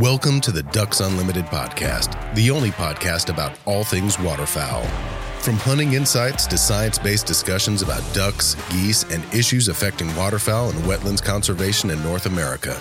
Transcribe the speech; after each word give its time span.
Welcome 0.00 0.40
to 0.40 0.50
the 0.50 0.64
Ducks 0.64 0.98
Unlimited 0.98 1.44
podcast, 1.44 2.34
the 2.34 2.50
only 2.50 2.70
podcast 2.70 3.28
about 3.28 3.56
all 3.64 3.84
things 3.84 4.18
waterfowl. 4.18 4.82
From 5.38 5.54
hunting 5.54 5.92
insights 5.92 6.48
to 6.48 6.58
science 6.58 6.98
based 6.98 7.26
discussions 7.26 7.80
about 7.80 8.02
ducks, 8.12 8.56
geese, 8.70 9.04
and 9.04 9.22
issues 9.32 9.68
affecting 9.68 10.08
waterfowl 10.16 10.70
and 10.70 10.80
wetlands 10.80 11.22
conservation 11.22 11.90
in 11.90 12.02
North 12.02 12.26
America, 12.26 12.76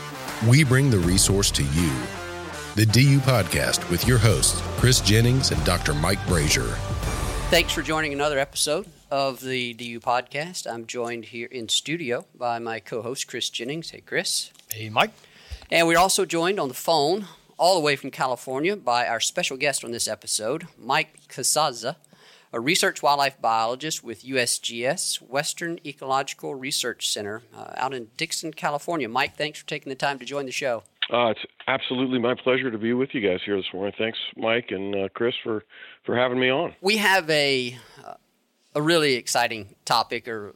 we 0.48 0.64
bring 0.64 0.90
the 0.90 0.98
resource 0.98 1.52
to 1.52 1.62
you. 1.62 1.92
The 2.74 2.88
DU 2.88 3.20
Podcast 3.20 3.88
with 3.92 4.08
your 4.08 4.18
hosts, 4.18 4.60
Chris 4.80 5.00
Jennings 5.00 5.52
and 5.52 5.64
Dr. 5.64 5.94
Mike 5.94 6.22
Brasher. 6.22 6.74
Thanks 7.52 7.74
for 7.74 7.84
joining 7.84 8.14
another 8.14 8.40
episode 8.40 8.88
of 9.12 9.40
the 9.40 9.76
DU 9.76 10.00
Podcast. 10.00 10.66
I'm 10.66 10.88
joined 10.88 11.26
here 11.26 11.48
in 11.52 11.70
studio 11.70 12.26
by 12.34 12.58
my 12.58 12.80
co 12.80 13.04
host, 13.04 13.28
Chris 13.28 13.52
Jennings. 13.52 13.92
Hey, 13.92 14.02
Chris. 14.02 14.50
Hey, 14.74 14.90
Mike. 14.90 15.12
And 15.74 15.88
we're 15.88 15.98
also 15.98 16.24
joined 16.24 16.60
on 16.60 16.68
the 16.68 16.76
phone, 16.76 17.26
all 17.58 17.74
the 17.74 17.82
way 17.84 17.96
from 17.96 18.12
California, 18.12 18.76
by 18.76 19.08
our 19.08 19.20
special 19.20 19.58
guest 19.58 19.84
on 19.84 19.90
this 19.90 20.08
episode, 20.08 20.68
Mike 20.78 21.28
Casazza, 21.28 21.96
a 22.54 22.60
research 22.60 23.02
wildlife 23.02 23.42
biologist 23.42 24.04
with 24.04 24.24
USGS, 24.24 25.20
Western 25.20 25.80
Ecological 25.84 26.54
Research 26.54 27.10
Center, 27.10 27.42
uh, 27.58 27.72
out 27.76 27.92
in 27.96 28.10
Dixon, 28.18 28.54
California. 28.54 29.10
Mike, 29.10 29.36
thanks 29.36 29.62
for 29.62 29.68
taking 29.68 29.90
the 29.90 29.96
time 29.96 30.20
to 30.20 30.26
join 30.26 30.46
the 30.46 30.52
show. 30.52 30.84
Uh, 31.12 31.30
it's 31.30 31.44
absolutely 31.66 32.20
my 32.20 32.36
pleasure 32.36 32.70
to 32.70 32.78
be 32.78 32.94
with 32.94 33.10
you 33.14 33.28
guys 33.28 33.40
here 33.44 33.58
this 33.58 33.66
morning. 33.74 33.96
Thanks, 33.98 34.20
Mike 34.38 34.68
and 34.70 34.96
uh, 34.96 35.10
Chris, 35.16 35.34
for, 35.44 35.64
for 36.06 36.16
having 36.16 36.40
me 36.40 36.52
on. 36.52 36.76
We 36.82 36.98
have 36.98 37.28
a 37.32 37.76
uh, 38.06 38.14
a 38.76 38.82
really 38.82 39.16
exciting 39.16 39.76
topic, 39.86 40.28
or 40.28 40.54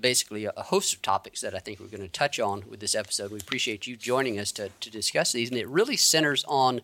basically 0.00 0.44
a 0.44 0.52
host 0.56 0.94
of 0.94 1.02
topics 1.02 1.40
that 1.40 1.54
I 1.54 1.58
think 1.58 1.80
we're 1.80 1.86
going 1.86 2.02
to 2.02 2.08
touch 2.08 2.38
on 2.40 2.64
with 2.68 2.80
this 2.80 2.94
episode. 2.94 3.30
We 3.30 3.38
appreciate 3.38 3.86
you 3.86 3.96
joining 3.96 4.38
us 4.38 4.52
to, 4.52 4.70
to 4.80 4.90
discuss 4.90 5.32
these, 5.32 5.50
and 5.50 5.58
it 5.58 5.68
really 5.68 5.96
centers 5.96 6.44
on 6.48 6.80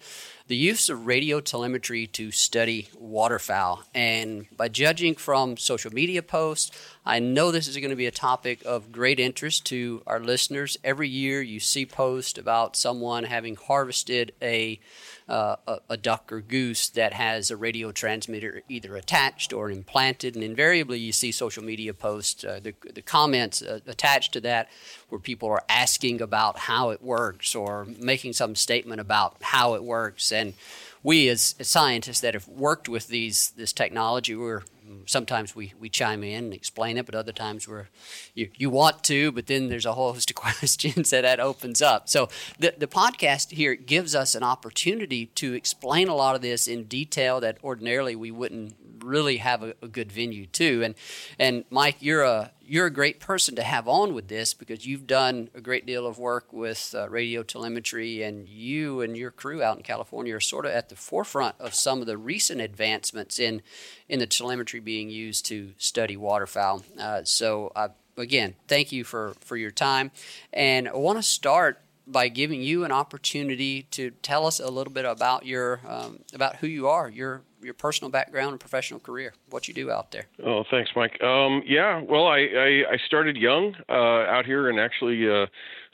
the 0.49 0.57
use 0.57 0.89
of 0.89 1.07
radio 1.07 1.41
telemetry 1.41 2.07
to 2.09 2.31
study 2.31 2.89
waterfowl. 2.99 3.85
And 3.95 4.47
by 4.57 4.69
judging 4.69 5.15
from 5.15 5.57
social 5.57 5.93
media 5.93 6.23
posts, 6.23 6.71
I 7.07 7.19
know 7.19 7.51
this 7.51 7.69
is 7.69 7.77
going 7.77 7.91
to 7.91 7.97
be 7.97 8.07
a 8.07 8.13
topic 8.13 8.63
of 8.65 8.93
great 8.93 9.19
interest 9.19 9.65
to 9.67 10.03
our 10.07 10.21
listeners. 10.21 10.77
Every 10.85 11.09
year 11.09 11.43
you 11.43 11.61
see 11.61 11.87
posts 11.87 12.39
about 12.39 12.77
someone 12.77 13.25
having 13.25 13.57
harvested 13.57 14.33
a 14.43 14.81
uh, 15.29 15.57
a, 15.89 15.97
duck 15.97 16.33
or 16.33 16.41
goose 16.41 16.89
that 16.91 17.13
has 17.13 17.51
a 17.51 17.57
radio 17.57 17.93
transmitter 17.93 18.63
either 18.69 18.97
attached 18.97 19.53
or 19.53 19.71
implanted, 19.71 20.35
and 20.35 20.43
invariably 20.43 20.99
you 20.99 21.13
see 21.13 21.31
social 21.31 21.63
media 21.63 21.95
posts, 21.95 22.45
uh, 22.45 22.61
the, 22.63 22.75
the 22.93 23.03
comments 23.03 23.63
uh, 23.63 23.81
attached 23.87 24.33
to 24.33 24.41
that, 24.41 24.69
where 25.09 25.21
people 25.21 25.49
are 25.49 25.63
asking 25.69 26.21
about 26.21 26.59
how 26.59 26.91
it 26.91 27.03
works 27.03 27.55
or 27.55 27.87
making 27.99 28.33
some 28.33 28.55
statement 28.55 29.01
about 29.01 29.37
how 29.41 29.75
it 29.75 29.85
works. 29.85 30.33
And 30.33 30.55
we, 31.03 31.29
as, 31.29 31.55
as 31.59 31.69
scientists 31.69 32.21
that 32.21 32.35
have 32.35 32.49
worked 32.49 32.89
with 32.89 33.09
these 33.09 33.51
this 33.57 33.73
technology, 33.73 34.35
we're 34.35 34.63
sometimes 35.07 35.55
we, 35.55 35.75
we 35.79 35.89
chime 35.89 36.23
in 36.23 36.45
and 36.45 36.55
explain 36.55 36.97
it, 36.97 37.07
but 37.07 37.15
other 37.15 37.33
times 37.33 37.69
we're 37.69 37.89
you, 38.35 38.51
you 38.57 38.71
want 38.71 39.05
to, 39.05 39.33
but 39.33 39.47
then 39.47 39.69
there's 39.69 39.87
a 39.87 39.93
whole 39.93 40.13
host 40.13 40.31
of 40.31 40.37
questions 40.43 41.11
that 41.11 41.23
that 41.23 41.41
opens 41.41 41.83
up. 41.83 42.09
So 42.09 42.29
the 42.59 42.75
the 42.77 42.87
podcast 42.87 43.51
here 43.53 43.75
gives 43.75 44.15
us 44.15 44.35
an 44.35 44.43
opportunity 44.43 45.27
to 45.27 45.55
explain 45.55 46.09
a 46.09 46.15
lot 46.15 46.35
of 46.35 46.43
this 46.43 46.69
in 46.69 46.85
detail 46.85 47.41
that 47.41 47.59
ordinarily 47.63 48.17
we 48.17 48.31
wouldn't 48.31 48.75
really 49.01 49.39
have 49.39 49.63
a, 49.63 49.75
a 49.83 49.89
good 49.89 50.11
venue 50.13 50.47
to. 50.47 50.83
And 50.83 50.95
and 51.39 51.65
Mike, 51.71 51.97
you're 52.01 52.23
a 52.23 52.53
you're 52.73 52.87
a 52.87 52.91
great 52.91 53.21
person 53.21 53.55
to 53.55 53.63
have 53.63 53.87
on 53.87 54.15
with 54.15 54.29
this 54.29 54.55
because 54.55 54.87
you've 54.87 55.07
done 55.07 55.51
a 55.55 55.61
great 55.61 55.85
deal 55.85 56.07
of 56.07 56.19
work 56.19 56.51
with 56.55 56.95
uh, 56.97 57.07
radio 57.11 57.43
telemetry, 57.43 58.23
and 58.23 58.49
you 58.49 59.03
and 59.03 59.15
your 59.15 59.31
crew 59.31 59.63
out 59.63 59.77
in 59.77 59.83
California 59.83 60.35
are 60.35 60.41
sort 60.41 60.65
of 60.65 60.73
at 60.73 60.89
the 60.89 60.97
forefront 60.97 61.55
of 61.61 61.75
some 61.75 62.01
of 62.01 62.07
the 62.07 62.17
recent 62.17 62.63
advancements 62.63 63.39
in 63.39 63.61
in 64.09 64.21
the 64.21 64.27
telemetry 64.27 64.81
being 64.81 65.11
used 65.11 65.45
to 65.45 65.75
study 65.77 66.17
waterfowl. 66.17 66.83
Uh, 66.99 67.21
so, 67.25 67.71
uh, 67.77 67.89
again, 68.17 68.55
thank 68.69 68.91
you 68.91 69.05
for 69.05 69.35
for 69.41 69.59
your 69.59 69.71
time, 69.71 70.11
and 70.51 70.89
I 70.89 70.97
want 70.97 71.19
to 71.19 71.23
start 71.23 71.79
by 72.13 72.29
giving 72.29 72.63
you 72.63 72.85
an 72.85 72.93
opportunity 72.93 73.83
to 73.91 74.11
tell 74.23 74.47
us 74.47 74.61
a 74.61 74.71
little 74.71 74.93
bit 74.93 75.05
about 75.05 75.47
your 75.47 75.81
um, 75.89 76.21
about 76.35 76.57
who 76.57 76.67
you 76.67 76.89
are, 76.89 77.09
your 77.09 77.43
your 77.63 77.75
personal 77.75 78.11
background 78.11 78.51
and 78.51 78.61
professional 78.61 79.01
career, 79.01 79.33
what 79.51 79.69
you 79.69 79.75
do 79.75 79.91
out 79.91 80.11
there. 80.11 80.27
Oh, 80.45 80.65
thanks, 80.71 80.91
Mike. 80.97 81.23
Um, 81.23 81.63
yeah, 81.67 82.01
well, 82.01 82.27
I, 82.27 82.39
I, 82.39 82.83
I 82.93 82.97
started 83.07 83.37
young 83.37 83.75
uh, 83.89 83.93
out 83.93 84.45
here 84.45 84.69
and 84.69 84.81
actually 84.81 85.29
uh, 85.31 85.47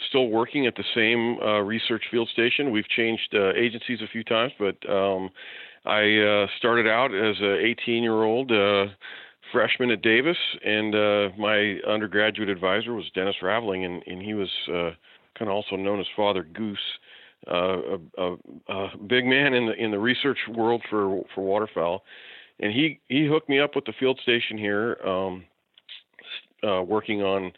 still 0.08 0.28
working 0.28 0.66
at 0.66 0.74
the 0.76 0.84
same 0.94 1.38
uh, 1.40 1.60
research 1.60 2.04
field 2.10 2.28
station. 2.32 2.70
We've 2.70 2.88
changed 2.88 3.34
uh, 3.34 3.52
agencies 3.52 4.00
a 4.02 4.08
few 4.08 4.24
times, 4.24 4.52
but 4.58 4.76
um, 4.88 5.30
I 5.84 6.18
uh, 6.18 6.46
started 6.58 6.86
out 6.86 7.14
as 7.14 7.36
an 7.40 7.58
18 7.84 8.02
year 8.02 8.22
old 8.22 8.50
uh, 8.50 8.86
freshman 9.52 9.90
at 9.90 10.02
Davis, 10.02 10.38
and 10.64 10.92
my 11.38 11.78
undergraduate 11.86 12.48
advisor 12.48 12.94
was 12.94 13.04
Dennis 13.14 13.36
Raveling, 13.42 13.84
and, 13.84 14.02
and 14.06 14.22
he 14.22 14.34
was 14.34 14.50
kind 15.38 15.50
of 15.50 15.54
also 15.54 15.76
known 15.76 16.00
as 16.00 16.06
Father 16.16 16.42
Goose. 16.42 16.78
Uh, 17.46 17.96
a, 18.18 18.22
a, 18.22 18.36
a, 18.68 18.98
big 19.06 19.24
man 19.24 19.54
in 19.54 19.66
the 19.66 19.72
in 19.74 19.92
the 19.92 19.98
research 19.98 20.38
world 20.56 20.82
for 20.90 21.22
for 21.34 21.42
waterfowl, 21.42 22.02
and 22.58 22.72
he 22.72 22.98
he 23.08 23.26
hooked 23.26 23.48
me 23.48 23.60
up 23.60 23.76
with 23.76 23.84
the 23.84 23.92
field 24.00 24.18
station 24.24 24.58
here, 24.58 24.98
um, 25.06 25.44
uh, 26.68 26.82
working 26.82 27.22
on 27.22 27.52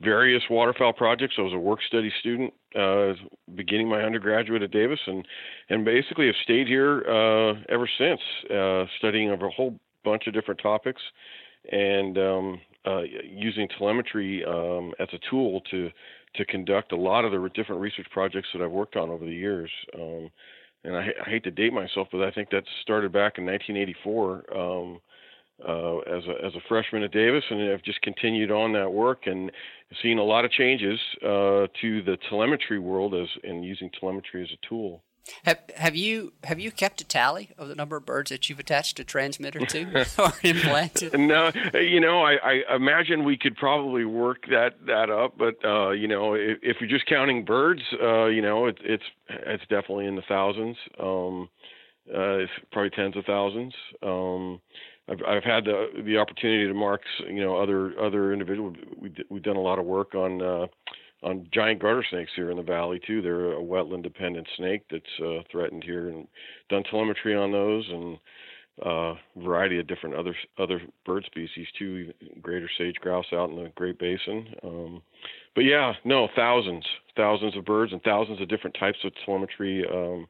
various 0.00 0.42
waterfowl 0.48 0.92
projects. 0.92 1.34
I 1.38 1.42
was 1.42 1.52
a 1.52 1.58
work 1.58 1.80
study 1.86 2.12
student, 2.20 2.52
uh, 2.78 3.14
beginning 3.54 3.88
my 3.88 4.02
undergraduate 4.02 4.62
at 4.62 4.70
Davis, 4.70 5.00
and 5.06 5.26
and 5.68 5.84
basically 5.84 6.26
have 6.26 6.36
stayed 6.42 6.68
here 6.68 7.00
uh, 7.08 7.54
ever 7.68 7.88
since, 7.98 8.20
uh, 8.50 8.84
studying 8.98 9.30
over 9.30 9.46
a 9.46 9.50
whole 9.50 9.78
bunch 10.04 10.26
of 10.26 10.34
different 10.34 10.60
topics, 10.60 11.02
and 11.72 12.18
um, 12.18 12.60
uh, 12.86 13.02
using 13.24 13.68
telemetry 13.78 14.44
um, 14.44 14.92
as 14.98 15.08
a 15.12 15.18
tool 15.30 15.60
to 15.70 15.90
to 16.36 16.44
conduct 16.44 16.92
a 16.92 16.96
lot 16.96 17.24
of 17.24 17.32
the 17.32 17.50
different 17.54 17.80
research 17.80 18.06
projects 18.10 18.48
that 18.52 18.62
I've 18.62 18.70
worked 18.70 18.96
on 18.96 19.10
over 19.10 19.24
the 19.24 19.32
years. 19.32 19.70
Um, 19.94 20.30
and 20.84 20.96
I, 20.96 21.08
I, 21.24 21.30
hate 21.30 21.44
to 21.44 21.50
date 21.50 21.72
myself, 21.72 22.08
but 22.12 22.22
I 22.22 22.30
think 22.30 22.50
that 22.50 22.64
started 22.82 23.12
back 23.12 23.38
in 23.38 23.46
1984 23.46 24.56
um, 24.56 25.00
uh, 25.66 25.98
as 25.98 26.24
a 26.24 26.44
as 26.44 26.54
a 26.54 26.60
freshman 26.68 27.02
at 27.04 27.12
Davis, 27.12 27.44
and 27.48 27.72
I've 27.72 27.82
just 27.82 28.02
continued 28.02 28.50
on 28.50 28.72
that 28.72 28.92
work 28.92 29.26
and 29.26 29.50
seen 30.02 30.18
a 30.18 30.22
lot 30.22 30.44
of 30.44 30.50
changes 30.50 30.98
uh, 31.22 31.68
to 31.80 32.02
the 32.02 32.18
telemetry 32.28 32.78
world 32.78 33.14
as 33.14 33.28
and 33.44 33.64
using 33.64 33.90
telemetry 33.98 34.42
as 34.42 34.50
a 34.50 34.68
tool. 34.68 35.02
Have 35.44 35.58
have 35.76 35.96
you 35.96 36.32
have 36.44 36.60
you 36.60 36.70
kept 36.70 37.00
a 37.00 37.04
tally 37.04 37.50
of 37.56 37.68
the 37.68 37.74
number 37.74 37.96
of 37.96 38.04
birds 38.04 38.30
that 38.30 38.48
you've 38.48 38.58
attached 38.58 39.00
a 39.00 39.04
transmitter 39.04 39.60
to 39.60 40.06
or 40.18 40.32
implanted? 40.42 41.18
No, 41.18 41.50
you 41.74 42.00
know, 42.00 42.22
I, 42.22 42.62
I 42.68 42.76
imagine 42.76 43.24
we 43.24 43.38
could 43.38 43.56
probably 43.56 44.04
work 44.04 44.44
that 44.50 44.74
that 44.86 45.10
up, 45.10 45.38
but 45.38 45.54
uh, 45.64 45.90
you 45.90 46.08
know, 46.08 46.34
if, 46.34 46.58
if 46.62 46.76
you're 46.80 46.90
just 46.90 47.06
counting 47.06 47.44
birds, 47.44 47.82
uh, 48.02 48.26
you 48.26 48.42
know, 48.42 48.66
it, 48.66 48.78
it's 48.82 49.04
it's 49.28 49.62
definitely 49.62 50.06
in 50.06 50.16
the 50.16 50.22
thousands. 50.28 50.76
Um, 51.00 51.48
uh, 52.14 52.36
it's 52.38 52.52
probably 52.70 52.90
tens 52.90 53.16
of 53.16 53.24
thousands. 53.24 53.74
Um, 54.02 54.60
I've 55.08 55.22
I've 55.26 55.44
had 55.44 55.64
the 55.64 55.86
the 56.04 56.18
opportunity 56.18 56.66
to 56.66 56.74
mark, 56.74 57.00
you 57.26 57.42
know, 57.42 57.56
other 57.56 57.98
other 57.98 58.32
individuals. 58.32 58.76
We 58.98 59.14
we've 59.30 59.42
done 59.42 59.56
a 59.56 59.60
lot 59.60 59.78
of 59.78 59.86
work 59.86 60.14
on. 60.14 60.68
On 61.24 61.48
giant 61.52 61.80
garter 61.80 62.04
snakes 62.10 62.32
here 62.36 62.50
in 62.50 62.58
the 62.58 62.62
valley 62.62 63.00
too. 63.06 63.22
They're 63.22 63.54
a 63.54 63.62
wetland 63.62 64.02
dependent 64.02 64.46
snake 64.56 64.82
that's 64.90 65.20
uh, 65.24 65.42
threatened 65.50 65.82
here, 65.82 66.10
and 66.10 66.28
done 66.68 66.84
telemetry 66.84 67.34
on 67.34 67.50
those 67.50 67.88
and 67.90 68.18
a 68.82 68.88
uh, 68.88 69.14
variety 69.36 69.78
of 69.78 69.86
different 69.86 70.16
other 70.16 70.34
other 70.58 70.80
bird 71.06 71.24
species 71.24 71.66
too. 71.78 72.12
Greater 72.42 72.68
sage 72.76 72.96
grouse 72.96 73.26
out 73.32 73.48
in 73.48 73.56
the 73.56 73.70
Great 73.74 73.98
Basin. 73.98 74.48
Um, 74.62 75.02
but 75.54 75.62
yeah, 75.62 75.92
no, 76.04 76.28
thousands, 76.34 76.84
thousands 77.16 77.56
of 77.56 77.64
birds 77.64 77.92
and 77.92 78.02
thousands 78.02 78.40
of 78.40 78.48
different 78.48 78.76
types 78.78 78.98
of 79.04 79.12
telemetry. 79.24 79.84
Um, 79.90 80.26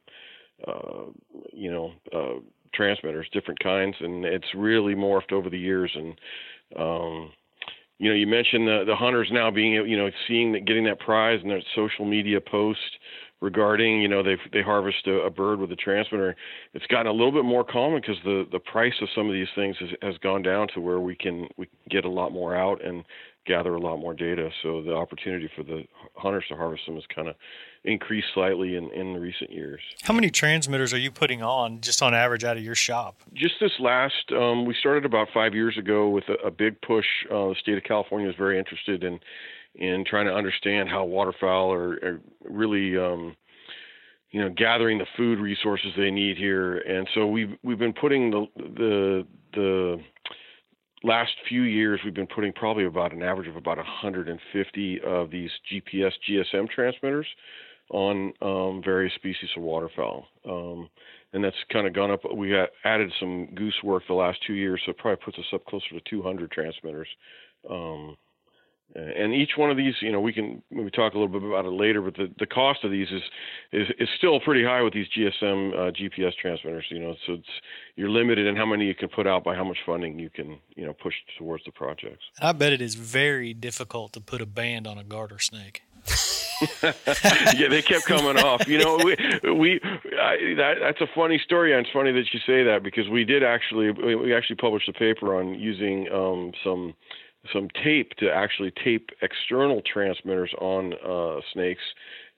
uh, 0.65 1.11
you 1.51 1.71
know, 1.71 1.91
uh, 2.13 2.39
transmitters, 2.73 3.27
different 3.33 3.59
kinds, 3.59 3.95
and 3.99 4.23
it's 4.23 4.47
really 4.55 4.95
morphed 4.95 5.31
over 5.33 5.49
the 5.49 5.59
years 5.59 5.91
and. 5.93 6.19
Um, 6.77 7.31
you 7.99 8.09
know, 8.09 8.15
you 8.15 8.27
mentioned 8.27 8.67
the 8.67 8.83
the 8.85 8.95
hunters 8.95 9.29
now 9.31 9.49
being, 9.51 9.73
you 9.73 9.97
know, 9.97 10.09
seeing 10.27 10.51
that 10.53 10.65
getting 10.65 10.85
that 10.85 10.99
prize 10.99 11.39
and 11.41 11.51
that 11.51 11.63
social 11.75 12.05
media 12.05 12.41
post 12.41 12.79
regarding, 13.41 14.01
you 14.01 14.07
know, 14.07 14.21
they 14.23 14.35
they 14.51 14.61
harvest 14.61 15.07
a, 15.07 15.21
a, 15.21 15.29
bird 15.29 15.59
with 15.59 15.71
a 15.71 15.75
transmitter. 15.75 16.35
It's 16.73 16.85
gotten 16.87 17.07
a 17.07 17.11
little 17.11 17.31
bit 17.31 17.45
more 17.45 17.63
common 17.63 18.01
because 18.01 18.17
the 18.23 18.45
the 18.51 18.59
price 18.59 18.93
of 19.01 19.07
some 19.15 19.27
of 19.27 19.33
these 19.33 19.47
things 19.55 19.77
has, 19.79 19.89
has 20.01 20.17
gone 20.17 20.41
down 20.41 20.67
to 20.73 20.81
where 20.81 20.99
we 20.99 21.15
can 21.15 21.47
we 21.57 21.67
can 21.67 21.77
get 21.89 22.05
a 22.05 22.09
lot 22.09 22.31
more 22.31 22.55
out 22.55 22.83
and 22.83 23.03
gather 23.45 23.75
a 23.75 23.79
lot 23.79 23.97
more 23.97 24.13
data. 24.13 24.49
So 24.63 24.81
the 24.81 24.93
opportunity 24.93 25.49
for 25.55 25.63
the 25.63 25.83
hunters 26.15 26.45
to 26.49 26.55
harvest 26.55 26.85
them 26.85 26.95
has 26.95 27.03
kind 27.13 27.27
of 27.27 27.35
increased 27.83 28.27
slightly 28.33 28.75
in, 28.75 28.89
in 28.91 29.15
recent 29.17 29.51
years. 29.51 29.81
How 30.03 30.13
many 30.13 30.29
transmitters 30.29 30.93
are 30.93 30.97
you 30.97 31.11
putting 31.11 31.43
on 31.43 31.81
just 31.81 32.01
on 32.01 32.13
average 32.13 32.43
out 32.43 32.57
of 32.57 32.63
your 32.63 32.75
shop? 32.75 33.17
Just 33.33 33.55
this 33.59 33.73
last, 33.79 34.31
um, 34.31 34.65
we 34.65 34.75
started 34.79 35.05
about 35.05 35.27
five 35.33 35.53
years 35.53 35.77
ago 35.77 36.09
with 36.09 36.25
a, 36.29 36.47
a 36.47 36.51
big 36.51 36.81
push. 36.81 37.05
Uh, 37.29 37.49
the 37.49 37.55
state 37.59 37.77
of 37.77 37.83
California 37.83 38.29
is 38.29 38.35
very 38.35 38.57
interested 38.57 39.03
in 39.03 39.19
in 39.77 40.05
trying 40.05 40.25
to 40.25 40.33
understand 40.33 40.87
how 40.87 41.03
waterfowl 41.03 41.73
are, 41.73 41.93
are 41.95 42.21
really 42.49 42.97
um, 42.97 43.35
you 44.31 44.41
know 44.41 44.49
gathering 44.49 44.97
the 44.97 45.05
food 45.17 45.39
resources 45.39 45.91
they 45.97 46.11
need 46.11 46.37
here 46.37 46.77
and 46.77 47.07
so 47.13 47.25
we've 47.25 47.57
we've 47.63 47.79
been 47.79 47.93
putting 47.93 48.31
the 48.31 48.45
the 48.55 49.27
the 49.53 50.01
last 51.05 51.31
few 51.47 51.61
years 51.61 51.99
we've 52.03 52.13
been 52.13 52.27
putting 52.27 52.51
probably 52.51 52.85
about 52.85 53.13
an 53.13 53.21
average 53.21 53.47
of 53.47 53.55
about 53.55 53.77
150 53.77 55.01
of 55.05 55.29
these 55.29 55.51
GPS 55.71 56.11
GSM 56.27 56.69
transmitters 56.69 57.27
on 57.91 58.33
um, 58.41 58.81
various 58.83 59.13
species 59.13 59.49
of 59.55 59.61
waterfowl. 59.61 60.25
Um, 60.49 60.89
and 61.33 61.43
that's 61.43 61.55
kind 61.71 61.85
of 61.85 61.93
gone 61.93 62.11
up. 62.11 62.21
We 62.35 62.55
added 62.83 63.11
some 63.19 63.47
goose 63.53 63.75
work 63.83 64.03
the 64.07 64.13
last 64.13 64.39
two 64.47 64.53
years, 64.53 64.81
so 64.85 64.91
it 64.91 64.97
probably 64.97 65.23
puts 65.23 65.37
us 65.37 65.45
up 65.53 65.63
closer 65.65 65.89
to 65.91 66.01
200 66.09 66.49
transmitters. 66.51 67.07
Um, 67.69 68.17
and 68.93 69.33
each 69.33 69.51
one 69.57 69.69
of 69.69 69.77
these, 69.77 69.95
you 70.01 70.11
know, 70.11 70.21
we 70.21 70.31
can 70.31 70.61
maybe 70.71 70.89
talk 70.89 71.13
a 71.13 71.17
little 71.17 71.39
bit 71.39 71.43
about 71.43 71.65
it 71.65 71.71
later, 71.71 72.01
but 72.01 72.15
the, 72.15 72.31
the 72.39 72.45
cost 72.45 72.83
of 72.83 72.91
these 72.91 73.07
is, 73.11 73.21
is 73.73 73.87
is 73.99 74.09
still 74.17 74.39
pretty 74.39 74.63
high 74.63 74.81
with 74.81 74.93
these 74.93 75.07
GSM 75.07 75.73
uh, 75.73 75.91
GPS 75.91 76.33
transmitters. 76.39 76.85
You 76.89 76.99
know, 76.99 77.15
so 77.25 77.33
it's 77.33 77.49
you're 77.95 78.09
limited 78.09 78.47
in 78.47 78.55
how 78.55 78.65
many 78.65 78.85
you 78.85 78.95
can 78.95 79.09
put 79.09 79.27
out 79.27 79.43
by 79.43 79.55
how 79.55 79.65
much 79.65 79.79
funding 79.85 80.17
you 80.17 80.29
can, 80.29 80.59
you 80.75 80.85
know, 80.85 80.93
push 80.93 81.15
towards 81.37 81.65
the 81.65 81.71
projects. 81.71 82.23
I 82.41 82.53
bet 82.53 82.71
it 82.71 82.81
is 82.81 82.95
very 82.95 83.53
difficult 83.53 84.13
to 84.13 84.21
put 84.21 84.41
a 84.41 84.45
band 84.45 84.87
on 84.87 84.97
a 84.97 85.03
garter 85.03 85.39
snake. 85.39 85.83
yeah, 86.83 87.67
they 87.69 87.81
kept 87.81 88.05
coming 88.05 88.37
off. 88.37 88.67
You 88.67 88.79
know, 88.79 88.97
we 88.97 89.17
we 89.51 89.81
I, 89.83 90.55
that, 90.55 90.75
that's 90.81 91.01
a 91.01 91.07
funny 91.13 91.39
story, 91.43 91.73
and 91.73 91.85
it's 91.85 91.93
funny 91.93 92.13
that 92.13 92.25
you 92.33 92.39
say 92.45 92.63
that 92.63 92.81
because 92.83 93.09
we 93.09 93.25
did 93.25 93.43
actually 93.43 93.91
we 93.91 94.33
actually 94.33 94.55
published 94.55 94.87
a 94.87 94.93
paper 94.93 95.35
on 95.35 95.55
using 95.55 96.09
um, 96.13 96.53
some 96.63 96.93
some 97.53 97.69
tape 97.83 98.13
to 98.17 98.31
actually 98.31 98.71
tape 98.83 99.09
external 99.21 99.81
transmitters 99.81 100.53
on 100.59 100.93
uh, 101.05 101.41
snakes, 101.53 101.81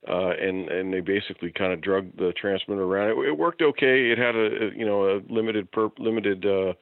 uh, 0.07 0.29
and 0.29 0.69
and 0.69 0.93
they 0.93 0.99
basically 0.99 1.51
kind 1.51 1.73
of 1.73 1.81
drug 1.81 2.15
the 2.17 2.33
transmitter 2.33 2.83
around. 2.83 3.09
It, 3.11 3.29
it 3.29 3.37
worked 3.37 3.61
okay. 3.61 4.11
It 4.11 4.17
had 4.17 4.35
a, 4.35 4.67
a 4.67 4.75
you 4.75 4.85
know 4.85 5.05
a 5.05 5.21
limited 5.29 5.71
per, 5.71 5.89
limited 5.97 6.45
uh, 6.45 6.73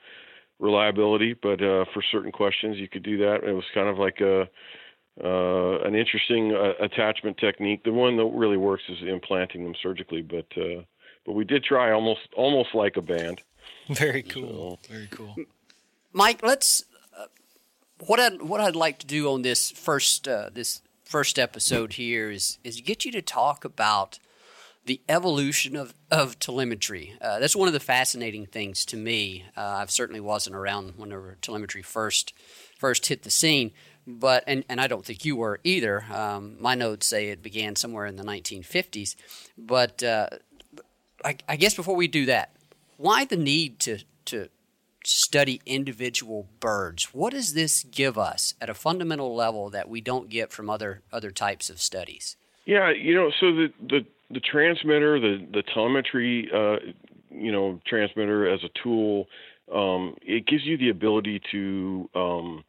reliability, 0.59 1.33
but 1.33 1.61
uh, 1.61 1.85
for 1.93 2.03
certain 2.11 2.31
questions 2.31 2.77
you 2.77 2.87
could 2.87 3.03
do 3.03 3.17
that. 3.17 3.43
It 3.43 3.53
was 3.53 3.65
kind 3.73 3.87
of 3.87 3.97
like 3.97 4.21
a 4.21 4.47
uh, 5.23 5.79
an 5.85 5.95
interesting 5.95 6.53
uh, 6.53 6.73
attachment 6.83 7.37
technique. 7.37 7.83
The 7.83 7.93
one 7.93 8.17
that 8.17 8.25
really 8.25 8.57
works 8.57 8.83
is 8.89 8.97
implanting 9.07 9.63
them 9.63 9.73
surgically, 9.81 10.21
but 10.21 10.47
uh, 10.57 10.81
but 11.25 11.33
we 11.33 11.45
did 11.45 11.63
try 11.63 11.91
almost 11.91 12.27
almost 12.35 12.75
like 12.75 12.97
a 12.97 13.01
band. 13.01 13.41
Very 13.89 14.23
cool. 14.23 14.79
So. 14.83 14.93
Very 14.93 15.07
cool. 15.07 15.35
Mike, 16.11 16.41
let's 16.43 16.85
what 17.99 18.19
I'd, 18.19 18.41
what 18.41 18.61
I'd 18.61 18.75
like 18.75 18.99
to 18.99 19.07
do 19.07 19.31
on 19.31 19.41
this 19.41 19.71
first 19.71 20.27
uh, 20.27 20.49
this 20.53 20.81
first 21.03 21.37
episode 21.37 21.93
here 21.93 22.31
is 22.31 22.57
is 22.63 22.81
get 22.81 23.05
you 23.05 23.11
to 23.11 23.21
talk 23.21 23.63
about 23.63 24.19
the 24.85 25.01
evolution 25.09 25.75
of, 25.75 25.95
of 26.11 26.37
telemetry. 26.39 27.15
Uh, 27.19 27.39
that's 27.39 27.55
one 27.55 27.67
of 27.67 27.73
the 27.73 27.79
fascinating 27.79 28.45
things 28.45 28.85
to 28.85 28.95
me. 28.95 29.45
Uh, 29.57 29.61
I 29.61 29.85
certainly 29.87 30.19
wasn't 30.19 30.55
around 30.55 30.93
whenever 30.97 31.37
telemetry 31.41 31.81
first 31.81 32.33
first 32.77 33.07
hit 33.07 33.23
the 33.23 33.31
scene, 33.31 33.71
but 34.05 34.43
and, 34.45 34.63
and 34.69 34.79
I 34.79 34.87
don't 34.87 35.05
think 35.05 35.25
you 35.25 35.35
were 35.35 35.59
either. 35.63 36.05
Um, 36.11 36.57
my 36.59 36.75
notes 36.75 37.07
say 37.07 37.29
it 37.29 37.41
began 37.41 37.75
somewhere 37.75 38.05
in 38.05 38.15
the 38.15 38.23
1950s, 38.23 39.15
but 39.57 40.03
uh, 40.03 40.29
I, 41.23 41.37
I 41.47 41.55
guess 41.55 41.73
before 41.73 41.95
we 41.95 42.07
do 42.07 42.25
that, 42.27 42.55
why 42.97 43.25
the 43.25 43.37
need 43.37 43.79
to 43.81 43.99
to 44.25 44.49
study 45.07 45.61
individual 45.65 46.47
birds. 46.59 47.13
What 47.13 47.33
does 47.33 47.53
this 47.53 47.83
give 47.83 48.17
us 48.17 48.53
at 48.59 48.69
a 48.69 48.73
fundamental 48.73 49.35
level 49.35 49.69
that 49.69 49.89
we 49.89 50.01
don't 50.01 50.29
get 50.29 50.51
from 50.51 50.69
other 50.69 51.01
other 51.11 51.31
types 51.31 51.69
of 51.69 51.79
studies? 51.79 52.37
Yeah, 52.65 52.91
you 52.91 53.13
know, 53.13 53.31
so 53.39 53.53
the 53.53 53.67
the, 53.87 54.05
the 54.31 54.39
transmitter, 54.39 55.19
the 55.19 55.45
the 55.51 55.63
telemetry, 55.73 56.49
uh, 56.53 56.77
you 57.29 57.51
know, 57.51 57.79
transmitter 57.87 58.51
as 58.51 58.61
a 58.63 58.69
tool, 58.81 59.27
um, 59.73 60.15
it 60.21 60.47
gives 60.47 60.65
you 60.65 60.77
the 60.77 60.89
ability 60.89 61.41
to 61.51 62.09
um, 62.15 62.63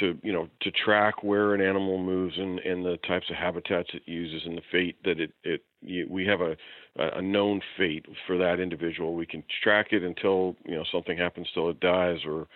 to 0.00 0.18
you 0.22 0.32
know 0.32 0.48
to 0.60 0.70
track 0.70 1.22
where 1.22 1.54
an 1.54 1.60
animal 1.60 1.98
moves 1.98 2.34
and, 2.36 2.58
and 2.60 2.84
the 2.84 2.98
types 3.06 3.28
of 3.30 3.36
habitats 3.36 3.90
it 3.94 4.02
uses 4.06 4.42
and 4.46 4.56
the 4.56 4.62
fate 4.70 4.96
that 5.04 5.20
it 5.20 5.32
it 5.44 5.62
we 6.10 6.26
have 6.26 6.40
a 6.40 6.56
a 6.98 7.22
known 7.22 7.60
fate 7.76 8.06
for 8.26 8.36
that 8.38 8.58
individual. 8.58 9.14
We 9.14 9.26
can 9.26 9.44
track 9.62 9.88
it 9.92 10.02
until 10.02 10.56
you 10.64 10.74
know 10.74 10.84
something 10.92 11.16
happens 11.16 11.48
till 11.54 11.70
it 11.70 11.80
dies, 11.80 12.18
or 12.26 12.48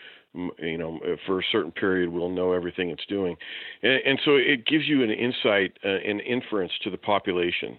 you 0.59 0.79
know 0.79 0.99
for 1.27 1.39
a 1.39 1.45
certain 1.53 1.71
period 1.73 2.11
we'll 2.11 2.29
know 2.31 2.53
everything 2.53 2.91
it's 2.91 3.07
doing, 3.07 3.37
and, 3.83 4.01
and 4.05 4.21
so 4.25 4.37
it 4.37 4.67
gives 4.67 4.87
you 4.87 5.03
an 5.03 5.11
insight, 5.11 5.79
uh, 5.85 5.89
an 5.89 6.21
inference 6.21 6.73
to 6.83 6.91
the 6.91 6.99
population 6.99 7.79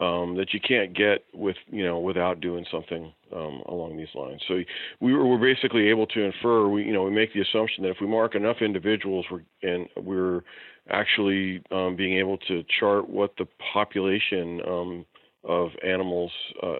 um, 0.00 0.36
that 0.36 0.54
you 0.54 0.60
can't 0.60 0.96
get 0.96 1.24
with 1.34 1.56
you 1.70 1.84
know 1.84 1.98
without 2.00 2.40
doing 2.40 2.64
something 2.70 3.12
um, 3.34 3.62
along 3.68 3.96
these 3.96 4.14
lines. 4.14 4.40
So 4.48 4.60
we 5.00 5.12
were, 5.12 5.26
we're 5.26 5.54
basically 5.54 5.88
able 5.88 6.06
to 6.08 6.22
infer. 6.22 6.68
We 6.68 6.84
you 6.84 6.92
know 6.92 7.02
we 7.02 7.10
make 7.10 7.34
the 7.34 7.42
assumption 7.42 7.84
that 7.84 7.90
if 7.90 7.98
we 8.00 8.06
mark 8.06 8.34
enough 8.34 8.58
individuals, 8.60 9.26
we're, 9.30 9.42
and 9.62 9.88
we're 9.96 10.42
actually 10.90 11.62
um, 11.70 11.94
being 11.96 12.18
able 12.18 12.38
to 12.38 12.64
chart 12.80 13.08
what 13.08 13.34
the 13.38 13.46
population 13.72 14.60
um, 14.66 15.06
of 15.44 15.70
animals, 15.84 16.30
uh, 16.62 16.76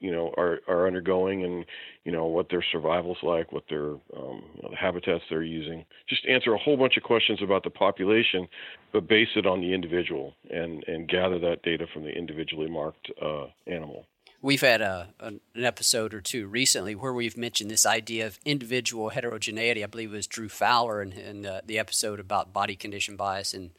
you 0.00 0.10
know, 0.10 0.32
are, 0.38 0.60
are 0.68 0.86
undergoing 0.86 1.44
and, 1.44 1.66
you 2.04 2.12
know, 2.12 2.24
what 2.24 2.48
their 2.48 2.64
survival's 2.72 3.18
like, 3.22 3.52
what 3.52 3.64
their 3.68 3.90
um, 3.90 4.42
you 4.54 4.62
know, 4.62 4.70
the 4.70 4.76
habitats 4.76 5.22
they're 5.28 5.42
using. 5.42 5.84
Just 6.08 6.24
answer 6.26 6.54
a 6.54 6.58
whole 6.58 6.76
bunch 6.76 6.96
of 6.96 7.02
questions 7.02 7.40
about 7.42 7.62
the 7.62 7.70
population, 7.70 8.48
but 8.92 9.06
base 9.06 9.28
it 9.36 9.46
on 9.46 9.60
the 9.60 9.74
individual 9.74 10.34
and, 10.50 10.82
and 10.86 11.08
gather 11.08 11.38
that 11.38 11.62
data 11.62 11.86
from 11.92 12.04
the 12.04 12.10
individually 12.10 12.70
marked 12.70 13.10
uh, 13.20 13.46
animal. 13.66 14.06
We've 14.42 14.60
had 14.60 14.80
a, 14.80 15.08
an 15.20 15.40
episode 15.56 16.14
or 16.14 16.20
two 16.20 16.46
recently 16.46 16.94
where 16.94 17.12
we've 17.12 17.36
mentioned 17.36 17.70
this 17.70 17.84
idea 17.84 18.26
of 18.26 18.38
individual 18.44 19.08
heterogeneity. 19.08 19.82
I 19.82 19.86
believe 19.86 20.12
it 20.12 20.16
was 20.16 20.26
Drew 20.26 20.48
Fowler 20.48 21.02
in, 21.02 21.12
in 21.12 21.46
uh, 21.46 21.60
the 21.66 21.78
episode 21.78 22.20
about 22.20 22.52
body 22.52 22.76
condition 22.76 23.16
bias 23.16 23.52
in, 23.52 23.72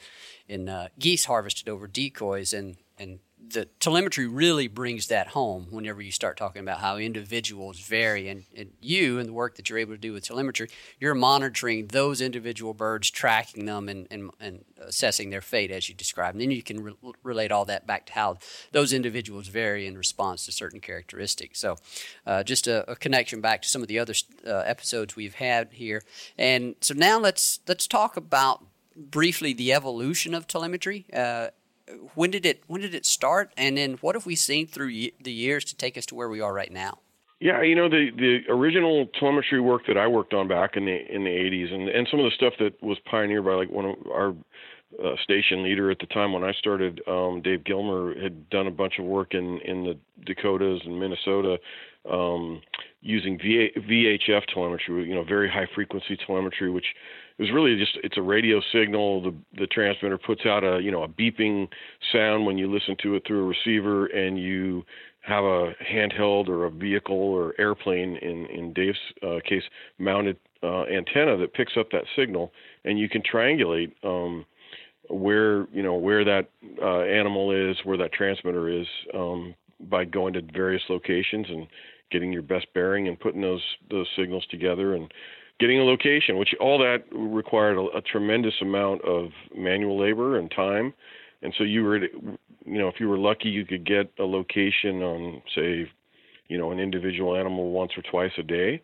in 0.48 0.68
uh, 0.68 0.90
geese 1.00 1.26
harvested 1.26 1.70
over 1.70 1.88
decoys. 1.88 2.54
And, 2.54 2.78
and 2.98 3.20
the 3.50 3.66
telemetry 3.80 4.26
really 4.28 4.68
brings 4.68 5.08
that 5.08 5.28
home 5.28 5.68
whenever 5.70 6.02
you 6.02 6.12
start 6.12 6.38
talking 6.38 6.62
about 6.62 6.80
how 6.80 6.98
individuals 6.98 7.80
vary. 7.80 8.28
And, 8.30 8.44
and, 8.56 8.72
you 8.82 9.20
and 9.20 9.30
the 9.30 9.34
work 9.34 9.56
that 9.56 9.70
you're 9.70 9.80
able 9.80 9.94
to 9.94 10.00
do 10.00 10.14
with 10.14 10.26
telemetry, 10.26 10.70
you're 11.00 11.16
monitoring 11.16 11.88
those 11.88 12.20
individual 12.20 12.74
birds, 12.74 13.10
tracking 13.10 13.66
them, 13.66 13.90
and, 13.90 14.08
and, 14.10 14.32
and 14.40 14.66
assessing 14.82 15.30
their 15.30 15.42
fate 15.42 15.72
as 15.72 15.88
you 15.88 15.96
described. 15.96 16.36
And 16.36 16.42
then 16.42 16.52
you 16.52 16.64
can 16.64 16.84
re- 16.84 16.94
relate 17.24 17.52
all 17.52 17.66
that 17.66 17.86
back 17.86 18.08
to 18.08 18.14
how 18.14 18.38
those 18.72 18.92
individuals 18.92 19.48
vary 19.48 19.88
in 19.88 19.98
response 19.98 20.46
to 20.46 20.52
certain 20.52 20.80
characteristics. 20.80 21.60
So, 21.60 21.78
uh, 22.26 22.44
just 22.44 22.68
a, 22.68 22.90
a, 22.90 22.96
connection 22.96 23.42
back 23.42 23.62
to 23.62 23.70
some 23.70 23.82
of 23.82 23.88
the 23.88 24.00
other 24.00 24.14
uh, 24.46 24.64
episodes 24.66 25.16
we've 25.16 25.36
had 25.36 25.70
here. 25.74 26.02
And 26.38 26.76
so 26.82 26.94
now 26.94 27.20
let's 27.20 27.60
let's 27.68 27.88
talk 27.88 28.18
about 28.18 28.66
briefly 28.96 29.54
the 29.54 29.72
evolution 29.72 30.34
of 30.34 30.48
telemetry. 30.48 31.06
Uh, 31.14 31.50
when 32.16 32.32
did 32.32 32.46
it 32.46 32.64
when 32.68 32.82
did 32.82 32.94
it 32.94 33.06
start, 33.06 33.52
and 33.58 33.78
then 33.78 33.94
what 34.02 34.16
have 34.16 34.26
we 34.26 34.36
seen 34.36 34.68
through 34.68 34.90
the 34.90 35.32
years 35.32 35.64
to 35.66 35.76
take 35.76 35.98
us 35.98 36.06
to 36.08 36.16
where 36.16 36.30
we 36.30 36.42
are 36.42 36.54
right 36.54 36.72
now? 36.72 37.00
Yeah, 37.40 37.62
you 37.62 37.76
know 37.76 37.88
the 37.88 38.10
the 38.18 38.52
original 38.52 39.08
telemetry 39.20 39.62
work 39.62 39.84
that 39.88 39.98
I 39.98 40.08
worked 40.08 40.34
on 40.34 40.48
back 40.48 40.76
in 40.76 40.86
the 40.86 40.98
in 41.14 41.24
the 41.24 41.30
80s, 41.30 41.74
and 41.74 41.90
and 41.90 42.08
some 42.10 42.20
of 42.20 42.26
the 42.26 42.32
stuff 42.36 42.54
that 42.60 42.82
was 42.82 42.98
pioneered 43.10 43.46
by 43.46 43.54
like 43.54 43.70
one 43.70 43.86
of 43.86 43.96
our 44.12 44.34
uh, 45.04 45.16
station 45.24 45.64
leader 45.64 45.92
at 45.92 46.00
the 46.00 46.08
time 46.08 46.34
when 46.34 46.44
I 46.44 46.54
started, 46.54 47.02
um, 47.08 47.42
Dave 47.44 47.64
Gilmer 47.64 48.20
had 48.20 48.50
done 48.50 48.68
a 48.68 48.72
bunch 48.72 49.00
of 49.00 49.06
work 49.06 49.34
in 49.34 49.60
in 49.60 49.84
the 49.84 49.98
Dakotas 50.26 50.82
and 50.86 51.00
Minnesota 51.00 51.58
um, 52.10 52.62
using 53.02 53.38
VA, 53.38 53.68
VHF 53.80 54.46
telemetry, 54.54 55.08
you 55.08 55.14
know, 55.14 55.24
very 55.24 55.50
high 55.50 55.68
frequency 55.76 56.18
telemetry, 56.26 56.72
which 56.72 56.86
it 57.38 57.44
was 57.44 57.52
really 57.52 57.78
just 57.78 57.98
it's 58.04 58.18
a 58.18 58.22
radio 58.22 58.60
signal. 58.72 59.22
The 59.22 59.36
the 59.60 59.68
transmitter 59.68 60.18
puts 60.18 60.46
out 60.46 60.64
a 60.64 60.82
you 60.82 60.92
know 60.92 61.04
a 61.04 61.08
beeping 61.08 61.68
sound 62.12 62.46
when 62.46 62.58
you 62.58 62.72
listen 62.72 62.96
to 63.04 63.16
it 63.16 63.24
through 63.28 63.44
a 63.44 63.48
receiver, 63.48 64.08
and 64.08 64.40
you 64.40 64.84
have 65.22 65.44
a 65.44 65.74
handheld 65.94 66.48
or 66.48 66.66
a 66.66 66.72
vehicle 66.72 67.16
or 67.16 67.54
airplane 67.60 68.18
in 68.18 68.48
in 68.48 68.74
Dave's 68.74 68.98
uh, 69.22 69.40
case 69.48 69.64
mounted 70.00 70.38
uh, 70.64 70.86
antenna 70.86 71.38
that 71.38 71.54
picks 71.54 71.74
up 71.78 71.92
that 71.92 72.06
signal, 72.16 72.52
and 72.86 72.98
you 72.98 73.08
can 73.08 73.22
triangulate 73.22 73.92
um, 74.04 74.44
where 75.10 75.68
you 75.72 75.84
know 75.84 75.94
where 75.94 76.26
that 76.26 76.50
uh, 76.82 77.02
animal 77.02 77.52
is, 77.52 77.78
where 77.84 77.98
that 77.98 78.14
transmitter 78.14 78.68
is, 78.68 78.88
um, 79.14 79.54
by 79.90 80.06
going 80.06 80.34
to 80.34 80.42
various 80.54 80.84
locations 80.90 81.46
and 81.50 81.68
getting 82.12 82.32
your 82.32 82.42
best 82.42 82.66
bearing 82.74 83.08
and 83.08 83.20
putting 83.20 83.42
those 83.42 83.64
those 83.92 84.08
signals 84.18 84.46
together 84.50 84.96
and 84.96 85.14
getting 85.60 85.80
a 85.80 85.84
location, 85.84 86.38
which 86.38 86.54
all 86.60 86.78
that 86.80 87.04
required 87.12 87.78
a, 87.78 87.98
a 87.98 88.02
tremendous 88.02 88.54
amount 88.62 89.02
of 89.04 89.30
manual 89.56 90.00
labor 90.00 90.38
and 90.38 90.52
time. 90.52 90.94
And 91.42 91.54
so 91.58 91.64
you 91.64 91.84
were, 91.84 91.98
you 91.98 92.40
know, 92.66 92.88
if 92.88 92.96
you 93.00 93.08
were 93.08 93.18
lucky, 93.18 93.50
you 93.50 93.66
could 93.66 93.86
get 93.86 94.12
a 94.20 94.24
location 94.24 95.02
on, 95.02 95.42
say, 95.56 95.90
you 96.48 96.58
know, 96.58 96.72
an 96.72 96.80
individual 96.80 97.36
animal 97.36 97.72
once 97.72 97.92
or 97.98 98.04
twice 98.04 98.32
a 98.38 98.44
day. 98.44 98.82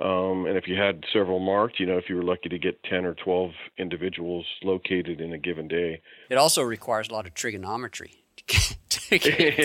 Um, 0.00 0.46
and 0.46 0.56
if 0.56 0.66
you 0.66 0.76
had 0.76 1.04
several 1.12 1.38
marked, 1.38 1.78
you 1.78 1.86
know, 1.86 1.96
if 1.96 2.08
you 2.08 2.16
were 2.16 2.24
lucky 2.24 2.48
to 2.48 2.58
get 2.58 2.82
10 2.84 3.04
or 3.04 3.14
12 3.14 3.50
individuals 3.78 4.44
located 4.62 5.20
in 5.20 5.32
a 5.32 5.38
given 5.38 5.68
day. 5.68 6.00
It 6.30 6.36
also 6.36 6.62
requires 6.62 7.08
a 7.08 7.12
lot 7.12 7.26
of 7.26 7.34
trigonometry. 7.34 8.23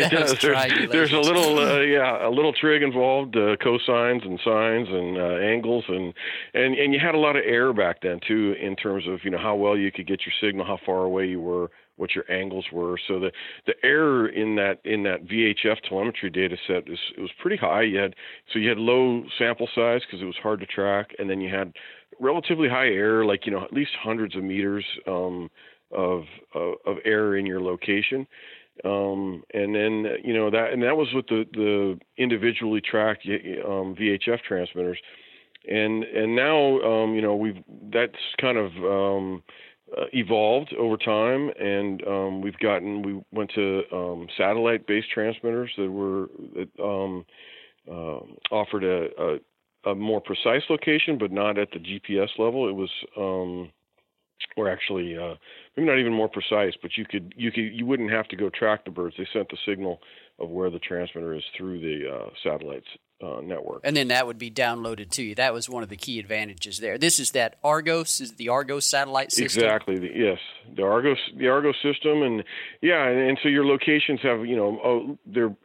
does. 0.10 0.38
There's, 0.42 0.92
there's, 0.92 1.14
a 1.14 1.20
little, 1.20 1.60
uh, 1.60 1.80
yeah, 1.80 2.28
a 2.28 2.30
little 2.30 2.54
trig 2.54 2.84
involved, 2.84 3.36
uh, 3.36 3.56
cosines 3.58 4.26
and 4.26 4.40
sines 4.44 4.88
and 4.90 5.18
uh, 5.18 5.38
angles, 5.46 5.86
and 5.88 6.14
and 6.54 6.76
and 6.76 6.94
you 6.94 7.00
had 7.00 7.16
a 7.16 7.18
lot 7.18 7.36
of 7.36 7.44
error 7.46 7.74
back 7.74 8.02
then 8.02 8.20
too, 8.28 8.56
in 8.62 8.76
terms 8.76 9.08
of 9.08 9.20
you 9.24 9.32
know 9.32 9.38
how 9.38 9.56
well 9.56 9.78
you 9.78 9.92
could 9.92 10.08
get 10.08 10.22
your 10.26 10.34
signal, 10.42 10.66
how 10.66 10.78
far 10.86 11.04
away 11.04 11.26
you 11.26 11.40
were, 11.40 11.72
what 11.96 12.16
your 12.16 12.30
angles 12.32 12.66
were. 12.72 12.98
So 13.08 13.20
the 13.20 13.32
the 13.66 13.74
error 13.84 14.28
in 14.28 14.56
that 14.56 14.80
in 14.84 15.04
that 15.04 15.26
VHF 15.26 15.82
telemetry 15.88 16.30
data 16.30 16.58
set 16.68 16.90
is 16.90 17.00
it 17.18 17.22
was 17.22 17.32
pretty 17.42 17.58
high. 17.58 17.84
You 17.84 18.00
had 18.00 18.16
so 18.52 18.60
you 18.60 18.70
had 18.70 18.78
low 18.78 19.24
sample 19.38 19.70
size 19.74 20.02
because 20.06 20.22
it 20.22 20.26
was 20.26 20.38
hard 20.42 20.60
to 20.60 20.66
track, 20.66 21.12
and 21.18 21.30
then 21.30 21.42
you 21.42 21.54
had 21.54 21.74
relatively 22.20 22.70
high 22.70 22.88
error, 22.88 23.26
like 23.26 23.46
you 23.46 23.52
know 23.52 23.64
at 23.64 23.74
least 23.74 23.92
hundreds 24.02 24.36
of 24.36 24.44
meters 24.44 24.86
um, 25.08 25.50
of, 25.92 26.24
of 26.54 26.74
of 26.86 26.98
error 27.06 27.38
in 27.38 27.46
your 27.46 27.62
location. 27.62 28.28
Um, 28.86 29.44
and 29.54 29.76
then 29.76 30.06
you 30.24 30.34
know 30.34 30.50
that 30.50 30.72
and 30.72 30.84
that 30.84 30.96
was 30.96 31.08
with 31.14 31.28
the 31.28 31.46
the 31.54 32.00
individually 32.18 32.82
tracked 32.82 33.26
um, 33.26 33.96
VHF 33.96 34.42
transmitters, 34.48 35.00
and 35.68 36.04
and 36.04 36.36
now 36.36 36.80
um, 36.82 37.16
you 37.16 37.22
know 37.22 37.36
we've 37.36 37.62
that's 37.92 38.14
kind 38.40 38.58
of 38.58 38.72
um, 38.78 39.44
uh, 39.98 40.06
evolved 40.14 40.74
over 40.78 40.98
time, 40.98 41.52
and 41.60 42.06
um, 42.08 42.42
we've 42.42 42.58
gotten 42.60 43.02
we 43.02 43.22
went 43.32 43.52
to 43.56 43.84
um, 43.92 44.28
satellite-based 44.38 45.10
transmitters 45.12 45.72
that 45.78 45.92
were 45.92 46.28
that 46.56 46.84
um, 46.84 47.26
uh, 47.90 48.20
offered 48.52 48.84
a, 48.84 49.08
a, 49.18 49.92
a 49.92 49.96
more 49.96 50.22
precise 50.22 50.62
location, 50.70 51.18
but 51.18 51.32
not 51.32 51.58
at 51.58 51.70
the 51.72 51.80
GPS 51.80 52.30
level. 52.38 52.70
It 52.70 52.74
was 52.74 52.92
um, 53.18 53.72
or 54.58 54.70
actually 54.70 55.18
uh, 55.18 55.36
maybe 55.76 55.88
not 55.88 56.00
even 56.00 56.14
more 56.14 56.30
precise, 56.30 56.74
but 56.82 56.92
you 56.98 57.06
could 57.06 57.34
you 57.36 57.52
could 57.52 57.62
you 57.62 57.86
wouldn't 57.86 58.12
have 58.12 58.28
to 58.30 58.36
go 58.36 58.50
track 58.50 58.86
the 58.86 58.92
birds. 58.92 59.16
They 59.18 59.28
sent 59.34 59.50
the 59.50 59.58
signal 59.66 60.00
of 60.40 60.50
where 60.50 60.70
the 60.70 60.80
transmitter 60.80 61.34
is 61.34 61.44
through 61.58 61.80
the 61.80 62.10
uh, 62.10 62.30
satellites 62.44 62.88
uh, 63.22 63.42
network. 63.42 63.82
And 63.84 63.96
then 63.96 64.08
that 64.10 64.26
would 64.26 64.38
be 64.38 64.50
downloaded 64.50 65.10
to 65.12 65.24
you. 65.24 65.36
That 65.36 65.54
was 65.54 65.70
one 65.70 65.84
of 65.84 65.90
the 65.90 65.98
key 65.98 66.20
advantages 66.20 66.80
there. 66.80 66.98
This 66.98 67.20
is 67.20 67.32
that 67.32 67.58
Argos 67.64 68.22
is 68.22 68.34
the 68.34 68.50
Argos 68.50 68.86
satellite 68.86 69.32
system. 69.32 69.64
Exactly. 69.64 70.00
The, 70.00 70.10
yes, 70.14 70.40
the 70.76 70.84
Argos 70.84 71.18
the 71.38 71.48
Argos 71.48 71.76
system, 71.84 72.22
and 72.22 72.44
yeah, 72.82 73.08
and, 73.08 73.20
and 73.30 73.40
so 73.44 73.50
your 73.50 73.66
locations 73.66 74.22
have 74.22 74.46
you 74.46 74.56
know 74.56 74.80
oh, 74.84 75.18
they're 75.26 75.56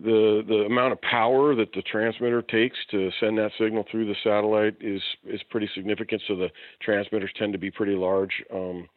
the 0.00 0.44
the 0.46 0.66
amount 0.66 0.92
of 0.92 1.00
power 1.00 1.54
that 1.54 1.72
the 1.72 1.82
transmitter 1.82 2.42
takes 2.42 2.76
to 2.90 3.10
send 3.20 3.38
that 3.38 3.50
signal 3.58 3.84
through 3.90 4.06
the 4.06 4.14
satellite 4.22 4.76
is 4.80 5.02
is 5.26 5.40
pretty 5.50 5.68
significant. 5.74 6.22
So 6.28 6.36
the 6.36 6.50
transmitters 6.80 7.30
tend 7.36 7.52
to 7.52 7.58
be 7.58 7.70
pretty 7.70 7.94
large, 7.94 8.32
um, 8.54 8.88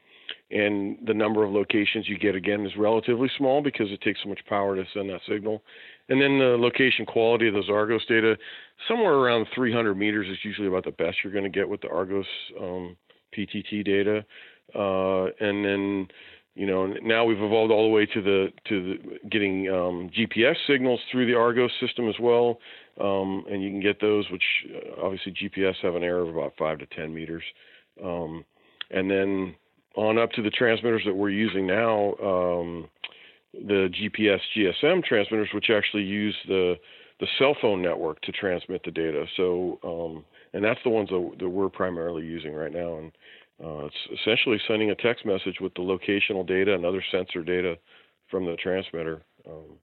and 0.52 0.98
the 1.06 1.14
number 1.14 1.44
of 1.44 1.52
locations 1.52 2.10
you 2.10 2.20
get 2.20 2.36
again 2.36 2.66
is 2.66 2.74
relatively 2.78 3.30
small 3.38 3.62
because 3.62 3.90
it 3.92 4.02
takes 4.02 4.22
so 4.22 4.30
much 4.30 4.42
power 4.48 4.76
to 4.76 4.84
send 4.94 5.10
that 5.10 5.22
signal. 5.28 5.64
And 6.10 6.22
then 6.22 6.40
the 6.40 6.58
location 6.60 7.06
quality 7.06 7.48
of 7.48 7.54
those 7.54 7.70
Argos 7.70 8.06
data, 8.06 8.38
somewhere 8.88 9.14
around 9.14 9.48
300 9.56 9.96
meters 9.96 10.28
is 10.28 10.38
usually 10.44 10.68
about 10.68 10.84
the 10.84 10.92
best 10.92 11.18
you're 11.24 11.32
going 11.32 11.46
to 11.46 11.50
get 11.50 11.70
with 11.70 11.82
the 11.82 11.90
Argos 11.90 12.26
um, 12.60 12.98
PTT 13.36 13.86
data. 13.86 14.26
Uh, 14.76 15.26
and 15.40 15.66
then 15.66 16.08
you 16.56 16.66
know 16.66 16.88
now 17.02 17.24
we've 17.24 17.42
evolved 17.42 17.72
all 17.72 17.84
the 17.88 17.94
way 17.94 18.06
to 18.06 18.22
the 18.22 18.48
to 18.68 18.82
the, 18.82 19.30
getting 19.30 19.70
um, 19.70 20.10
GPS 20.18 20.56
signals 20.68 21.00
through 21.12 21.26
the 21.26 21.36
Argos 21.36 21.72
system 21.80 22.10
as 22.10 22.16
well, 22.20 22.60
um, 23.00 23.46
and 23.50 23.64
you 23.64 23.70
can 23.70 23.82
get 23.82 24.02
those, 24.02 24.26
which 24.32 24.44
uh, 24.74 25.02
obviously 25.02 25.34
GPS 25.34 25.76
have 25.82 25.96
an 25.96 26.04
error 26.04 26.22
of 26.22 26.36
about 26.36 26.54
five 26.58 26.80
to 26.80 26.86
ten 26.88 27.14
meters, 27.14 27.44
um, 28.04 28.44
and 28.90 29.10
then 29.10 29.56
on 29.96 30.18
up 30.18 30.32
to 30.32 30.42
the 30.42 30.50
transmitters 30.50 31.04
that 31.06 31.14
we're 31.14 31.30
using 31.30 31.68
now, 31.68 32.14
um, 32.24 32.90
the 33.54 33.90
GPS 33.90 34.40
GSM 34.56 35.04
transmitters, 35.04 35.50
which 35.54 35.70
actually 35.70 36.04
use 36.04 36.36
the 36.48 36.76
the 37.20 37.28
cell 37.38 37.56
phone 37.62 37.82
network 37.82 38.20
to 38.24 38.32
transmit 38.32 38.82
the 38.84 38.92
data. 38.92 39.26
So, 39.38 39.80
um, 39.84 40.26
and 40.54 40.64
that's 40.66 40.80
the 40.84 40.90
ones 40.90 41.10
that, 41.10 41.36
that 41.40 41.50
we're 41.50 41.70
primarily 41.70 42.24
using 42.24 42.54
right 42.54 42.74
now, 42.74 42.98
and 42.98 43.12
uh, 43.64 43.86
it's 43.86 44.22
essentially 44.22 44.60
sending 44.68 44.92
a 44.92 44.96
text 44.96 45.26
message 45.26 45.60
with 45.62 45.74
the 45.76 45.82
locational 45.82 46.46
data 46.46 46.74
and 46.74 46.86
other 46.86 47.04
sensor 47.12 47.44
data 47.44 47.78
from 48.30 48.46
the 48.46 48.56
transmitter 48.56 49.22
um, 49.48 49.78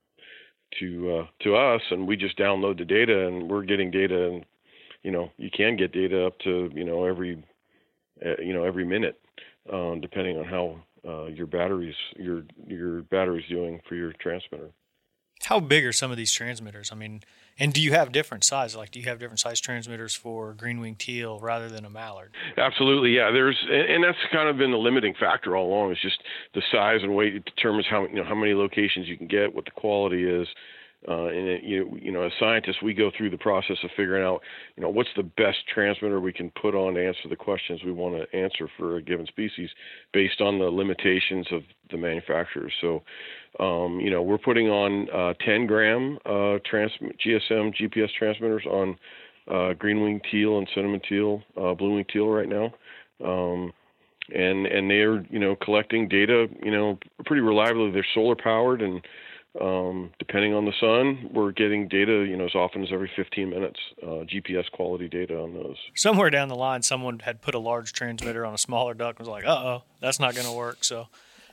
to 0.79 1.19
uh, 1.19 1.25
to 1.43 1.55
us, 1.55 1.81
and 1.91 2.07
we 2.07 2.17
just 2.17 2.37
download 2.37 2.77
the 2.77 2.85
data, 2.85 3.27
and 3.27 3.49
we're 3.49 3.63
getting 3.63 3.89
data, 3.89 4.27
and 4.27 4.45
you 5.03 5.11
know 5.11 5.31
you 5.37 5.49
can 5.49 5.77
get 5.77 5.91
data 5.91 6.25
up 6.25 6.37
to 6.39 6.69
you 6.73 6.83
know 6.83 7.05
every 7.05 7.43
uh, 8.25 8.41
you 8.41 8.53
know 8.53 8.63
every 8.63 8.85
minute, 8.85 9.19
um, 9.71 9.99
depending 10.01 10.37
on 10.37 10.45
how 10.45 10.79
uh, 11.07 11.25
your 11.27 11.47
batteries 11.47 11.95
your 12.17 12.43
your 12.67 13.03
battery's 13.03 13.47
doing 13.49 13.79
for 13.87 13.95
your 13.95 14.13
transmitter. 14.19 14.69
How 15.43 15.59
big 15.59 15.85
are 15.85 15.93
some 15.93 16.11
of 16.11 16.17
these 16.17 16.31
transmitters? 16.31 16.91
I 16.91 16.95
mean, 16.95 17.21
and 17.57 17.73
do 17.73 17.81
you 17.81 17.91
have 17.91 18.11
different 18.11 18.43
sizes? 18.43 18.75
Like, 18.75 18.91
do 18.91 18.99
you 18.99 19.05
have 19.07 19.19
different 19.19 19.39
size 19.39 19.59
transmitters 19.59 20.15
for 20.15 20.53
green 20.53 20.79
wing 20.79 20.95
teal 20.95 21.39
rather 21.39 21.69
than 21.69 21.85
a 21.85 21.89
mallard? 21.89 22.31
Absolutely, 22.57 23.15
yeah. 23.15 23.31
There's, 23.31 23.57
and 23.69 24.03
that's 24.03 24.17
kind 24.31 24.47
of 24.49 24.57
been 24.57 24.71
the 24.71 24.77
limiting 24.77 25.13
factor 25.19 25.55
all 25.55 25.67
along. 25.67 25.91
It's 25.91 26.01
just 26.01 26.21
the 26.53 26.61
size 26.71 26.99
and 27.03 27.15
weight 27.15 27.35
it 27.35 27.45
determines 27.45 27.87
how 27.89 28.05
you 28.07 28.15
know 28.15 28.23
how 28.23 28.35
many 28.35 28.53
locations 28.53 29.07
you 29.07 29.17
can 29.17 29.27
get, 29.27 29.53
what 29.53 29.65
the 29.65 29.71
quality 29.71 30.23
is, 30.23 30.47
uh, 31.07 31.27
and 31.27 31.47
it, 31.47 31.63
you 31.63 31.97
you 32.01 32.11
know, 32.11 32.23
as 32.23 32.31
scientists, 32.37 32.81
we 32.83 32.93
go 32.93 33.09
through 33.15 33.29
the 33.29 33.37
process 33.37 33.77
of 33.83 33.89
figuring 33.95 34.23
out, 34.23 34.41
you 34.75 34.83
know, 34.83 34.89
what's 34.89 35.09
the 35.15 35.23
best 35.23 35.59
transmitter 35.73 36.19
we 36.19 36.33
can 36.33 36.51
put 36.61 36.75
on 36.75 36.93
to 36.93 37.07
answer 37.07 37.29
the 37.29 37.37
questions 37.37 37.81
we 37.85 37.91
want 37.91 38.15
to 38.15 38.37
answer 38.37 38.69
for 38.77 38.97
a 38.97 39.01
given 39.01 39.25
species, 39.25 39.69
based 40.11 40.41
on 40.41 40.59
the 40.59 40.65
limitations 40.65 41.47
of 41.51 41.61
the 41.89 41.97
manufacturers. 41.97 42.73
So, 42.81 43.03
um, 43.59 43.99
you 43.99 44.09
know, 44.09 44.21
we're 44.21 44.37
putting 44.37 44.67
on 44.69 45.09
uh, 45.09 45.33
10 45.45 45.67
gram 45.67 46.17
uh, 46.25 46.59
trans- 46.65 46.91
GSM 47.25 47.73
GPS 47.75 48.09
transmitters 48.17 48.65
on 48.65 48.97
uh, 49.49 49.73
green 49.73 50.01
wing 50.01 50.21
teal 50.31 50.57
and 50.57 50.67
cinnamon 50.75 51.01
teal, 51.07 51.41
uh, 51.57 51.73
blue 51.73 51.95
wing 51.95 52.05
teal 52.11 52.27
right 52.27 52.47
now. 52.47 52.73
Um, 53.23 53.73
and 54.33 54.67
and 54.67 54.91
they're 54.91 55.25
you 55.31 55.39
know 55.39 55.55
collecting 55.55 56.07
data 56.07 56.47
you 56.63 56.71
know 56.71 56.99
pretty 57.25 57.41
reliably. 57.41 57.91
They're 57.91 58.05
solar 58.13 58.35
powered 58.35 58.81
and 58.81 59.01
um, 59.59 60.11
depending 60.19 60.53
on 60.53 60.65
the 60.65 60.73
sun, 60.79 61.29
we're 61.33 61.51
getting 61.51 61.87
data, 61.87 62.23
you 62.23 62.37
know, 62.37 62.45
as 62.45 62.53
often 62.53 62.83
as 62.83 62.89
every 62.93 63.11
15 63.15 63.49
minutes, 63.49 63.79
uh, 64.03 64.23
GPS 64.23 64.69
quality 64.71 65.09
data 65.09 65.39
on 65.39 65.55
those. 65.55 65.75
Somewhere 65.95 66.29
down 66.29 66.49
the 66.49 66.55
line, 66.55 66.83
someone 66.83 67.19
had 67.19 67.41
put 67.41 67.55
a 67.55 67.59
large 67.59 67.91
transmitter 67.91 68.45
on 68.45 68.53
a 68.53 68.59
smaller 68.59 68.93
duck 68.93 69.17
and 69.17 69.27
was 69.27 69.31
like, 69.31 69.45
"Uh 69.45 69.63
oh, 69.63 69.83
that's 69.99 70.19
not 70.19 70.35
going 70.35 70.45
to 70.45 70.53
work." 70.53 70.83
So, 70.83 71.07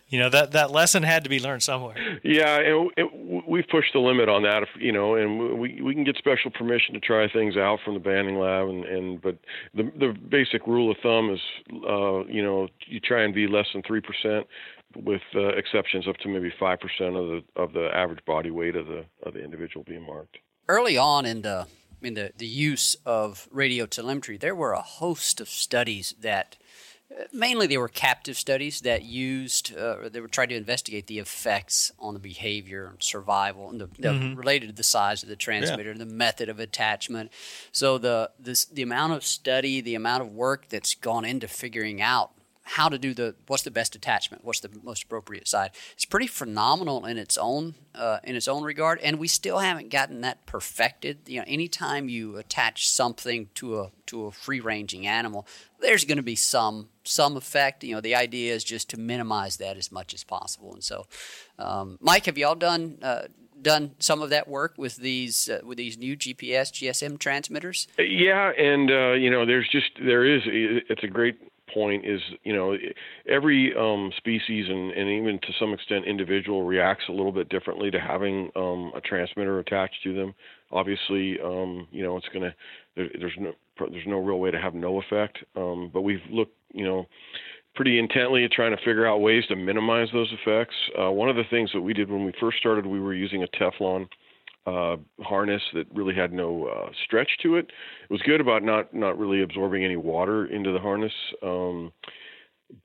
you 0.09 0.21
know, 0.21 0.29
that 0.29 0.53
that 0.53 0.71
lesson 0.71 1.03
had 1.03 1.25
to 1.25 1.31
be 1.31 1.41
learned 1.41 1.63
somewhere. 1.63 1.97
Yeah, 2.23 2.61
and 2.61 2.91
it, 2.97 3.47
we've 3.49 3.67
pushed 3.69 3.93
the 3.93 3.99
limit 3.99 4.29
on 4.29 4.43
that, 4.43 4.67
you 4.79 4.93
know, 4.93 5.17
and 5.17 5.59
we 5.59 5.81
we 5.83 5.95
can 5.95 6.05
get 6.05 6.17
special 6.17 6.51
permission 6.51 6.95
to 6.95 7.01
try 7.01 7.29
things 7.29 7.57
out 7.57 7.81
from 7.85 7.95
the 7.95 8.01
banding 8.01 8.39
lab, 8.39 8.69
and 8.69 8.85
and 8.85 9.21
but 9.21 9.37
the 9.75 9.91
the 9.99 10.15
basic 10.29 10.67
rule 10.67 10.91
of 10.91 10.97
thumb 11.03 11.31
is, 11.31 11.41
uh, 11.89 12.25
you 12.27 12.43
know, 12.43 12.69
you 12.87 13.01
try 13.01 13.23
and 13.23 13.35
be 13.35 13.47
less 13.47 13.67
than 13.73 13.83
three 13.83 14.01
percent 14.01 14.47
with 14.95 15.23
uh, 15.35 15.49
exceptions 15.49 16.07
up 16.07 16.17
to 16.19 16.29
maybe 16.29 16.53
five 16.59 16.79
percent 16.79 17.17
of 17.17 17.27
the 17.29 17.43
of 17.57 17.73
the 17.73 17.89
average 17.93 18.25
body 18.25 18.51
weight 18.51 18.77
of 18.77 18.87
the 18.87 19.05
of 19.25 19.35
the 19.35 19.43
individual 19.43 19.85
being 19.85 20.07
marked. 20.07 20.39
Early 20.69 20.97
on 20.97 21.27
in 21.27 21.43
the 21.43 21.67
in 22.03 22.15
the, 22.15 22.33
the 22.37 22.47
use 22.47 22.97
of 23.05 23.49
radio 23.51 23.87
telemetry, 23.87 24.37
there 24.37 24.55
were 24.55 24.73
a 24.73 24.83
host 24.83 25.41
of 25.41 25.49
studies 25.49 26.15
that 26.21 26.57
mainly 27.33 27.67
they 27.67 27.79
were 27.79 27.89
captive 27.89 28.37
studies 28.37 28.81
that 28.81 29.03
used 29.03 29.77
uh, 29.77 30.09
they 30.09 30.21
were 30.21 30.29
trying 30.29 30.49
to 30.49 30.57
investigate 30.57 31.07
the 31.07 31.19
effects 31.19 31.93
on 31.99 32.15
the 32.15 32.21
behavior 32.21 32.87
and 32.87 33.03
survival 33.03 33.71
and 33.71 33.81
the, 33.81 33.87
the 33.99 34.09
mm-hmm. 34.09 34.35
related 34.35 34.69
to 34.69 34.75
the 34.75 34.83
size 34.83 35.23
of 35.23 35.29
the 35.29 35.37
transmitter 35.37 35.93
yeah. 35.93 35.99
the 35.99 36.07
method 36.07 36.49
of 36.49 36.59
attachment 36.59 37.31
so 37.73 37.99
the 37.99 38.31
this, 38.39 38.65
the 38.65 38.83
amount 38.83 39.13
of 39.13 39.25
study 39.25 39.81
the 39.81 39.95
amount 39.95 40.23
of 40.23 40.31
work 40.33 40.69
that's 40.69 40.95
gone 40.95 41.25
into 41.25 41.47
figuring 41.47 42.01
out 42.01 42.33
how 42.69 42.89
to 42.89 42.99
do 42.99 43.15
the 43.15 43.37
what's 43.47 43.63
the 43.63 43.71
best 43.71 43.95
attachment, 43.95 44.45
what's 44.45 44.59
the 44.59 44.71
most 44.83 45.05
appropriate 45.05 45.47
side. 45.47 45.71
It's 45.93 46.05
pretty 46.05 46.27
phenomenal 46.27 47.07
in 47.07 47.17
its 47.17 47.39
own 47.39 47.77
uh, 47.95 48.19
in 48.25 48.35
its 48.35 48.49
own 48.49 48.65
regard, 48.65 48.99
and 49.01 49.21
we 49.21 49.29
still 49.29 49.59
haven't 49.59 49.89
gotten 49.89 50.21
that 50.23 50.45
perfected. 50.47 51.19
You 51.27 51.39
know, 51.39 51.45
anytime 51.47 52.09
you 52.09 52.37
attach 52.37 52.89
something 52.89 53.49
to 53.55 53.81
a 53.81 53.91
to 54.07 54.27
a 54.27 54.33
free 54.33 54.59
ranging 54.59 55.07
animal, 55.07 55.47
there's 55.81 56.05
going 56.05 56.17
to 56.17 56.25
be 56.25 56.35
some 56.35 56.89
some 57.05 57.37
effect. 57.37 57.85
You 57.85 57.95
know, 57.95 58.01
the 58.01 58.17
idea 58.17 58.53
is 58.53 58.65
just 58.65 58.91
to 58.91 58.99
minimize 58.99 59.59
that 59.59 59.77
as 59.77 59.93
much 59.93 60.13
as 60.13 60.25
possible. 60.25 60.75
And 60.75 60.83
so, 60.83 61.07
um, 61.61 61.99
Mike, 62.01 62.27
have 62.27 62.37
y'all 62.37 62.57
done? 62.57 62.99
Uh, 63.01 63.23
done 63.63 63.93
some 63.99 64.21
of 64.21 64.29
that 64.31 64.47
work 64.47 64.75
with 64.77 64.97
these 64.97 65.49
uh, 65.49 65.61
with 65.65 65.79
these 65.79 65.97
new 65.97 66.17
GPS 66.17 66.73
GSM 66.73 67.19
transmitters? 67.19 67.87
Yeah, 67.97 68.51
and 68.51 68.91
uh, 68.91 69.13
you 69.13 69.31
know, 69.31 69.47
there's 69.47 69.69
just 69.71 69.93
there 70.05 70.25
is 70.25 70.43
it's 70.47 71.05
a 71.05 71.09
great 71.09 71.37
point 71.73 72.05
is 72.07 72.21
you 72.45 72.55
know 72.55 72.77
every 73.29 73.75
um, 73.77 74.11
species 74.17 74.67
and, 74.69 74.93
and 74.93 75.09
even 75.09 75.39
to 75.41 75.49
some 75.59 75.73
extent 75.73 76.05
individual 76.07 76.63
reacts 76.63 77.05
a 77.09 77.13
little 77.13 77.33
bit 77.33 77.49
differently 77.49 77.91
to 77.91 78.01
having 78.01 78.51
um, 78.57 78.93
a 78.97 79.01
transmitter 79.01 79.59
attached 79.59 79.97
to 80.05 80.15
them. 80.15 80.35
Obviously, 80.73 81.39
um, 81.41 81.87
you 81.91 82.03
know 82.03 82.17
it's 82.17 82.29
gonna 82.33 82.55
there, 82.97 83.09
there's 83.19 83.37
no 83.39 83.53
there's 83.79 84.07
no 84.07 84.19
real 84.19 84.39
way 84.39 84.51
to 84.51 84.61
have 84.61 84.75
no 84.75 85.01
effect, 85.01 85.39
um, 85.57 85.91
but 85.93 86.03
we've 86.03 86.21
looked 86.31 86.55
you 86.73 86.85
know 86.85 87.07
pretty 87.75 87.99
intently 87.99 88.45
at 88.45 88.51
trying 88.51 88.75
to 88.75 88.79
figure 88.79 89.07
out 89.07 89.19
ways 89.19 89.45
to 89.49 89.55
minimize 89.55 90.09
those 90.13 90.33
effects. 90.33 90.75
Uh, 90.99 91.11
one 91.11 91.29
of 91.29 91.37
the 91.37 91.45
things 91.51 91.71
that 91.75 91.81
we 91.81 91.93
did 91.93 92.11
when 92.11 92.25
we 92.25 92.33
first 92.41 92.57
started, 92.59 92.87
we 92.87 92.99
were 92.99 93.13
using 93.13 93.43
a 93.43 93.47
Teflon 93.49 94.09
uh, 94.67 94.97
harness 95.21 95.63
that 95.75 95.87
really 95.95 96.15
had 96.15 96.33
no 96.33 96.67
uh, 96.67 96.91
stretch 97.05 97.31
to 97.43 97.57
it. 97.57 97.67
It 98.09 98.13
was 98.13 98.23
good 98.23 98.41
about 98.41 98.63
not 98.63 98.93
not 98.93 99.19
really 99.19 99.43
absorbing 99.43 99.85
any 99.85 99.97
water 99.97 100.47
into 100.47 100.73
the 100.73 100.81
harness, 100.81 101.13
um, 101.43 101.93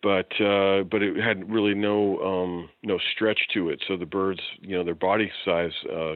but 0.03 0.31
uh, 0.39 0.83
but 0.83 1.01
it 1.01 1.17
had 1.17 1.49
really 1.51 1.73
no 1.73 2.19
um, 2.19 2.69
no 2.83 2.99
stretch 3.13 3.39
to 3.53 3.69
it. 3.69 3.83
So 3.87 3.97
the 3.97 4.05
birds, 4.05 4.41
you 4.61 4.77
know, 4.77 4.83
their 4.83 4.95
body 4.95 5.31
size 5.43 5.71
uh, 5.91 6.13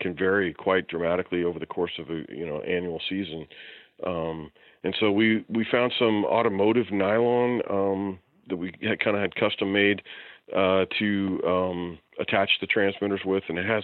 can 0.00 0.14
vary 0.14 0.52
quite 0.52 0.88
dramatically 0.88 1.44
over 1.44 1.58
the 1.58 1.66
course 1.66 1.92
of 1.98 2.10
a 2.10 2.24
you 2.28 2.46
know 2.46 2.60
annual 2.60 3.00
season. 3.08 3.46
Um, 4.06 4.50
and 4.84 4.94
so 5.00 5.10
we 5.10 5.44
we 5.48 5.66
found 5.70 5.92
some 5.98 6.24
automotive 6.26 6.92
nylon 6.92 7.62
um, 7.70 8.18
that 8.48 8.56
we 8.56 8.72
had 8.82 9.00
kind 9.00 9.16
of 9.16 9.22
had 9.22 9.34
custom 9.34 9.72
made 9.72 10.02
uh, 10.54 10.84
to 10.98 11.40
um, 11.46 11.98
attach 12.20 12.50
the 12.60 12.66
transmitters 12.66 13.20
with, 13.24 13.44
and 13.48 13.58
it 13.58 13.66
has 13.66 13.82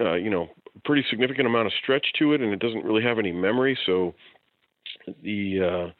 uh, 0.00 0.14
you 0.14 0.30
know 0.30 0.48
pretty 0.84 1.04
significant 1.10 1.46
amount 1.46 1.66
of 1.66 1.72
stretch 1.82 2.06
to 2.18 2.32
it, 2.32 2.40
and 2.40 2.52
it 2.52 2.60
doesn't 2.60 2.84
really 2.84 3.02
have 3.02 3.18
any 3.18 3.32
memory, 3.32 3.78
so 3.86 4.14
the 5.22 5.60
uh, 5.60 5.92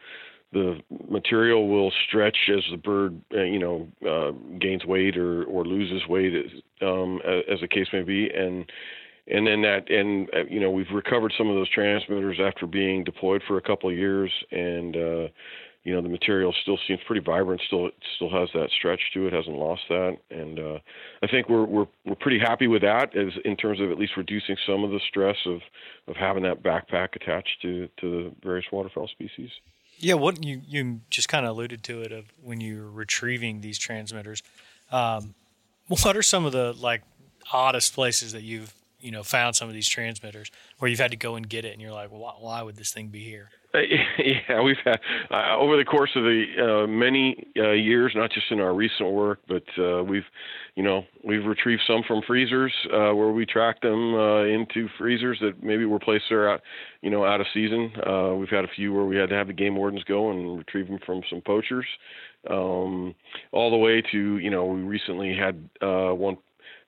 the 0.53 0.79
material 1.09 1.69
will 1.69 1.91
stretch 2.07 2.37
as 2.55 2.63
the 2.71 2.77
bird, 2.77 3.19
uh, 3.35 3.43
you 3.43 3.59
know, 3.59 3.89
uh, 4.07 4.33
gains 4.59 4.85
weight 4.85 5.17
or, 5.17 5.45
or 5.45 5.65
loses 5.65 6.07
weight, 6.09 6.35
um, 6.83 7.21
as 7.51 7.59
the 7.61 7.69
case 7.69 7.87
may 7.93 8.03
be, 8.03 8.29
and 8.29 8.71
and 9.29 9.47
then 9.47 9.63
that 9.63 9.89
and 9.91 10.29
uh, 10.35 10.45
you 10.49 10.61
know 10.61 10.71
we've 10.71 10.91
recovered 10.93 11.33
some 11.37 11.49
of 11.49 11.55
those 11.55 11.71
transmitters 11.71 12.39
after 12.45 12.67
being 12.67 13.05
deployed 13.05 13.43
for 13.47 13.57
a 13.57 13.63
couple 13.63 13.89
of 13.89 13.97
years 13.97 14.33
and 14.51 14.97
uh 14.97 15.29
you 15.85 15.95
know 15.95 16.01
the 16.01 16.09
material 16.09 16.55
still 16.63 16.79
seems 16.87 17.01
pretty 17.07 17.23
vibrant 17.25 17.61
still 17.67 17.91
still 18.17 18.31
has 18.31 18.49
that 18.55 18.71
stretch 18.77 19.01
to 19.15 19.27
it 19.27 19.33
hasn't 19.33 19.57
lost 19.57 19.83
that. 19.89 20.17
And 20.31 20.59
uh 20.59 20.79
i 21.23 21.27
think 21.27 21.49
we're 21.49 21.65
we're 21.65 21.87
we're 22.05 22.15
pretty 22.15 22.39
happy 22.39 22.67
with 22.67 22.83
that 22.83 23.17
as 23.17 23.33
in 23.45 23.57
terms 23.57 23.81
of 23.81 23.91
at 23.91 23.99
least 23.99 24.17
reducing 24.17 24.57
some 24.67 24.85
of 24.85 24.91
the 24.91 25.01
stress 25.09 25.37
of 25.47 25.61
of 26.09 26.17
having 26.17 26.43
that 26.45 26.63
backpack 26.63 27.17
attached 27.17 27.61
to 27.63 27.89
to 28.01 28.11
the 28.11 28.33
various 28.43 28.67
waterfowl 28.73 29.09
species. 29.09 29.51
Yeah 29.99 30.15
what 30.15 30.45
you 30.45 30.61
you 30.67 31.01
just 31.11 31.29
kind 31.29 31.45
of 31.45 31.51
alluded 31.51 31.83
to 31.85 32.03
it 32.03 32.13
of 32.13 32.27
when 32.43 32.61
you're 32.61 32.89
retrieving 32.91 33.61
these 33.61 33.79
transmitters 33.79 34.43
um 34.91 35.35
what 35.89 36.17
are 36.17 36.23
some 36.23 36.45
of 36.45 36.53
the 36.53 36.73
like 36.75 37.03
oddest 37.53 37.95
places 37.95 38.33
that 38.33 38.43
you've 38.43 38.73
you 39.01 39.11
know 39.11 39.23
found 39.23 39.57
some 39.57 39.69
of 39.69 39.75
these 39.75 39.89
transmitters 39.89 40.51
where 40.79 40.89
you've 40.89 41.01
had 41.01 41.11
to 41.11 41.17
go 41.17 41.35
and 41.35 41.49
get 41.49 41.65
it 41.65 41.73
and 41.73 41.83
you're 41.83 41.93
like 41.93 42.11
well 42.11 42.21
why, 42.21 42.33
why 42.39 42.63
would 42.63 42.77
this 42.77 42.93
thing 42.93 43.09
be 43.09 43.25
here 43.25 43.51
uh, 43.75 43.79
yeah 44.19 44.61
we've 44.63 44.77
had 44.85 44.99
uh, 45.31 45.57
over 45.57 45.77
the 45.77 45.85
course 45.85 46.11
of 46.17 46.23
the 46.25 46.45
uh, 46.59 46.87
many 46.87 47.47
uh, 47.57 47.71
years 47.71 48.13
not 48.15 48.31
just 48.31 48.47
in 48.51 48.61
our 48.61 48.75
recent 48.75 49.11
work 49.11 49.41
but 49.49 49.65
uh, 49.79 50.03
we've 50.03 50.25
you 50.75 50.83
know 50.83 51.05
we've 51.25 51.45
retrieved 51.45 51.83
some 51.87 52.03
from 52.07 52.23
freezers 52.27 52.73
where 52.91 53.31
we 53.31 53.45
track 53.47 53.81
them 53.83 54.15
into 54.15 54.89
freezers 54.99 55.39
that 55.41 55.63
maybe 55.63 55.85
were 55.85 55.99
placed 55.99 56.25
there 56.29 56.51
out 56.51 56.61
you 57.03 57.11
know 57.11 57.25
out 57.25 57.41
of 57.41 57.47
season. 57.53 57.93
We've 58.39 58.49
had 58.49 58.65
a 58.65 58.73
few 58.75 58.93
where 58.93 59.05
we 59.05 59.17
had 59.17 59.29
to 59.29 59.35
have 59.35 59.49
the 59.49 59.53
game 59.53 59.77
wardens 59.77 60.03
go 60.05 60.31
and 60.31 60.59
retrieve 60.59 60.89
them 60.89 60.99
from 61.05 61.21
some 61.29 61.43
poachers. 61.43 61.87
Um, 62.49 63.15
all 63.53 63.71
the 63.71 63.77
way 63.77 64.03
to 64.13 64.39
you 64.39 64.51
know 64.51 64.65
we 64.65 64.81
recently 64.81 65.37
had 65.37 65.69
one 65.81 66.39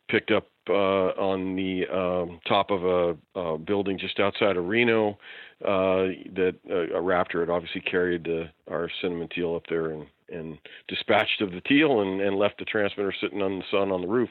picked 0.08 0.30
up 0.30 0.46
uh, 0.68 0.72
on 0.72 1.56
the 1.56 1.86
um, 1.88 2.40
top 2.46 2.70
of 2.70 2.84
a, 2.84 3.38
a, 3.38 3.58
building 3.58 3.98
just 3.98 4.20
outside 4.20 4.56
of 4.56 4.66
Reno. 4.66 5.18
Uh, 5.64 6.12
that 6.34 6.54
uh, 6.68 6.98
a 6.98 7.00
raptor 7.00 7.40
had 7.40 7.48
obviously 7.48 7.80
carried 7.80 8.28
our 8.68 8.90
cinnamon 9.00 9.28
teal 9.34 9.54
up 9.54 9.62
there 9.70 9.92
and, 9.92 10.06
and 10.28 10.58
dispatched 10.88 11.40
of 11.40 11.52
the 11.52 11.60
teal 11.62 12.00
and, 12.02 12.20
and 12.20 12.36
left 12.36 12.58
the 12.58 12.64
transmitter 12.64 13.14
sitting 13.18 13.40
on 13.40 13.60
the 13.60 13.64
sun 13.70 13.90
on 13.90 14.02
the 14.02 14.06
roof, 14.06 14.28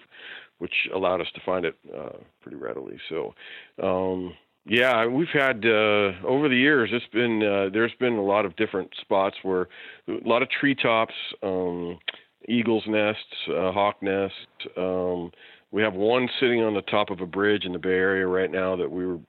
which 0.59 0.73
allowed 0.93 1.21
us 1.21 1.27
to 1.33 1.41
find 1.45 1.65
it 1.65 1.75
uh, 1.97 2.17
pretty 2.41 2.57
readily. 2.57 2.97
So. 3.09 3.33
Um, 3.81 4.33
yeah, 4.65 5.05
we've 5.05 5.27
had 5.33 5.65
uh, 5.65 6.13
over 6.25 6.47
the 6.47 6.55
years. 6.55 6.89
It's 6.93 7.05
been 7.11 7.43
uh, 7.43 7.69
there's 7.73 7.91
been 7.99 8.13
a 8.13 8.23
lot 8.23 8.45
of 8.45 8.55
different 8.55 8.91
spots 9.01 9.35
where 9.43 9.67
a 10.07 10.25
lot 10.25 10.41
of 10.41 10.49
treetops, 10.49 11.13
um, 11.41 11.99
eagles' 12.47 12.83
nests, 12.87 13.21
uh, 13.49 13.73
hawk 13.73 14.01
nests, 14.01 14.37
um, 14.77 15.31
we 15.73 15.81
have 15.81 15.95
one 15.95 16.29
sitting 16.39 16.63
on 16.63 16.75
the 16.75 16.83
top 16.83 17.09
of 17.09 17.19
a 17.19 17.25
bridge 17.25 17.65
in 17.65 17.73
the 17.73 17.79
Bay 17.79 17.89
Area 17.89 18.27
right 18.27 18.51
now 18.51 18.75
that 18.75 18.89
we 18.89 19.07
were 19.07 19.19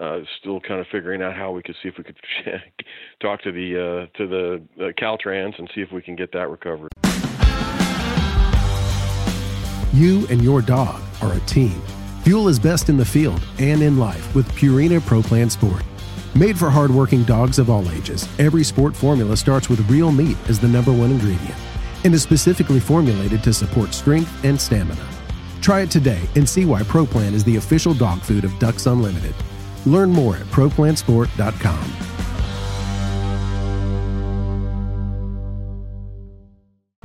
uh, 0.00 0.20
still 0.40 0.58
kind 0.58 0.80
of 0.80 0.86
figuring 0.90 1.22
out 1.22 1.36
how 1.36 1.52
we 1.52 1.62
could 1.62 1.76
see 1.82 1.88
if 1.90 1.98
we 1.98 2.04
could 2.04 2.16
talk 3.20 3.42
to 3.42 3.52
the 3.52 4.08
uh, 4.08 4.16
to 4.16 4.26
the 4.26 4.62
uh, 4.82 4.88
Caltrans 4.98 5.56
and 5.58 5.70
see 5.74 5.82
if 5.82 5.92
we 5.92 6.00
can 6.00 6.16
get 6.16 6.32
that 6.32 6.48
recovered. 6.48 6.88
You 9.92 10.26
and 10.28 10.42
your 10.42 10.62
dog 10.62 11.02
are 11.20 11.34
a 11.34 11.40
team. 11.40 11.82
Fuel 12.22 12.48
is 12.48 12.58
best 12.58 12.88
in 12.88 12.96
the 12.96 13.04
field 13.04 13.42
and 13.58 13.82
in 13.82 13.98
life 13.98 14.34
with 14.34 14.50
Purina 14.52 15.04
Pro 15.04 15.20
Plan 15.20 15.50
Sport. 15.50 15.82
Made 16.34 16.58
for 16.58 16.70
hardworking 16.70 17.24
dogs 17.24 17.58
of 17.58 17.68
all 17.68 17.90
ages, 17.90 18.26
every 18.38 18.64
sport 18.64 18.96
formula 18.96 19.36
starts 19.36 19.68
with 19.68 19.86
real 19.90 20.10
meat 20.10 20.38
as 20.48 20.58
the 20.58 20.68
number 20.68 20.92
one 20.92 21.10
ingredient 21.10 21.58
and 22.04 22.14
is 22.14 22.22
specifically 22.22 22.80
formulated 22.80 23.42
to 23.44 23.52
support 23.52 23.92
strength 23.92 24.42
and 24.42 24.58
stamina. 24.58 25.11
Try 25.62 25.80
it 25.82 25.90
today 25.90 26.20
and 26.34 26.46
see 26.46 26.66
why 26.66 26.82
ProPlan 26.82 27.32
is 27.32 27.44
the 27.44 27.56
official 27.56 27.94
dog 27.94 28.20
food 28.20 28.44
of 28.44 28.58
Ducks 28.58 28.86
Unlimited. 28.86 29.34
Learn 29.86 30.10
more 30.10 30.36
at 30.36 30.46
ProPlansport.com. 30.46 31.92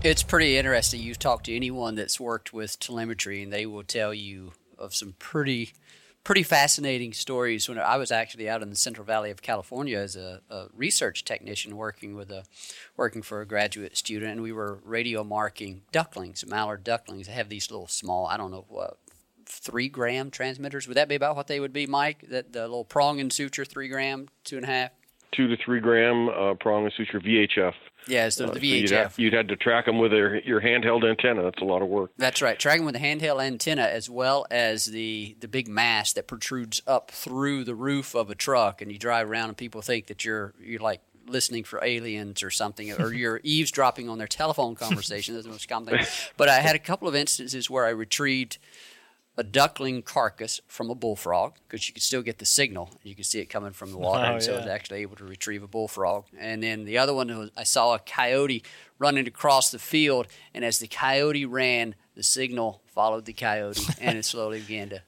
It's 0.04 0.24
pretty 0.24 0.58
interesting. 0.58 1.02
You 1.02 1.16
talk 1.16 1.44
to 1.44 1.56
anyone 1.56 1.96
that's 1.96 2.20
worked 2.20 2.54
with 2.54 2.80
telemetry, 2.80 3.44
and 3.44 3.54
they 3.54 3.66
will 3.66 3.84
tell 3.84 4.14
you 4.14 4.54
of 4.78 4.96
some 4.96 5.16
pretty 5.20 5.74
pretty 6.24 6.44
fascinating 6.44 7.14
stories. 7.14 7.70
When 7.70 7.80
I 7.80 7.98
was 7.98 8.12
actually 8.12 8.50
out 8.50 8.62
in 8.62 8.70
the 8.70 8.76
Central 8.76 9.06
Valley 9.06 9.32
of 9.32 9.42
California 9.42 9.98
as 9.98 10.16
a, 10.16 10.42
a, 10.50 10.66
research 10.74 11.24
technician, 11.24 11.78
working 11.78 12.16
with 12.16 12.32
a 12.32 12.44
working 12.96 13.22
for 13.22 13.42
a 13.42 13.46
graduate 13.46 13.96
student, 13.98 14.32
and 14.32 14.42
we 14.42 14.52
were 14.52 14.80
radio 14.84 15.24
marking 15.24 15.84
ducklings, 15.92 16.46
mallard 16.46 16.84
ducklings. 16.84 17.28
They 17.28 17.34
have 17.34 17.50
these 17.50 17.72
little 17.72 17.88
small, 17.88 18.28
I 18.28 18.38
don't 18.38 18.52
know 18.52 18.66
what, 18.68 18.98
three 19.46 19.88
gram 19.88 20.30
transmitters. 20.30 20.88
Would 20.88 20.98
that 20.98 21.08
be 21.08 21.16
about 21.16 21.36
what 21.36 21.48
they 21.48 21.60
would 21.60 21.74
be, 21.74 21.88
Mike? 21.88 22.26
That 22.30 22.54
the 22.54 22.62
little 22.62 22.86
prong 22.86 23.20
and 23.20 23.32
suture, 23.32 23.66
three 23.66 23.88
gram, 23.88 24.28
two 24.44 24.58
and 24.58 24.66
a 24.66 24.70
half. 24.70 24.92
Two 25.32 25.48
to 25.48 25.58
three 25.64 25.80
gram 25.80 26.30
uh, 26.30 26.56
prong 26.56 26.86
and 26.86 26.94
suture 26.94 27.20
VHF. 27.20 27.74
Yeah, 28.08 28.26
uh, 28.26 28.30
so 28.30 28.48
the 28.48 28.60
VHF. 28.60 28.62
So 28.62 28.76
you'd, 28.76 28.92
have, 28.92 29.20
you'd 29.20 29.34
had 29.34 29.48
to 29.50 29.56
track 29.56 29.86
them 29.86 30.00
with 30.00 30.12
your, 30.12 30.38
your 30.40 30.62
handheld 30.62 31.08
antenna. 31.08 31.44
That's 31.44 31.62
a 31.62 31.66
lot 31.66 31.82
of 31.82 31.88
work. 31.88 32.12
That's 32.18 32.42
right. 32.42 32.58
Tracking 32.58 32.86
with 32.86 32.96
a 32.96 33.00
handheld 33.00 33.44
antenna 33.44 33.84
as 33.84 34.10
well 34.10 34.46
as 34.50 34.86
the, 34.86 35.36
the 35.40 35.48
big 35.48 35.68
mast 35.68 36.16
that 36.16 36.28
protrudes 36.28 36.82
up 36.88 37.12
through 37.12 37.64
the 37.64 37.76
roof 37.76 38.16
of 38.16 38.30
a 38.30 38.36
truck. 38.36 38.82
And 38.82 38.92
you 38.92 38.98
drive 38.98 39.30
around 39.30 39.50
and 39.50 39.58
people 39.58 39.82
think 39.82 40.08
that 40.08 40.26
you're 40.26 40.54
you're 40.62 40.82
like 40.82 41.02
listening 41.28 41.66
for 41.66 41.84
aliens 41.84 42.42
or 42.42 42.50
something, 42.50 42.94
or 42.94 43.14
you're 43.14 43.42
eavesdropping 43.44 44.08
on 44.08 44.18
their 44.18 44.28
telephone 44.28 44.76
conversation. 44.76 45.34
That's 45.34 45.46
the 45.46 45.52
most 45.52 45.68
common 45.68 45.98
thing. 45.98 46.08
But 46.38 46.50
I 46.50 46.60
had 46.60 46.76
a 46.76 46.80
couple 46.80 47.08
of 47.08 47.16
instances 47.16 47.70
where 47.70 47.86
I 47.86 47.90
retrieved– 47.90 48.58
a 49.38 49.44
duckling 49.44 50.02
carcass 50.02 50.62
from 50.68 50.90
a 50.90 50.96
bullfrog 50.96 51.54
because 51.68 51.88
you 51.88 51.94
could 51.94 52.04
still 52.04 52.24
get 52.24 52.40
the 52.40 52.46
signal. 52.46 52.90
You 53.04 53.14
could 53.16 53.26
see 53.26 53.40
it 53.40 53.46
coming 53.46 53.72
from 53.72 53.92
the 53.92 53.98
water, 53.98 54.26
oh, 54.26 54.34
and 54.34 54.44
so 54.44 54.52
yeah. 54.52 54.58
I 54.58 54.62
was 54.62 54.70
actually 54.70 55.02
able 55.02 55.16
to 55.18 55.26
retrieve 55.26 55.62
a 55.62 55.68
bullfrog. 55.68 56.26
And 56.38 56.64
then 56.64 56.86
the 56.86 56.98
other 56.98 57.14
one 57.14 57.28
was 57.38 57.52
I 57.56 57.64
saw 57.64 57.94
a 57.94 58.00
coyote 58.00 58.64
running 58.98 59.28
across 59.28 59.70
the 59.70 59.80
field, 59.80 60.28
and 60.54 60.66
as 60.66 60.80
the 60.80 60.88
coyote 60.88 61.46
ran, 61.46 61.96
the 62.16 62.24
signal 62.24 62.82
followed 62.88 63.26
the 63.26 63.34
coyote, 63.34 63.82
and 64.02 64.18
it 64.18 64.26
slowly 64.26 64.60
began 64.60 64.90
to 64.90 65.02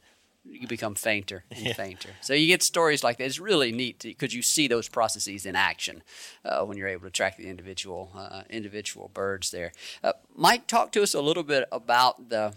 you 0.51 0.67
become 0.67 0.95
fainter 0.95 1.43
and 1.51 1.59
yeah. 1.65 1.73
fainter. 1.73 2.09
So 2.21 2.33
you 2.33 2.47
get 2.47 2.63
stories 2.63 3.03
like 3.03 3.17
that. 3.17 3.25
It's 3.25 3.39
really 3.39 3.71
neat 3.71 3.99
because 3.99 4.33
you 4.33 4.41
see 4.41 4.67
those 4.67 4.87
processes 4.87 5.45
in 5.45 5.55
action 5.55 6.03
uh, 6.45 6.63
when 6.65 6.77
you're 6.77 6.87
able 6.87 7.05
to 7.05 7.11
track 7.11 7.37
the 7.37 7.47
individual 7.47 8.11
uh, 8.15 8.43
individual 8.49 9.09
birds 9.13 9.51
there. 9.51 9.71
Uh, 10.03 10.13
Mike, 10.35 10.67
talk 10.67 10.91
to 10.93 11.03
us 11.03 11.13
a 11.13 11.21
little 11.21 11.43
bit 11.43 11.67
about 11.71 12.29
the. 12.29 12.53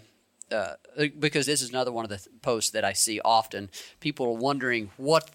Uh, 0.53 0.75
because 1.19 1.45
this 1.45 1.61
is 1.61 1.69
another 1.69 1.91
one 1.91 2.05
of 2.05 2.09
the 2.09 2.25
posts 2.41 2.71
that 2.71 2.85
I 2.85 2.93
see 2.93 3.19
often. 3.25 3.69
People 3.99 4.27
are 4.27 4.37
wondering 4.37 4.91
what 4.97 5.31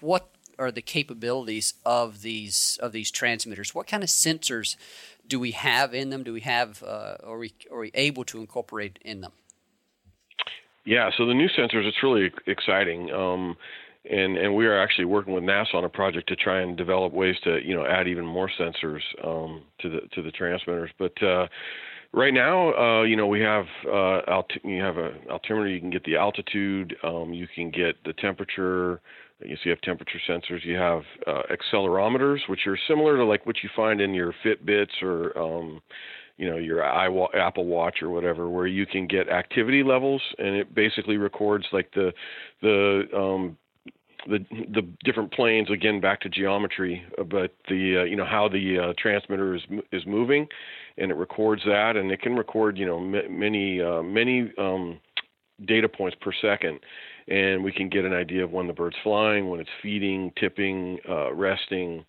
what 0.00 0.28
are 0.58 0.70
the 0.70 0.82
capabilities 0.82 1.74
of 1.84 2.22
these 2.22 2.78
of 2.80 2.92
these 2.92 3.10
transmitters? 3.10 3.74
What 3.74 3.86
kind 3.86 4.02
of 4.02 4.08
sensors 4.08 4.76
do 5.26 5.38
we 5.38 5.52
have 5.52 5.94
in 5.94 6.10
them? 6.10 6.22
Do 6.22 6.32
we 6.32 6.40
have 6.40 6.82
uh, 6.82 7.16
are 7.24 7.38
we 7.38 7.52
are 7.70 7.78
we 7.78 7.90
able 7.94 8.24
to 8.24 8.40
incorporate 8.40 8.98
in 9.02 9.20
them? 9.20 9.32
Yeah, 10.84 11.10
so 11.16 11.26
the 11.26 11.34
new 11.34 11.48
sensors, 11.48 11.86
it's 11.86 12.02
really 12.02 12.32
exciting. 12.46 13.12
Um, 13.12 13.56
and, 14.10 14.36
and 14.36 14.56
we 14.56 14.66
are 14.66 14.76
actually 14.82 15.04
working 15.04 15.32
with 15.32 15.44
NASA 15.44 15.74
on 15.74 15.84
a 15.84 15.88
project 15.88 16.28
to 16.28 16.36
try 16.36 16.60
and 16.60 16.76
develop 16.76 17.12
ways 17.12 17.36
to, 17.44 17.64
you 17.64 17.74
know, 17.76 17.86
add 17.86 18.08
even 18.08 18.26
more 18.26 18.50
sensors 18.58 19.00
um, 19.24 19.62
to 19.80 19.88
the 19.88 20.00
to 20.14 20.22
the 20.22 20.32
transmitters. 20.32 20.90
But 20.98 21.22
uh, 21.22 21.46
right 22.12 22.32
now, 22.34 22.74
uh, 22.74 23.02
you 23.02 23.16
know, 23.16 23.26
we 23.26 23.40
have 23.40 23.66
uh, 23.86 24.20
alt- 24.28 24.52
you 24.64 24.82
have 24.82 24.96
a 24.96 25.12
altimeter. 25.30 25.68
You 25.68 25.80
can 25.80 25.90
get 25.90 26.04
the 26.04 26.16
altitude. 26.16 26.96
Um, 27.02 27.32
you 27.32 27.46
can 27.54 27.70
get 27.70 27.96
the 28.04 28.12
temperature. 28.14 29.00
You 29.40 29.56
see, 29.56 29.62
you 29.64 29.70
have 29.70 29.80
temperature 29.80 30.20
sensors. 30.28 30.64
You 30.64 30.76
have 30.76 31.02
uh, 31.26 31.42
accelerometers, 31.50 32.38
which 32.48 32.66
are 32.66 32.78
similar 32.86 33.16
to 33.16 33.24
like 33.24 33.46
what 33.46 33.56
you 33.62 33.70
find 33.74 34.00
in 34.00 34.14
your 34.14 34.34
Fitbits 34.44 35.02
or 35.02 35.36
um, 35.38 35.80
you 36.36 36.48
know 36.48 36.56
your 36.56 36.82
Apple 36.82 37.66
Watch 37.66 38.02
or 38.02 38.10
whatever, 38.10 38.48
where 38.48 38.66
you 38.66 38.86
can 38.86 39.06
get 39.06 39.28
activity 39.28 39.82
levels, 39.82 40.22
and 40.38 40.56
it 40.56 40.74
basically 40.74 41.16
records 41.16 41.66
like 41.72 41.90
the 41.94 42.12
the 42.60 43.02
um, 43.16 43.56
the 44.28 44.38
the 44.74 44.82
different 45.04 45.32
planes 45.32 45.70
again 45.70 46.00
back 46.00 46.20
to 46.20 46.28
geometry, 46.28 47.04
but 47.30 47.54
the 47.68 48.00
uh, 48.00 48.04
you 48.04 48.16
know 48.16 48.24
how 48.24 48.48
the 48.48 48.78
uh, 48.78 48.92
transmitter 48.98 49.54
is 49.56 49.62
is 49.90 50.02
moving, 50.06 50.46
and 50.98 51.10
it 51.10 51.14
records 51.14 51.62
that, 51.66 51.96
and 51.96 52.10
it 52.10 52.20
can 52.20 52.36
record 52.36 52.78
you 52.78 52.86
know 52.86 52.98
m- 52.98 53.38
many 53.38 53.80
uh, 53.80 54.02
many 54.02 54.52
um, 54.58 55.00
data 55.66 55.88
points 55.88 56.16
per 56.20 56.32
second, 56.40 56.80
and 57.28 57.62
we 57.62 57.72
can 57.72 57.88
get 57.88 58.04
an 58.04 58.12
idea 58.12 58.44
of 58.44 58.50
when 58.50 58.66
the 58.66 58.72
bird's 58.72 58.96
flying, 59.02 59.48
when 59.48 59.60
it's 59.60 59.70
feeding, 59.82 60.32
tipping, 60.38 60.98
uh, 61.08 61.32
resting. 61.32 62.04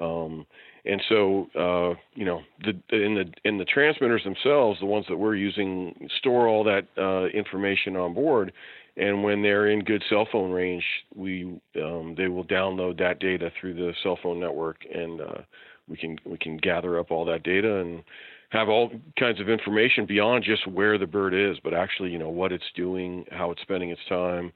Um, 0.00 0.46
and 0.84 1.02
so, 1.08 1.48
uh, 1.58 1.98
you 2.14 2.24
know, 2.24 2.42
the, 2.60 2.70
in 2.96 3.14
the 3.14 3.24
in 3.44 3.58
the 3.58 3.64
transmitters 3.64 4.22
themselves, 4.22 4.78
the 4.78 4.86
ones 4.86 5.04
that 5.08 5.16
we're 5.16 5.34
using 5.34 6.08
store 6.18 6.46
all 6.46 6.62
that 6.64 6.86
uh, 6.96 7.26
information 7.36 7.96
on 7.96 8.14
board, 8.14 8.52
and 8.96 9.24
when 9.24 9.42
they're 9.42 9.68
in 9.68 9.80
good 9.80 10.04
cell 10.08 10.28
phone 10.30 10.52
range, 10.52 10.84
we 11.14 11.60
um, 11.82 12.14
they 12.16 12.28
will 12.28 12.44
download 12.44 12.98
that 12.98 13.18
data 13.18 13.50
through 13.60 13.74
the 13.74 13.92
cell 14.02 14.18
phone 14.22 14.38
network, 14.38 14.76
and 14.92 15.20
uh, 15.20 15.42
we 15.88 15.96
can 15.96 16.18
we 16.24 16.38
can 16.38 16.56
gather 16.56 16.98
up 16.98 17.10
all 17.10 17.24
that 17.26 17.42
data 17.42 17.76
and 17.80 18.02
have 18.50 18.68
all 18.68 18.90
kinds 19.18 19.40
of 19.40 19.48
information 19.48 20.06
beyond 20.06 20.44
just 20.44 20.66
where 20.66 20.98
the 20.98 21.06
bird 21.06 21.34
is, 21.34 21.58
but 21.62 21.74
actually, 21.74 22.10
you 22.10 22.18
know, 22.18 22.28
what 22.28 22.52
it's 22.52 22.64
doing, 22.74 23.24
how 23.30 23.50
it's 23.50 23.62
spending 23.62 23.90
its 23.90 24.00
time, 24.08 24.52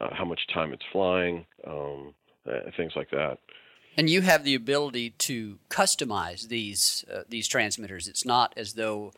uh, 0.00 0.08
how 0.12 0.24
much 0.24 0.40
time 0.52 0.72
it's 0.72 0.82
flying, 0.92 1.44
um, 1.66 2.14
uh, 2.48 2.70
things 2.76 2.92
like 2.96 3.10
that. 3.10 3.38
And 3.96 4.10
you 4.10 4.22
have 4.22 4.42
the 4.44 4.54
ability 4.54 5.10
to 5.10 5.58
customize 5.70 6.48
these 6.48 7.04
uh, 7.12 7.22
these 7.28 7.46
transmitters. 7.46 8.08
It's 8.08 8.24
not 8.24 8.52
as 8.56 8.74
though 8.74 9.12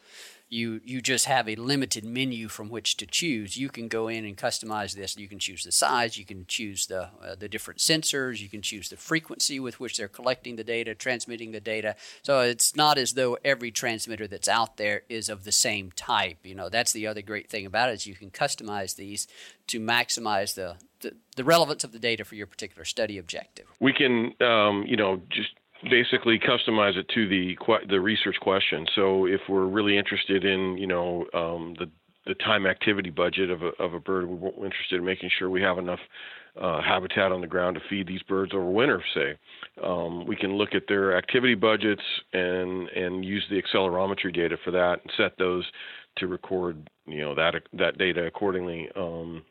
you 0.48 0.80
you 0.84 1.00
just 1.00 1.26
have 1.26 1.48
a 1.48 1.56
limited 1.56 2.04
menu 2.04 2.48
from 2.48 2.68
which 2.68 2.96
to 2.98 3.06
choose. 3.06 3.56
You 3.56 3.68
can 3.68 3.88
go 3.88 4.06
in 4.08 4.24
and 4.24 4.36
customize 4.36 4.94
this. 4.94 5.16
You 5.16 5.28
can 5.28 5.38
choose 5.38 5.64
the 5.64 5.72
size. 5.72 6.16
You 6.16 6.24
can 6.24 6.46
choose 6.46 6.86
the 6.86 7.08
uh, 7.22 7.34
the 7.36 7.48
different 7.48 7.80
sensors. 7.80 8.40
You 8.40 8.48
can 8.48 8.62
choose 8.62 8.88
the 8.88 8.96
frequency 8.96 9.58
with 9.58 9.80
which 9.80 9.96
they're 9.96 10.08
collecting 10.08 10.56
the 10.56 10.64
data, 10.64 10.94
transmitting 10.94 11.50
the 11.50 11.60
data. 11.60 11.96
So 12.22 12.40
it's 12.40 12.76
not 12.76 12.96
as 12.96 13.14
though 13.14 13.38
every 13.44 13.70
transmitter 13.70 14.28
that's 14.28 14.48
out 14.48 14.76
there 14.76 15.02
is 15.08 15.28
of 15.28 15.44
the 15.44 15.52
same 15.52 15.90
type. 15.92 16.38
You 16.44 16.54
know 16.54 16.68
that's 16.68 16.92
the 16.92 17.06
other 17.06 17.22
great 17.22 17.50
thing 17.50 17.66
about 17.66 17.90
it 17.90 17.94
is 17.94 18.06
you 18.06 18.14
can 18.14 18.30
customize 18.30 18.94
these 18.94 19.26
to 19.68 19.80
maximize 19.80 20.54
the 20.54 20.76
the, 21.00 21.12
the 21.34 21.44
relevance 21.44 21.84
of 21.84 21.92
the 21.92 21.98
data 21.98 22.24
for 22.24 22.36
your 22.36 22.46
particular 22.46 22.84
study 22.84 23.18
objective. 23.18 23.66
We 23.80 23.92
can 23.92 24.32
um, 24.40 24.84
you 24.86 24.96
know 24.96 25.20
just 25.28 25.50
basically 25.90 26.38
customize 26.38 26.96
it 26.96 27.08
to 27.14 27.28
the 27.28 27.56
the 27.88 28.00
research 28.00 28.36
question. 28.40 28.86
So 28.94 29.26
if 29.26 29.40
we're 29.48 29.66
really 29.66 29.96
interested 29.96 30.44
in, 30.44 30.76
you 30.78 30.86
know, 30.86 31.26
um, 31.34 31.74
the 31.78 31.90
the 32.26 32.34
time 32.34 32.66
activity 32.66 33.10
budget 33.10 33.50
of 33.50 33.62
a, 33.62 33.70
of 33.80 33.94
a 33.94 34.00
bird, 34.00 34.26
we're 34.28 34.48
interested 34.64 34.98
in 34.98 35.04
making 35.04 35.30
sure 35.38 35.48
we 35.48 35.62
have 35.62 35.78
enough 35.78 36.00
uh, 36.60 36.82
habitat 36.82 37.30
on 37.30 37.40
the 37.40 37.46
ground 37.46 37.76
to 37.76 37.82
feed 37.88 38.06
these 38.06 38.22
birds 38.22 38.52
over 38.52 38.68
winter. 38.68 39.02
Say, 39.14 39.36
um, 39.82 40.26
we 40.26 40.36
can 40.36 40.54
look 40.54 40.74
at 40.74 40.84
their 40.88 41.16
activity 41.16 41.54
budgets 41.54 42.02
and 42.32 42.88
and 42.88 43.24
use 43.24 43.44
the 43.50 43.60
accelerometry 43.62 44.34
data 44.34 44.56
for 44.64 44.70
that 44.72 45.00
and 45.02 45.12
set 45.16 45.38
those 45.38 45.64
to 46.16 46.26
record, 46.26 46.88
you 47.06 47.20
know, 47.20 47.34
that 47.34 47.54
that 47.74 47.98
data 47.98 48.24
accordingly. 48.24 48.88
Um, 48.96 49.42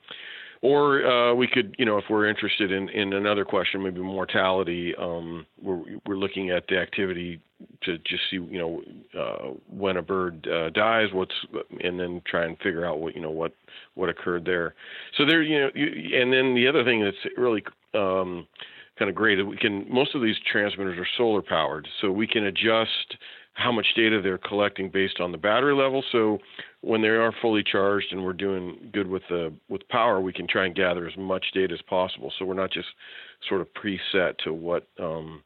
or 0.61 1.05
uh, 1.05 1.33
we 1.33 1.47
could, 1.47 1.75
you 1.77 1.85
know, 1.85 1.97
if 1.97 2.05
we're 2.09 2.27
interested 2.27 2.71
in, 2.71 2.89
in 2.89 3.13
another 3.13 3.45
question, 3.45 3.83
maybe 3.83 3.99
mortality, 3.99 4.93
um, 4.99 5.45
we're, 5.61 5.83
we're 6.05 6.17
looking 6.17 6.49
at 6.49 6.65
the 6.67 6.77
activity 6.77 7.39
to 7.83 7.97
just 7.99 8.23
see, 8.29 8.37
you 8.37 8.57
know, 8.57 8.81
uh, 9.19 9.53
when 9.69 9.97
a 9.97 10.01
bird 10.01 10.47
uh, 10.47 10.69
dies, 10.71 11.07
what's, 11.13 11.33
and 11.81 11.99
then 11.99 12.21
try 12.25 12.45
and 12.45 12.57
figure 12.57 12.85
out 12.85 12.99
what, 12.99 13.15
you 13.15 13.21
know, 13.21 13.31
what 13.31 13.53
what 13.95 14.09
occurred 14.09 14.45
there. 14.45 14.75
So 15.17 15.25
there, 15.25 15.41
you 15.41 15.59
know, 15.61 15.69
you, 15.73 16.19
and 16.19 16.31
then 16.31 16.53
the 16.55 16.67
other 16.67 16.83
thing 16.83 17.03
that's 17.03 17.37
really 17.37 17.63
um, 17.93 18.47
kind 18.97 19.09
of 19.09 19.15
great 19.15 19.39
is 19.39 19.45
we 19.45 19.57
can 19.57 19.85
most 19.91 20.15
of 20.15 20.21
these 20.21 20.35
transmitters 20.51 20.97
are 20.97 21.07
solar 21.17 21.41
powered, 21.41 21.87
so 22.01 22.11
we 22.11 22.27
can 22.27 22.45
adjust 22.45 23.17
how 23.55 23.71
much 23.71 23.87
data 23.95 24.21
they're 24.21 24.37
collecting 24.37 24.89
based 24.89 25.19
on 25.19 25.31
the 25.31 25.37
battery 25.37 25.73
level. 25.73 26.03
So 26.11 26.39
when 26.81 27.01
they 27.01 27.07
are 27.07 27.33
fully 27.41 27.63
charged 27.63 28.07
and 28.11 28.23
we're 28.23 28.33
doing 28.33 28.89
good 28.93 29.07
with 29.07 29.23
the 29.29 29.53
with 29.69 29.87
power, 29.87 30.21
we 30.21 30.33
can 30.33 30.45
try 30.47 30.65
and 30.65 30.75
gather 30.75 31.07
as 31.07 31.17
much 31.17 31.45
data 31.53 31.73
as 31.73 31.81
possible. 31.83 32.31
So 32.37 32.45
we're 32.45 32.53
not 32.53 32.71
just 32.71 32.87
sort 33.47 33.61
of 33.61 33.67
preset 33.73 34.37
to 34.43 34.53
what 34.53 34.87
um, 34.99 35.41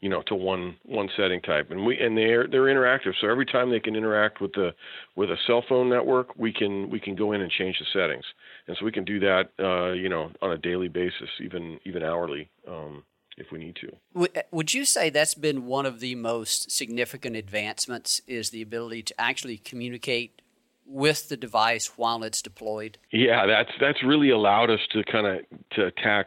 you 0.00 0.08
know 0.08 0.22
to 0.28 0.36
one 0.36 0.76
one 0.84 1.08
setting 1.16 1.40
type. 1.42 1.72
And 1.72 1.84
we 1.84 1.98
and 1.98 2.16
they're 2.16 2.46
they're 2.46 2.72
interactive. 2.72 3.12
So 3.20 3.28
every 3.28 3.46
time 3.46 3.70
they 3.70 3.80
can 3.80 3.96
interact 3.96 4.40
with 4.40 4.52
the 4.52 4.72
with 5.16 5.30
a 5.30 5.36
cell 5.48 5.64
phone 5.68 5.90
network, 5.90 6.36
we 6.36 6.52
can 6.52 6.88
we 6.90 7.00
can 7.00 7.16
go 7.16 7.32
in 7.32 7.40
and 7.40 7.50
change 7.50 7.76
the 7.80 7.86
settings. 7.92 8.24
And 8.68 8.76
so 8.78 8.84
we 8.84 8.92
can 8.92 9.04
do 9.04 9.18
that 9.18 9.50
uh, 9.58 9.92
you 9.94 10.08
know 10.08 10.30
on 10.40 10.52
a 10.52 10.58
daily 10.58 10.88
basis, 10.88 11.28
even 11.42 11.80
even 11.84 12.04
hourly. 12.04 12.48
Um, 12.68 13.02
if 13.36 13.50
we 13.50 13.58
need 13.58 13.76
to. 13.76 14.28
Would 14.50 14.74
you 14.74 14.84
say 14.84 15.10
that's 15.10 15.34
been 15.34 15.66
one 15.66 15.86
of 15.86 16.00
the 16.00 16.14
most 16.14 16.70
significant 16.70 17.36
advancements 17.36 18.20
is 18.26 18.50
the 18.50 18.62
ability 18.62 19.02
to 19.04 19.20
actually 19.20 19.58
communicate 19.58 20.40
with 20.86 21.28
the 21.28 21.36
device 21.36 21.92
while 21.96 22.22
it's 22.22 22.42
deployed? 22.42 22.98
Yeah, 23.10 23.46
that's 23.46 23.70
that's 23.80 24.02
really 24.02 24.30
allowed 24.30 24.70
us 24.70 24.80
to 24.92 25.02
kind 25.04 25.26
of 25.26 25.40
to 25.72 25.86
attack 25.86 26.26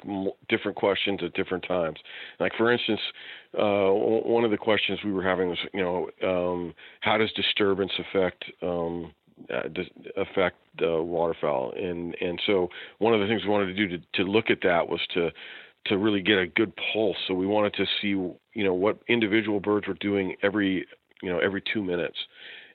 different 0.49 0.77
questions 0.77 1.19
at 1.23 1.33
different 1.33 1.65
times. 1.67 1.99
Like 2.39 2.53
for 2.57 2.71
instance, 2.71 3.01
uh, 3.57 3.89
one 3.91 4.43
of 4.43 4.51
the 4.51 4.57
questions 4.57 4.99
we 5.03 5.11
were 5.11 5.23
having 5.23 5.49
was, 5.49 5.59
you 5.73 5.81
know, 5.81 6.09
um, 6.23 6.73
how 7.01 7.17
does 7.17 7.31
disturbance 7.33 7.91
affect 7.99 8.45
um, 8.61 9.13
uh, 9.53 9.69
affect 10.15 10.57
uh, 10.81 11.03
waterfowl? 11.03 11.73
And 11.77 12.15
and 12.19 12.41
so 12.45 12.69
one 12.97 13.13
of 13.13 13.19
the 13.19 13.27
things 13.27 13.43
we 13.43 13.49
wanted 13.49 13.75
to 13.75 13.87
do 13.87 13.97
to, 13.97 14.03
to 14.13 14.23
look 14.23 14.49
at 14.49 14.61
that 14.63 14.89
was 14.89 15.01
to 15.13 15.29
to 15.87 15.97
really 15.97 16.21
get 16.21 16.37
a 16.37 16.47
good 16.47 16.73
pulse. 16.93 17.17
So 17.27 17.33
we 17.33 17.47
wanted 17.47 17.73
to 17.75 17.85
see, 18.01 18.09
you 18.09 18.63
know, 18.63 18.73
what 18.73 18.99
individual 19.07 19.59
birds 19.59 19.87
were 19.87 19.95
doing 19.95 20.35
every, 20.43 20.85
you 21.21 21.29
know, 21.29 21.39
every 21.39 21.61
two 21.73 21.83
minutes. 21.83 22.17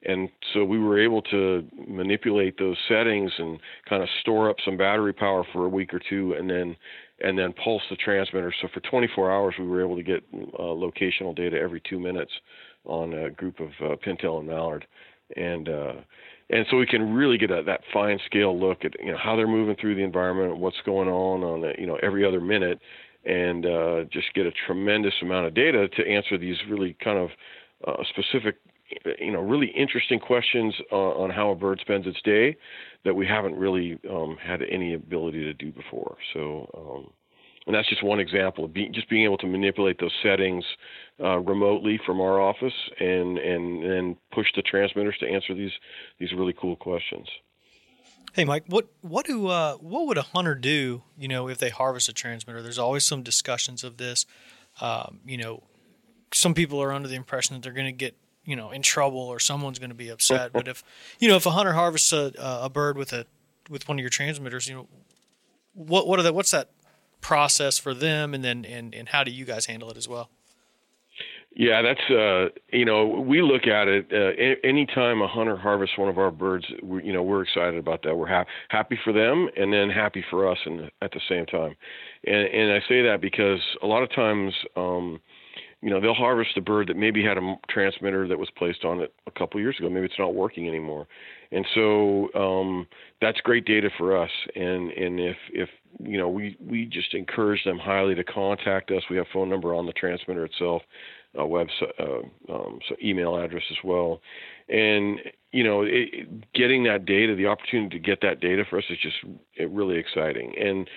And 0.05 0.29
so 0.53 0.65
we 0.65 0.79
were 0.79 1.01
able 1.01 1.23
to 1.23 1.65
manipulate 1.87 2.59
those 2.59 2.77
settings 2.89 3.31
and 3.39 3.61
kind 3.89 4.03
of 4.03 4.09
store 4.21 4.51
up 4.51 4.57
some 4.65 4.77
battery 4.77 5.13
power 5.13 5.45
for 5.53 5.65
a 5.65 5.69
week 5.69 5.95
or 5.95 6.01
two, 6.11 6.35
and 6.35 6.51
then 6.51 6.77
and 7.21 7.39
then 7.39 7.53
pulse 7.53 7.83
the 7.89 7.97
transmitter. 7.97 8.53
So 8.61 8.69
for 8.75 8.81
24 8.81 9.31
hours, 9.31 9.55
we 9.59 9.67
were 9.67 9.81
able 9.81 9.97
to 9.97 10.03
get 10.03 10.25
uh, 10.59 10.63
locational 10.63 11.37
data 11.37 11.57
every 11.57 11.81
two 11.89 12.01
minutes 12.01 12.33
on 12.85 13.15
a 13.15 13.31
group 13.31 13.61
of 13.61 13.69
uh, 13.81 13.95
pintail 14.05 14.41
and 14.41 14.49
mallard, 14.49 14.85
and 15.37 15.69
uh, 15.69 15.93
and 16.53 16.67
so 16.71 16.77
we 16.77 16.87
can 16.87 17.15
really 17.15 17.39
get 17.39 17.51
a, 17.51 17.63
that 17.65 17.81
fine 17.93 18.19
scale 18.27 18.59
look 18.59 18.85
at 18.85 18.93
you 19.01 19.11
know 19.11 19.19
how 19.19 19.35
they're 19.35 19.49
moving 19.49 19.75
through 19.81 19.95
the 19.95 20.03
environment, 20.03 20.59
what's 20.59 20.81
going 20.85 21.09
on 21.09 21.43
on 21.43 21.75
you 21.79 21.87
know 21.87 21.99
every 22.03 22.25
other 22.25 22.41
minute, 22.41 22.79
and 23.25 23.67
uh, 23.67 24.05
just 24.13 24.33
get 24.35 24.47
a 24.47 24.53
tremendous 24.67 25.15
amount 25.23 25.47
of 25.47 25.55
data 25.55 25.89
to 25.89 26.07
answer 26.07 26.37
these 26.39 26.57
really 26.69 26.97
kind 27.03 27.19
of 27.19 27.31
uh, 27.87 28.03
specific, 28.11 28.57
you 29.19 29.33
know, 29.33 29.41
really 29.41 29.69
interesting 29.69 30.21
questions 30.21 30.75
uh, 30.93 30.97
on 30.97 31.31
how 31.31 31.51
a 31.51 31.55
bird 31.55 31.79
spends 31.81 32.07
its 32.07 32.21
day 32.23 32.57
that 33.05 33.15
we 33.15 33.27
haven't 33.27 33.57
really 33.57 33.99
um, 34.11 34.37
had 34.41 34.61
any 34.71 34.95
ability 34.95 35.43
to 35.45 35.55
do 35.55 35.73
before. 35.73 36.17
So. 36.35 36.71
Um, 36.77 37.13
and 37.67 37.75
that's 37.75 37.89
just 37.89 38.03
one 38.03 38.19
example 38.19 38.65
of 38.65 38.73
being, 38.73 38.93
just 38.93 39.09
being 39.09 39.25
able 39.25 39.39
to 39.39 39.47
manipulate 39.47 39.99
those 40.01 40.13
settings 40.23 40.65
uh, 41.23 41.39
remotely 41.39 42.01
from 42.05 42.21
our 42.21 42.41
office 42.41 42.75
and 42.99 43.39
and 43.39 43.85
and 43.85 44.17
push 44.33 44.49
the 44.57 44.63
transmitters 44.63 45.17
to 45.21 45.29
answer 45.29 45.55
these 45.55 45.73
these 46.19 46.33
really 46.33 46.55
cool 46.59 46.77
questions. 46.77 47.29
Hey, 48.33 48.45
Mike, 48.45 48.65
what 48.67 48.89
what 49.03 49.27
do 49.27 49.49
uh, 49.49 49.75
what 49.75 50.07
would 50.07 50.19
a 50.19 50.23
hunter 50.23 50.55
do? 50.55 51.03
You 51.19 51.29
know, 51.29 51.49
if 51.49 51.59
they 51.59 51.71
harvest 51.71 52.09
a 52.09 52.13
transmitter, 52.13 52.63
there's 52.63 52.79
always 52.79 53.07
some 53.07 53.23
discussions 53.23 53.85
of 53.85 53.99
this. 53.99 54.27
Um, 54.81 55.21
you 55.27 55.37
know, 55.37 55.63
some 56.33 56.55
people 56.55 56.83
are 56.83 56.93
under 56.93 57.09
the 57.09 57.15
impression 57.15 57.55
that 57.55 57.63
they're 57.63 57.73
going 57.73 57.87
to 57.87 57.93
get 57.93 58.17
you 58.45 58.57
know 58.57 58.71
in 58.71 58.83
trouble 58.83 59.21
or 59.21 59.39
someone's 59.39 59.79
going 59.79 59.91
to 59.91 59.97
be 59.97 60.09
upset. 60.09 60.53
but 60.55 60.67
if 60.67 60.83
you 61.21 61.29
know 61.29 61.37
if 61.37 61.47
a 61.47 61.51
hunter 61.51 61.75
harvests 61.75 62.13
a, 62.13 62.33
a 62.39 62.71
bird 62.71 62.97
with 62.97 63.13
a 63.13 63.27
with 63.69 63.87
one 63.87 63.99
of 63.99 64.01
your 64.01 64.11
transmitters, 64.11 64.67
you 64.67 64.75
know, 64.75 64.89
what 65.75 66.09
what 66.09 66.19
are 66.19 66.23
the 66.23 66.33
what's 66.33 66.51
that 66.51 66.71
process 67.23 67.79
for 67.79 67.95
them, 67.95 68.35
and 68.35 68.45
then 68.45 68.67
and 68.67 68.95
and 68.95 69.09
how 69.09 69.25
do 69.25 69.31
you 69.31 69.47
guys 69.47 69.67
handle 69.67 69.91
it 69.91 69.97
as 69.97 70.07
well? 70.07 70.29
Yeah, 71.55 71.83
that's 71.83 72.11
uh, 72.11 72.49
you 72.73 72.85
know 72.85 73.07
we 73.07 73.43
look 73.43 73.67
at 73.67 73.87
it 73.87 74.07
uh, 74.11 74.67
anytime 74.67 75.21
a 75.21 75.29
hunter 75.29 75.57
harvests 75.57 75.99
one 75.99 76.09
of 76.09 76.19
our 76.19 76.31
birds, 76.31 76.65
we, 76.83 77.05
you 77.05 77.13
know 77.13 77.23
we're 77.23 77.43
excited 77.43 77.79
about 77.79 78.03
that. 78.05 78.17
We're 78.17 78.29
ha- 78.29 78.47
happy 78.71 78.99
for 79.05 79.13
them 79.13 79.49
and 79.57 79.73
then 79.73 79.91
happy 79.91 80.25
for 80.31 80.51
us 80.51 80.59
and 80.65 80.91
at 81.03 81.13
the 81.13 81.21
same 81.29 81.45
time. 81.47 81.75
And 82.25 82.47
and 82.49 82.73
I 82.73 82.81
say 82.89 83.03
that 83.03 83.19
because 83.21 83.61
a 83.83 83.87
lot 83.87 84.03
of 84.03 84.11
times 84.15 84.55
um, 84.77 85.21
you 85.83 85.91
know 85.91 86.01
they'll 86.01 86.15
harvest 86.15 86.57
a 86.57 86.63
bird 86.63 86.89
that 86.89 86.97
maybe 86.97 87.23
had 87.23 87.37
a 87.37 87.55
transmitter 87.69 88.27
that 88.29 88.39
was 88.39 88.49
placed 88.57 88.85
on 88.85 89.01
it 89.01 89.13
a 89.27 89.31
couple 89.31 89.61
years 89.61 89.77
ago. 89.79 89.91
Maybe 89.91 90.07
it's 90.07 90.19
not 90.19 90.35
working 90.35 90.69
anymore, 90.69 91.07
and 91.51 91.67
so 91.75 92.33
um, 92.35 92.87
that's 93.21 93.41
great 93.41 93.67
data 93.67 93.91
for 93.99 94.17
us. 94.17 94.31
And 94.55 94.91
and 94.93 95.21
if 95.21 95.37
if 95.53 95.69
you 96.01 96.19
know 96.19 96.29
we 96.29 96.57
we 96.61 96.87
just 96.87 97.15
encourage 97.15 97.65
them 97.65 97.79
highly 97.79 98.15
to 98.15 98.25
contact 98.25 98.91
us. 98.91 99.03
We 99.11 99.17
have 99.17 99.27
phone 99.33 99.49
number 99.49 99.75
on 99.75 99.87
the 99.87 99.93
transmitter 99.93 100.45
itself 100.45 100.83
a 101.35 101.41
website, 101.41 101.99
uh, 101.99 102.53
um, 102.53 102.79
so 102.89 102.95
email 103.03 103.37
address 103.37 103.63
as 103.71 103.79
well. 103.83 104.21
And 104.69 105.19
you 105.53 105.65
know, 105.65 105.83
it, 105.83 106.53
getting 106.53 106.85
that 106.85 107.05
data, 107.05 107.35
the 107.35 107.47
opportunity 107.47 107.99
to 107.99 108.05
get 108.05 108.21
that 108.23 108.41
data 108.41 108.65
for 108.69 108.79
us 108.79 108.85
is 108.91 108.99
just 109.01 109.17
really 109.71 109.99
exciting. 109.99 110.55
And 110.59 110.89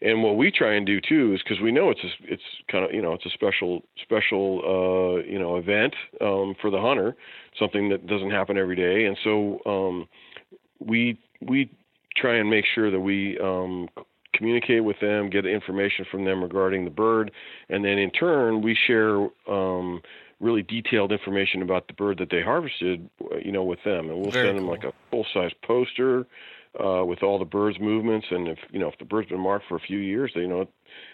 and 0.00 0.22
what 0.22 0.36
we 0.36 0.50
try 0.50 0.74
and 0.74 0.84
do 0.84 1.00
too 1.00 1.34
is 1.34 1.42
because 1.42 1.60
we 1.62 1.70
know 1.70 1.90
it's 1.90 2.02
a, 2.02 2.08
it's 2.32 2.42
kind 2.70 2.84
of 2.84 2.92
you 2.92 3.02
know 3.02 3.12
it's 3.12 3.26
a 3.26 3.30
special 3.30 3.82
special 4.02 4.60
uh, 4.64 5.22
you 5.28 5.38
know 5.38 5.56
event 5.56 5.94
um, 6.20 6.54
for 6.60 6.70
the 6.70 6.80
hunter, 6.80 7.14
something 7.58 7.88
that 7.90 8.06
doesn't 8.06 8.30
happen 8.30 8.56
every 8.56 8.76
day. 8.76 9.04
And 9.04 9.16
so 9.22 9.60
um, 9.66 10.08
we 10.80 11.18
we 11.40 11.70
try 12.16 12.36
and 12.36 12.48
make 12.48 12.64
sure 12.74 12.90
that 12.90 13.00
we 13.00 13.38
um, 13.38 13.88
communicate 14.32 14.84
with 14.84 14.98
them, 15.00 15.30
get 15.30 15.46
information 15.46 16.04
from 16.10 16.24
them 16.24 16.42
regarding 16.42 16.84
the 16.84 16.90
bird, 16.90 17.30
and 17.68 17.84
then 17.84 17.98
in 17.98 18.10
turn 18.10 18.62
we 18.62 18.76
share 18.86 19.28
um, 19.48 20.00
really 20.40 20.62
detailed 20.62 21.12
information 21.12 21.62
about 21.62 21.86
the 21.86 21.94
bird 21.94 22.18
that 22.18 22.30
they 22.30 22.42
harvested, 22.42 23.08
you 23.42 23.52
know, 23.52 23.62
with 23.62 23.78
them, 23.84 24.10
and 24.10 24.20
we'll 24.20 24.30
Very 24.30 24.48
send 24.48 24.58
them 24.58 24.66
like 24.66 24.84
a 24.84 24.92
full 25.10 25.26
size 25.32 25.52
poster 25.62 26.26
uh, 26.82 27.04
with 27.04 27.22
all 27.22 27.38
the 27.38 27.44
bird's 27.44 27.78
movements, 27.78 28.26
and 28.30 28.48
if 28.48 28.58
you 28.70 28.78
know 28.78 28.88
if 28.88 28.98
the 28.98 29.04
bird's 29.04 29.28
been 29.28 29.40
marked 29.40 29.66
for 29.68 29.76
a 29.76 29.80
few 29.80 29.98
years, 29.98 30.32
they, 30.34 30.42
you 30.42 30.48
know, 30.48 30.62
it 30.62 30.68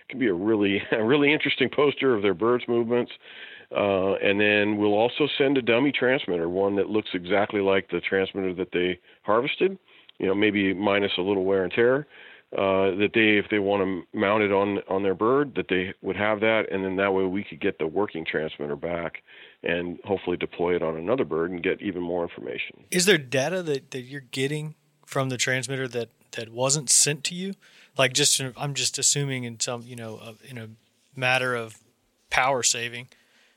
can 0.08 0.18
be 0.18 0.28
a 0.28 0.34
really 0.34 0.82
a 0.92 1.04
really 1.04 1.32
interesting 1.32 1.68
poster 1.68 2.14
of 2.14 2.22
their 2.22 2.34
bird's 2.34 2.66
movements. 2.68 3.12
Uh, 3.70 4.14
and 4.14 4.40
then 4.40 4.78
we'll 4.78 4.94
also 4.94 5.28
send 5.36 5.58
a 5.58 5.62
dummy 5.62 5.92
transmitter, 5.92 6.48
one 6.48 6.74
that 6.74 6.88
looks 6.88 7.10
exactly 7.12 7.60
like 7.60 7.90
the 7.90 8.00
transmitter 8.00 8.54
that 8.54 8.72
they 8.72 8.98
harvested, 9.24 9.78
you 10.18 10.26
know, 10.26 10.34
maybe 10.34 10.72
minus 10.72 11.12
a 11.18 11.20
little 11.20 11.44
wear 11.44 11.64
and 11.64 11.72
tear 11.74 12.06
uh, 12.56 12.96
that 12.96 13.10
they, 13.12 13.36
if 13.36 13.46
they 13.50 13.58
want 13.58 13.82
to 13.82 14.18
mount 14.18 14.42
it 14.42 14.52
on 14.52 14.78
on 14.88 15.02
their 15.02 15.14
bird, 15.14 15.54
that 15.56 15.68
they 15.68 15.92
would 16.00 16.16
have 16.16 16.40
that, 16.40 16.64
and 16.72 16.82
then 16.82 16.96
that 16.96 17.12
way 17.12 17.24
we 17.24 17.44
could 17.44 17.60
get 17.60 17.78
the 17.78 17.86
working 17.86 18.24
transmitter 18.24 18.74
back, 18.74 19.22
and 19.62 19.98
hopefully 20.04 20.36
deploy 20.36 20.74
it 20.74 20.82
on 20.82 20.96
another 20.96 21.24
bird 21.24 21.50
and 21.50 21.62
get 21.62 21.82
even 21.82 22.02
more 22.02 22.22
information. 22.22 22.84
Is 22.90 23.04
there 23.04 23.18
data 23.18 23.62
that, 23.64 23.90
that 23.90 24.02
you're 24.02 24.22
getting 24.22 24.76
from 25.04 25.28
the 25.28 25.36
transmitter 25.36 25.86
that 25.88 26.08
that 26.32 26.48
wasn't 26.48 26.88
sent 26.88 27.22
to 27.24 27.34
you? 27.34 27.52
Like 27.98 28.14
just 28.14 28.40
I'm 28.56 28.72
just 28.72 28.98
assuming 28.98 29.44
in 29.44 29.60
some 29.60 29.82
you 29.82 29.96
know 29.96 30.16
uh, 30.16 30.32
in 30.48 30.56
a 30.56 30.68
matter 31.14 31.54
of 31.54 31.76
power 32.30 32.62
saving, 32.62 33.08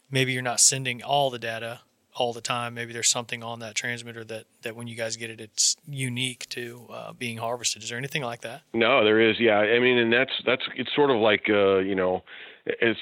maybe 0.09 0.33
you're 0.33 0.41
not 0.41 0.59
sending 0.59 1.01
all 1.01 1.29
the 1.29 1.39
data 1.39 1.79
all 2.15 2.33
the 2.33 2.41
time. 2.41 2.73
Maybe 2.73 2.93
there's 2.93 3.09
something 3.09 3.43
on 3.43 3.59
that 3.59 3.75
transmitter 3.75 4.23
that, 4.25 4.45
that 4.63 4.75
when 4.75 4.87
you 4.87 4.95
guys 4.95 5.15
get 5.17 5.29
it, 5.29 5.39
it's 5.39 5.75
unique 5.87 6.47
to 6.49 6.87
uh, 6.91 7.13
being 7.13 7.37
harvested. 7.37 7.83
Is 7.83 7.89
there 7.89 7.97
anything 7.97 8.23
like 8.23 8.41
that? 8.41 8.61
No, 8.73 9.03
there 9.03 9.19
is. 9.19 9.39
Yeah, 9.39 9.57
I 9.57 9.79
mean, 9.79 9.97
and 9.97 10.11
that's 10.11 10.33
that's 10.45 10.63
it's 10.75 10.93
sort 10.95 11.09
of 11.09 11.17
like 11.17 11.45
uh, 11.49 11.77
you 11.77 11.95
know, 11.95 12.23
it's 12.65 12.99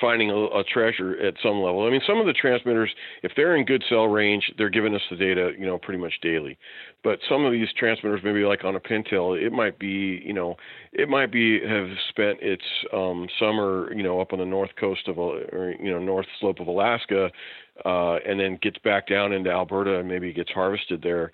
finding 0.00 0.30
a, 0.30 0.36
a, 0.36 0.64
treasure 0.64 1.18
at 1.18 1.34
some 1.42 1.60
level. 1.60 1.86
I 1.86 1.90
mean, 1.90 2.00
some 2.06 2.18
of 2.18 2.26
the 2.26 2.32
transmitters, 2.32 2.90
if 3.22 3.32
they're 3.36 3.56
in 3.56 3.64
good 3.64 3.82
cell 3.88 4.06
range, 4.06 4.50
they're 4.56 4.70
giving 4.70 4.94
us 4.94 5.00
the 5.10 5.16
data, 5.16 5.52
you 5.58 5.66
know, 5.66 5.78
pretty 5.78 6.00
much 6.00 6.14
daily. 6.22 6.58
But 7.04 7.18
some 7.28 7.44
of 7.44 7.52
these 7.52 7.68
transmitters, 7.76 8.20
maybe 8.22 8.44
like 8.44 8.64
on 8.64 8.76
a 8.76 8.80
pintail, 8.80 9.40
it 9.40 9.52
might 9.52 9.78
be, 9.78 10.22
you 10.24 10.32
know, 10.32 10.56
it 10.92 11.08
might 11.08 11.32
be 11.32 11.60
have 11.66 11.88
spent 12.08 12.38
its 12.40 12.64
um, 12.92 13.26
summer, 13.38 13.92
you 13.94 14.02
know, 14.02 14.20
up 14.20 14.32
on 14.32 14.38
the 14.38 14.44
north 14.44 14.70
coast 14.78 15.08
of, 15.08 15.18
or, 15.18 15.74
you 15.80 15.90
know, 15.90 15.98
north 15.98 16.26
slope 16.40 16.60
of 16.60 16.68
Alaska, 16.68 17.30
uh, 17.84 18.16
and 18.26 18.38
then 18.38 18.58
gets 18.62 18.78
back 18.78 19.08
down 19.08 19.32
into 19.32 19.50
Alberta 19.50 19.98
and 19.98 20.08
maybe 20.08 20.32
gets 20.32 20.50
harvested 20.50 21.02
there 21.02 21.32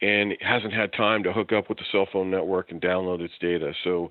and 0.00 0.34
hasn't 0.40 0.72
had 0.72 0.92
time 0.92 1.22
to 1.24 1.32
hook 1.32 1.52
up 1.52 1.68
with 1.68 1.78
the 1.78 1.84
cell 1.90 2.06
phone 2.12 2.30
network 2.30 2.70
and 2.70 2.80
download 2.80 3.20
its 3.20 3.34
data. 3.40 3.72
So, 3.82 4.10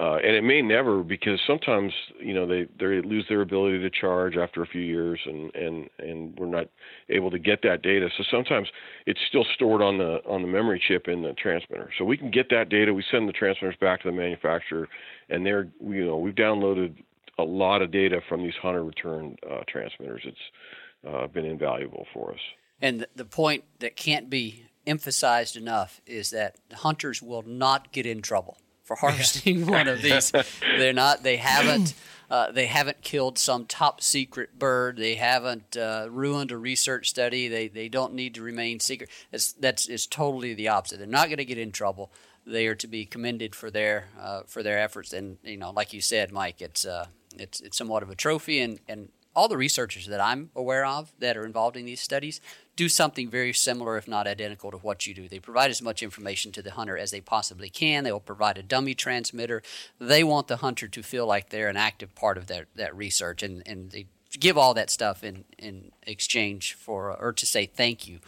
uh, 0.00 0.16
and 0.16 0.34
it 0.34 0.42
may 0.42 0.62
never 0.62 1.02
because 1.02 1.38
sometimes 1.46 1.92
you 2.18 2.32
know 2.32 2.46
they 2.46 2.66
they 2.78 3.02
lose 3.02 3.26
their 3.28 3.42
ability 3.42 3.78
to 3.78 3.90
charge 3.90 4.36
after 4.36 4.62
a 4.62 4.66
few 4.66 4.80
years, 4.80 5.20
and 5.26 5.54
and 5.54 5.90
and 5.98 6.38
we're 6.38 6.46
not 6.46 6.68
able 7.10 7.30
to 7.30 7.38
get 7.38 7.60
that 7.62 7.82
data. 7.82 8.08
So 8.16 8.24
sometimes 8.30 8.68
it's 9.06 9.20
still 9.28 9.44
stored 9.54 9.82
on 9.82 9.98
the 9.98 10.20
on 10.26 10.40
the 10.40 10.48
memory 10.48 10.82
chip 10.86 11.08
in 11.08 11.22
the 11.22 11.34
transmitter. 11.34 11.90
So 11.98 12.04
we 12.04 12.16
can 12.16 12.30
get 12.30 12.48
that 12.50 12.70
data. 12.70 12.94
We 12.94 13.04
send 13.10 13.28
the 13.28 13.32
transmitters 13.32 13.76
back 13.80 14.02
to 14.02 14.08
the 14.08 14.16
manufacturer, 14.16 14.88
and 15.28 15.44
they're 15.44 15.68
you 15.80 16.06
know 16.06 16.16
we've 16.16 16.34
downloaded 16.34 16.94
a 17.38 17.44
lot 17.44 17.82
of 17.82 17.90
data 17.90 18.20
from 18.28 18.42
these 18.42 18.54
hunter 18.62 18.84
return 18.84 19.36
uh, 19.50 19.60
transmitters. 19.68 20.22
It's 20.24 21.06
uh, 21.06 21.26
been 21.26 21.44
invaluable 21.44 22.06
for 22.14 22.32
us. 22.32 22.40
And 22.80 23.06
the 23.14 23.24
point 23.24 23.64
that 23.80 23.96
can't 23.96 24.30
be 24.30 24.66
emphasized 24.86 25.56
enough 25.56 26.00
is 26.06 26.30
that 26.30 26.56
hunters 26.72 27.22
will 27.22 27.42
not 27.42 27.92
get 27.92 28.06
in 28.06 28.22
trouble 28.22 28.56
for 28.96 29.06
harvesting 29.06 29.66
one 29.66 29.88
of 29.88 30.02
these. 30.02 30.32
They're 30.60 30.92
not. 30.92 31.22
They 31.22 31.36
haven't. 31.36 31.94
Uh, 32.30 32.50
they 32.50 32.64
haven't 32.64 33.02
killed 33.02 33.38
some 33.38 33.66
top 33.66 34.00
secret 34.00 34.58
bird. 34.58 34.96
They 34.96 35.16
haven't 35.16 35.76
uh, 35.76 36.06
ruined 36.10 36.50
a 36.50 36.56
research 36.56 37.10
study. 37.10 37.46
They 37.46 37.68
they 37.68 37.88
don't 37.88 38.14
need 38.14 38.34
to 38.34 38.42
remain 38.42 38.80
secret. 38.80 39.10
It's, 39.30 39.52
that's 39.52 39.86
is 39.86 40.06
totally 40.06 40.54
the 40.54 40.68
opposite. 40.68 40.98
They're 40.98 41.06
not 41.06 41.26
going 41.26 41.38
to 41.38 41.44
get 41.44 41.58
in 41.58 41.72
trouble. 41.72 42.10
They 42.46 42.66
are 42.66 42.74
to 42.76 42.86
be 42.86 43.04
commended 43.04 43.54
for 43.54 43.70
their 43.70 44.08
uh, 44.18 44.42
for 44.46 44.62
their 44.62 44.78
efforts. 44.78 45.12
And 45.12 45.38
you 45.42 45.58
know, 45.58 45.70
like 45.70 45.92
you 45.92 46.00
said, 46.00 46.32
Mike, 46.32 46.62
it's 46.62 46.86
uh, 46.86 47.06
it's 47.36 47.60
it's 47.60 47.76
somewhat 47.76 48.02
of 48.02 48.10
a 48.10 48.14
trophy. 48.14 48.60
And 48.60 48.80
and 48.88 49.10
all 49.34 49.48
the 49.48 49.56
researchers 49.56 50.06
that 50.06 50.20
I'm 50.20 50.50
aware 50.54 50.84
of 50.84 51.12
that 51.18 51.36
are 51.36 51.46
involved 51.46 51.76
in 51.76 51.84
these 51.84 52.00
studies 52.00 52.40
do 52.74 52.88
something 52.88 53.28
very 53.28 53.52
similar, 53.52 53.98
if 53.98 54.08
not 54.08 54.26
identical, 54.26 54.70
to 54.70 54.78
what 54.78 55.06
you 55.06 55.14
do. 55.14 55.28
They 55.28 55.38
provide 55.38 55.70
as 55.70 55.82
much 55.82 56.02
information 56.02 56.52
to 56.52 56.62
the 56.62 56.72
hunter 56.72 56.96
as 56.96 57.10
they 57.10 57.20
possibly 57.20 57.68
can. 57.68 58.04
They 58.04 58.12
will 58.12 58.20
provide 58.20 58.56
a 58.56 58.62
dummy 58.62 58.94
transmitter. 58.94 59.62
They 59.98 60.24
want 60.24 60.48
the 60.48 60.56
hunter 60.58 60.88
to 60.88 61.02
feel 61.02 61.26
like 61.26 61.50
they're 61.50 61.68
an 61.68 61.76
active 61.76 62.14
part 62.14 62.38
of 62.38 62.46
that, 62.46 62.66
that 62.74 62.96
research, 62.96 63.42
and, 63.42 63.62
and 63.66 63.90
they 63.90 64.06
give 64.40 64.56
all 64.56 64.72
that 64.74 64.90
stuff 64.90 65.22
in, 65.22 65.44
in 65.58 65.92
exchange 66.06 66.74
for, 66.74 67.14
or 67.14 67.32
to 67.32 67.44
say 67.44 67.66
thank 67.66 68.08
you 68.08 68.20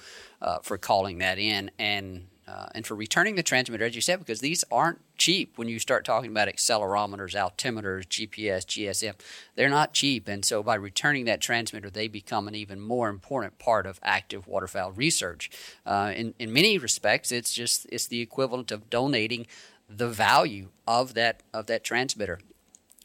uh, 0.42 0.58
for 0.62 0.76
calling 0.76 1.18
that 1.18 1.38
in. 1.38 1.70
And 1.78 2.26
uh, 2.46 2.66
and 2.74 2.86
for 2.86 2.94
returning 2.94 3.36
the 3.36 3.42
transmitter, 3.42 3.84
as 3.84 3.94
you 3.94 4.00
said, 4.00 4.18
because 4.18 4.40
these 4.40 4.64
aren't 4.70 5.00
cheap 5.16 5.56
when 5.56 5.68
you 5.68 5.78
start 5.78 6.04
talking 6.04 6.30
about 6.30 6.48
accelerometers, 6.48 7.34
altimeters, 7.34 8.04
GPS, 8.06 8.66
GSM. 8.66 9.14
They're 9.54 9.70
not 9.70 9.94
cheap. 9.94 10.28
And 10.28 10.44
so 10.44 10.62
by 10.62 10.74
returning 10.74 11.24
that 11.24 11.40
transmitter, 11.40 11.88
they 11.88 12.06
become 12.06 12.46
an 12.46 12.54
even 12.54 12.80
more 12.80 13.08
important 13.08 13.58
part 13.58 13.86
of 13.86 13.98
active 14.02 14.46
waterfowl 14.46 14.92
research. 14.92 15.50
Uh, 15.86 16.12
in, 16.14 16.34
in 16.38 16.52
many 16.52 16.76
respects, 16.76 17.32
it's 17.32 17.52
just 17.52 17.86
it's 17.90 18.06
the 18.06 18.20
equivalent 18.20 18.70
of 18.70 18.90
donating 18.90 19.46
the 19.88 20.08
value 20.08 20.68
of 20.86 21.14
that 21.14 21.42
of 21.52 21.66
that 21.66 21.84
transmitter 21.84 22.40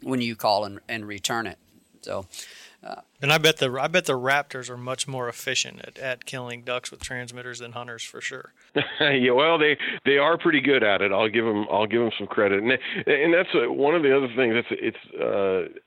when 0.02 0.21
you 0.21 0.36
call 0.36 0.65
and, 0.65 0.80
and 0.88 1.08
return 1.08 1.47
it. 1.47 1.58
So 2.02 2.25
uh, 2.81 3.01
and 3.21 3.33
I 3.33 3.37
bet 3.37 3.57
the 3.57 3.69
I 3.79 3.87
bet 3.87 4.05
the 4.05 4.17
Raptors 4.17 4.69
are 4.69 4.77
much 4.77 5.07
more 5.07 5.27
efficient 5.27 5.81
at, 5.85 5.97
at 5.97 6.25
killing 6.25 6.63
ducks 6.63 6.91
with 6.91 7.01
transmitters 7.01 7.59
than 7.59 7.73
hunters 7.73 8.03
for 8.03 8.21
sure. 8.21 8.53
yeah, 9.01 9.31
well, 9.31 9.57
they 9.57 9.77
they 10.05 10.17
are 10.17 10.37
pretty 10.37 10.61
good 10.61 10.83
at 10.83 11.01
it. 11.01 11.11
I'll 11.11 11.29
give 11.29 11.45
them 11.45 11.65
I'll 11.71 11.87
give 11.87 12.01
them 12.01 12.11
some 12.17 12.27
credit, 12.27 12.63
and 12.63 12.71
and 13.05 13.33
that's 13.33 13.49
a, 13.53 13.71
one 13.71 13.95
of 13.95 14.03
the 14.03 14.15
other 14.15 14.29
things. 14.35 14.55
That's 14.55 14.81
it's 14.81 15.13
uh, 15.21 15.81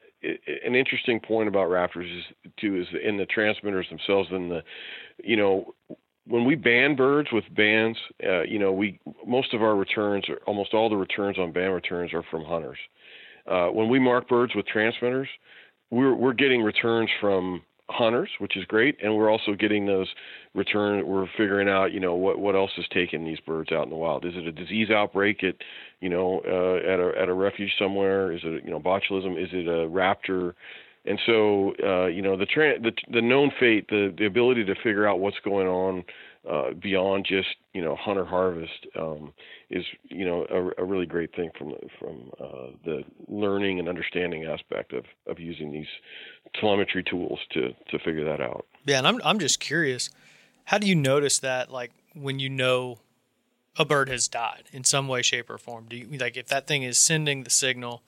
an 0.66 0.74
interesting 0.74 1.18
point 1.20 1.48
about 1.48 1.68
Raptors 1.68 2.18
is 2.18 2.24
too 2.60 2.80
is 2.80 2.86
in 3.02 3.16
the 3.16 3.26
transmitters 3.26 3.88
themselves 3.88 4.28
and 4.30 4.50
the 4.50 4.62
you 5.22 5.36
know 5.36 5.74
when 6.26 6.44
we 6.44 6.54
ban 6.54 6.94
birds 6.94 7.28
with 7.32 7.44
bands, 7.54 7.98
uh, 8.24 8.42
you 8.42 8.58
know, 8.58 8.72
we 8.72 9.00
most 9.26 9.54
of 9.54 9.62
our 9.62 9.74
returns, 9.74 10.24
almost 10.46 10.74
all 10.74 10.88
the 10.88 10.96
returns 10.96 11.38
on 11.38 11.52
ban 11.52 11.70
returns, 11.70 12.12
are 12.14 12.22
from 12.30 12.44
hunters. 12.44 12.78
Uh, 13.46 13.68
when 13.68 13.88
we 13.88 13.98
mark 13.98 14.28
birds 14.28 14.54
with 14.54 14.66
transmitters, 14.66 15.28
we're 15.92 16.14
we're 16.14 16.32
getting 16.32 16.62
returns 16.62 17.10
from 17.20 17.62
hunters, 17.90 18.30
which 18.38 18.56
is 18.56 18.64
great, 18.64 18.96
and 19.02 19.14
we're 19.14 19.30
also 19.30 19.54
getting 19.54 19.86
those 19.86 20.08
return. 20.54 21.06
We're 21.06 21.26
figuring 21.36 21.68
out, 21.68 21.92
you 21.92 22.00
know, 22.00 22.14
what 22.14 22.38
what 22.38 22.56
else 22.56 22.70
is 22.78 22.86
taking 22.92 23.24
these 23.24 23.38
birds 23.40 23.70
out 23.70 23.84
in 23.84 23.90
the 23.90 23.96
wild. 23.96 24.24
Is 24.24 24.32
it 24.34 24.46
a 24.46 24.52
disease 24.52 24.90
outbreak 24.90 25.44
at, 25.44 25.54
you 26.00 26.08
know, 26.08 26.40
uh, 26.46 26.92
at 26.92 26.98
a 26.98 27.22
at 27.22 27.28
a 27.28 27.34
refuge 27.34 27.72
somewhere? 27.78 28.32
Is 28.32 28.40
it 28.42 28.64
you 28.64 28.70
know 28.70 28.80
botulism? 28.80 29.40
Is 29.40 29.50
it 29.52 29.68
a 29.68 29.86
raptor? 29.88 30.54
And 31.04 31.18
so, 31.26 31.74
uh, 31.84 32.06
you 32.06 32.22
know, 32.22 32.36
the, 32.36 32.46
tra- 32.46 32.80
the 32.80 32.92
the 33.10 33.20
known 33.20 33.50
fate, 33.60 33.88
the 33.88 34.14
the 34.16 34.24
ability 34.24 34.64
to 34.64 34.74
figure 34.76 35.06
out 35.06 35.20
what's 35.20 35.38
going 35.44 35.66
on 35.66 36.04
uh, 36.50 36.72
beyond 36.72 37.24
just 37.24 37.48
you 37.72 37.82
know 37.82 37.94
hunter 37.96 38.24
harvest 38.24 38.86
um, 38.98 39.32
is 39.70 39.84
you 40.04 40.24
know 40.24 40.46
a, 40.50 40.82
a, 40.82 40.84
really 40.84 41.06
great 41.06 41.34
thing 41.36 41.50
from 41.56 41.74
from 41.98 42.30
uh, 42.40 42.70
the 42.84 43.02
learning 43.28 43.78
and 43.78 43.88
understanding 43.88 44.44
aspect 44.44 44.92
of 44.92 45.04
of 45.28 45.38
using 45.38 45.72
these 45.72 45.86
telemetry 46.60 47.04
tools 47.04 47.38
to 47.52 47.68
to 47.90 47.98
figure 48.04 48.24
that 48.24 48.40
out. 48.40 48.66
Yeah, 48.84 48.98
and 48.98 49.06
I'm 49.06 49.20
I'm 49.24 49.38
just 49.38 49.60
curious, 49.60 50.10
how 50.64 50.78
do 50.78 50.86
you 50.88 50.96
notice 50.96 51.38
that 51.38 51.70
like 51.70 51.92
when 52.14 52.40
you 52.40 52.50
know 52.50 52.98
a 53.78 53.84
bird 53.84 54.08
has 54.08 54.26
died 54.26 54.64
in 54.72 54.84
some 54.84 55.06
way, 55.08 55.22
shape, 55.22 55.48
or 55.48 55.58
form? 55.58 55.86
Do 55.88 55.96
you 55.96 56.18
like 56.18 56.36
if 56.36 56.48
that 56.48 56.66
thing 56.66 56.82
is 56.82 56.98
sending 56.98 57.44
the 57.44 57.50
signal? 57.50 58.02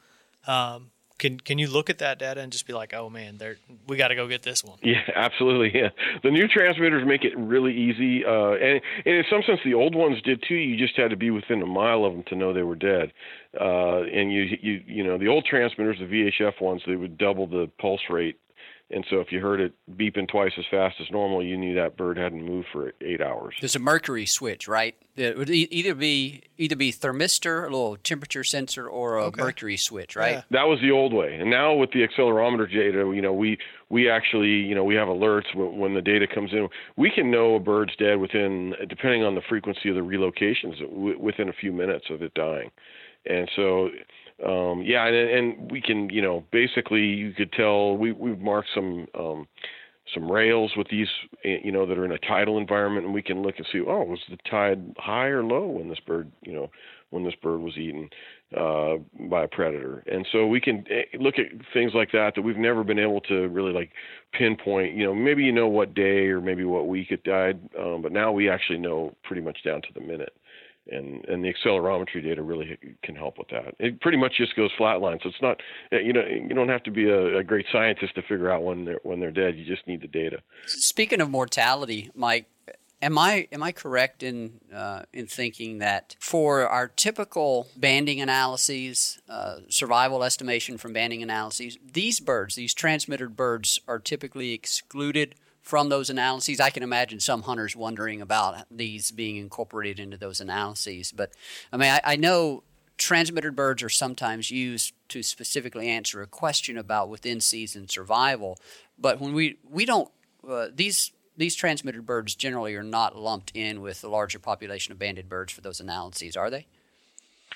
Um, 0.47 0.91
can 1.19 1.39
can 1.39 1.59
you 1.59 1.69
look 1.69 1.91
at 1.91 1.99
that 1.99 2.19
data 2.19 2.41
and 2.41 2.51
just 2.51 2.67
be 2.67 2.73
like, 2.73 2.93
oh 2.93 3.09
man, 3.09 3.39
there 3.39 3.57
we 3.87 3.97
got 3.97 4.09
to 4.09 4.15
go 4.15 4.27
get 4.27 4.43
this 4.43 4.65
one? 4.65 4.79
Yeah, 4.83 5.01
absolutely. 5.15 5.71
Yeah, 5.79 5.91
the 6.23 6.31
new 6.31 6.49
transmitters 6.49 7.07
make 7.07 7.25
it 7.25 7.37
really 7.37 7.73
easy, 7.73 8.25
uh, 8.25 8.53
and, 8.53 8.81
and 9.05 9.15
in 9.15 9.25
some 9.31 9.43
sense, 9.47 9.61
the 9.65 9.75
old 9.75 9.95
ones 9.95 10.21
did 10.23 10.43
too. 10.47 10.55
You 10.55 10.77
just 10.77 10.97
had 10.97 11.11
to 11.11 11.17
be 11.17 11.31
within 11.31 11.63
a 11.63 11.67
mile 11.67 12.05
of 12.05 12.13
them 12.13 12.25
to 12.29 12.35
know 12.35 12.53
they 12.53 12.63
were 12.63 12.75
dead. 12.75 13.13
Uh, 13.59 14.03
and 14.03 14.33
you 14.33 14.43
you 14.61 14.83
you 14.87 15.05
know 15.05 15.19
the 15.19 15.29
old 15.29 15.45
transmitters, 15.45 15.99
the 15.99 16.07
VHF 16.07 16.61
ones, 16.61 16.83
they 16.87 16.97
would 16.97 17.17
double 17.17 17.47
the 17.47 17.71
pulse 17.79 18.03
rate 18.11 18.39
and 18.95 19.05
so 19.11 19.21
if 19.21 19.33
you 19.33 19.41
heard 19.41 19.61
it 19.61 19.73
beeping 19.97 20.29
twice 20.29 20.53
as 20.57 20.65
fast 20.71 20.97
as 21.01 21.11
normal, 21.11 21.43
you 21.43 21.57
knew 21.57 21.75
that 21.75 21.97
bird 21.97 22.17
hadn't 22.17 22.45
moved 22.45 22.69
for 22.73 22.93
eight 23.01 23.21
hours. 23.21 23.57
There's 23.61 23.75
a 23.75 23.81
mercury 23.81 24.25
switch, 24.25 24.69
right? 24.69 24.95
It 25.17 25.37
would 25.37 25.51
either 25.51 25.95
be 25.95 26.43
either 26.59 26.77
be 26.77 26.93
thermistor, 26.93 27.63
a 27.63 27.65
little 27.65 27.97
temperature 27.97 28.45
sensor, 28.45 28.89
or 28.89 29.19
a 29.19 29.25
okay. 29.25 29.43
mercury 29.43 29.77
switch, 29.77 30.15
right? 30.15 30.37
Yeah. 30.37 30.43
That 30.51 30.65
was 30.65 30.81
the 30.81 30.93
old 30.93 31.13
way. 31.13 31.35
And 31.35 31.51
now 31.51 31.75
with 31.75 31.91
the 31.91 32.07
accelerometer 32.07 32.71
data, 32.71 33.13
you 33.15 33.21
know, 33.21 33.33
we 33.33 33.59
we 33.89 34.09
actually, 34.09 34.51
you 34.51 34.75
know, 34.75 34.85
we 34.85 34.95
have 34.95 35.09
alerts 35.09 35.55
when, 35.55 35.79
when 35.79 35.95
the 35.95 36.03
data 36.03 36.27
comes 36.33 36.53
in. 36.53 36.69
We 36.97 37.11
can 37.11 37.31
know 37.31 37.57
a 37.57 37.61
bird's 37.61 37.97
dead 37.97 38.19
within, 38.19 38.75
depending 38.89 39.25
on 39.25 39.35
the 39.35 39.43
frequency 39.49 39.89
of 39.89 39.97
the 39.97 40.03
relocations, 40.03 41.19
within 41.19 41.49
a 41.49 41.53
few 41.53 41.73
minutes 41.73 42.07
of 42.11 42.23
it 42.23 42.35
dying. 42.35 42.71
And 43.27 43.51
so 43.57 43.91
um, 44.45 44.83
yeah, 44.83 45.07
and, 45.07 45.17
and 45.17 45.71
we 45.71 45.81
can, 45.81 46.11
you 46.11 46.21
know, 46.21 46.45
basically 46.53 47.03
you 47.03 47.33
could 47.33 47.53
tell 47.53 47.97
we 47.97 48.13
we've 48.13 48.41
marked 48.41 48.69
some 48.75 49.07
um, 49.19 49.47
some 50.13 50.31
rails 50.31 50.73
with 50.77 50.89
these, 50.89 51.09
eh, 51.45 51.57
you 51.63 51.73
know, 51.73 51.87
that 51.87 51.97
are 51.97 52.05
in 52.05 52.13
a 52.13 52.19
tidal 52.19 52.59
environment, 52.59 53.07
and 53.07 53.15
we 53.15 53.23
can 53.23 53.43
look 53.43 53.55
and 53.57 53.67
see, 53.73 53.81
oh, 53.81 54.03
was 54.05 54.21
the 54.29 54.37
tide 54.49 54.95
high 54.99 55.29
or 55.29 55.43
low 55.43 55.67
when 55.67 55.89
this 55.89 56.01
bird, 56.01 56.31
you 56.43 56.53
know, 56.53 56.71
when 57.09 57.25
this 57.25 57.35
bird 57.43 57.61
was 57.61 57.79
eaten 57.79 58.11
uh, 58.57 58.97
by 59.31 59.45
a 59.45 59.49
predator, 59.49 60.05
and 60.07 60.27
so 60.31 60.47
we 60.47 60.61
can 60.61 60.85
eh, 60.91 61.17
look 61.19 61.37
at 61.39 61.47
things 61.73 61.93
like 61.95 62.13
that 62.13 62.35
that 62.35 62.43
we've 62.43 62.57
never 62.59 62.85
been 62.85 62.99
able 62.99 63.21
to 63.23 63.49
really 63.49 63.73
like 63.73 63.93
pinpoint. 64.33 64.95
You 64.95 65.07
know, 65.07 65.15
maybe 65.15 65.43
you 65.43 65.53
know 65.53 65.69
what 65.69 65.95
day 65.95 66.27
or 66.27 66.41
maybe 66.41 66.65
what 66.65 66.87
week 66.87 67.11
it 67.11 67.25
died, 67.25 67.59
um, 67.79 68.03
but 68.03 68.13
now 68.13 68.31
we 68.31 68.51
actually 68.51 68.79
know 68.79 69.15
pretty 69.23 69.43
much 69.43 69.65
down 69.65 69.81
to 69.83 69.89
the 69.95 70.01
minute 70.01 70.35
and 70.91 71.25
and 71.27 71.45
the 71.45 71.53
accelerometry 71.53 72.23
data 72.23 72.43
really 72.43 72.79
can 73.03 73.15
help 73.15 73.39
with 73.39 73.49
that. 73.49 73.75
It 73.79 74.01
pretty 74.01 74.19
much 74.19 74.37
just 74.37 74.55
goes 74.57 74.71
flatline, 74.79 75.23
so 75.23 75.29
it's 75.29 75.43
not 75.43 75.61
you 75.91 76.13
know 76.13 76.25
you 76.27 76.55
don't 76.55 76.69
have 76.69 76.83
to 76.85 76.91
be 76.91 77.09
a, 77.09 77.39
a, 77.39 77.45
great 77.45 77.67
scientist 77.73 78.15
to 78.17 78.23
figure 78.23 78.51
out 78.51 78.63
when 78.63 78.85
they're 78.85 79.01
when 79.03 79.21
they're 79.21 79.31
dead. 79.31 79.57
You 79.57 79.65
just 79.65 79.87
need 79.87 80.03
the 80.03 80.09
data. 80.09 80.41
Speaking 80.67 81.21
of 81.21 81.31
mortality, 81.31 82.11
Mike, 82.15 82.47
am 83.01 83.19
I 83.19 83.49
am 83.53 83.63
I 83.63 83.73
correct 83.73 84.23
in 84.23 84.61
uh, 84.75 85.03
in 85.13 85.27
thinking 85.27 85.79
that 85.79 86.17
for 86.19 86.67
our 86.67 86.89
typical 86.89 87.69
banding 87.77 88.21
analyses, 88.21 89.21
uh, 89.29 89.61
survival 89.69 90.25
estimation 90.25 90.79
from 90.79 90.93
banding 90.93 91.23
analyses, 91.23 91.79
these 91.93 92.21
birds, 92.21 92.57
these 92.57 92.75
transmitted 92.75 93.37
birds, 93.37 93.81
are 93.87 93.99
typically 93.99 94.53
excluded 94.53 95.35
from 95.65 95.89
those 95.89 96.11
analyses. 96.11 96.61
I 96.61 96.71
can 96.71 96.83
imagine 96.83 97.19
some 97.19 97.43
hunters 97.43 97.75
wondering 97.75 98.21
about 98.21 98.67
these 98.71 99.11
being 99.11 99.37
incorporated 99.37 99.99
into 99.99 100.19
those 100.19 100.41
analyses. 100.41 101.11
But 101.11 101.33
I 101.73 101.79
mean, 101.79 101.91
I, 101.91 102.01
I 102.05 102.17
know 102.17 102.63
transmitted 102.99 103.57
birds 103.57 103.83
are 103.83 103.89
sometimes 103.89 104.51
used 104.51 104.93
to 105.09 105.23
specifically 105.23 105.89
answer 105.89 106.23
a 106.23 106.27
question 106.27 106.77
about 106.77 107.09
within 107.09 107.41
season 107.41 107.89
survival. 107.89 108.59
But 108.99 109.21
when 109.21 109.33
we 109.33 109.59
we 109.69 109.87
don't 109.87 110.11
uh, 110.49 110.69
these 110.73 111.13
these 111.37 111.55
transmitted 111.55 112.05
birds 112.05 112.35
generally 112.35 112.77
are 112.77 112.85
not 112.85 113.17
lumped 113.17 113.51
in 113.55 113.81
with 113.81 114.03
the 114.03 114.09
larger 114.09 114.39
population 114.39 114.93
of 114.93 114.99
banded 114.99 115.29
birds 115.29 115.53
for 115.53 115.63
those 115.63 115.81
analyses, 115.81 116.37
are 116.37 116.51
they? 116.51 116.67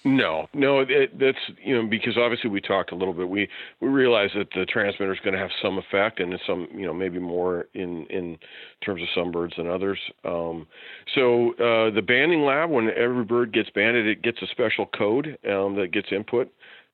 No, 0.04 0.46
no, 0.54 0.80
it, 0.80 1.18
that's 1.18 1.38
you 1.64 1.74
know 1.74 1.88
because 1.88 2.16
obviously 2.16 2.50
we 2.50 2.60
talked 2.60 2.92
a 2.92 2.94
little 2.94 3.12
bit. 3.12 3.28
We 3.28 3.48
we 3.80 3.88
realize 3.88 4.30
that 4.36 4.48
the 4.54 4.64
transmitter 4.64 5.12
is 5.12 5.18
going 5.24 5.34
to 5.34 5.40
have 5.40 5.50
some 5.60 5.76
effect, 5.78 6.20
and 6.20 6.38
some 6.46 6.68
you 6.72 6.86
know 6.86 6.94
maybe 6.94 7.18
more 7.18 7.66
in 7.74 8.06
in 8.06 8.38
terms 8.84 9.02
of 9.02 9.08
some 9.14 9.32
birds 9.32 9.54
than 9.56 9.68
others. 9.68 9.98
Um, 10.24 10.68
so 11.16 11.50
uh, 11.54 11.90
the 11.90 12.02
banding 12.06 12.42
lab, 12.42 12.70
when 12.70 12.90
every 12.96 13.24
bird 13.24 13.52
gets 13.52 13.70
banded, 13.70 14.06
it 14.06 14.22
gets 14.22 14.40
a 14.40 14.46
special 14.46 14.86
code 14.86 15.36
um, 15.50 15.74
that 15.74 15.88
gets 15.92 16.08
input. 16.12 16.52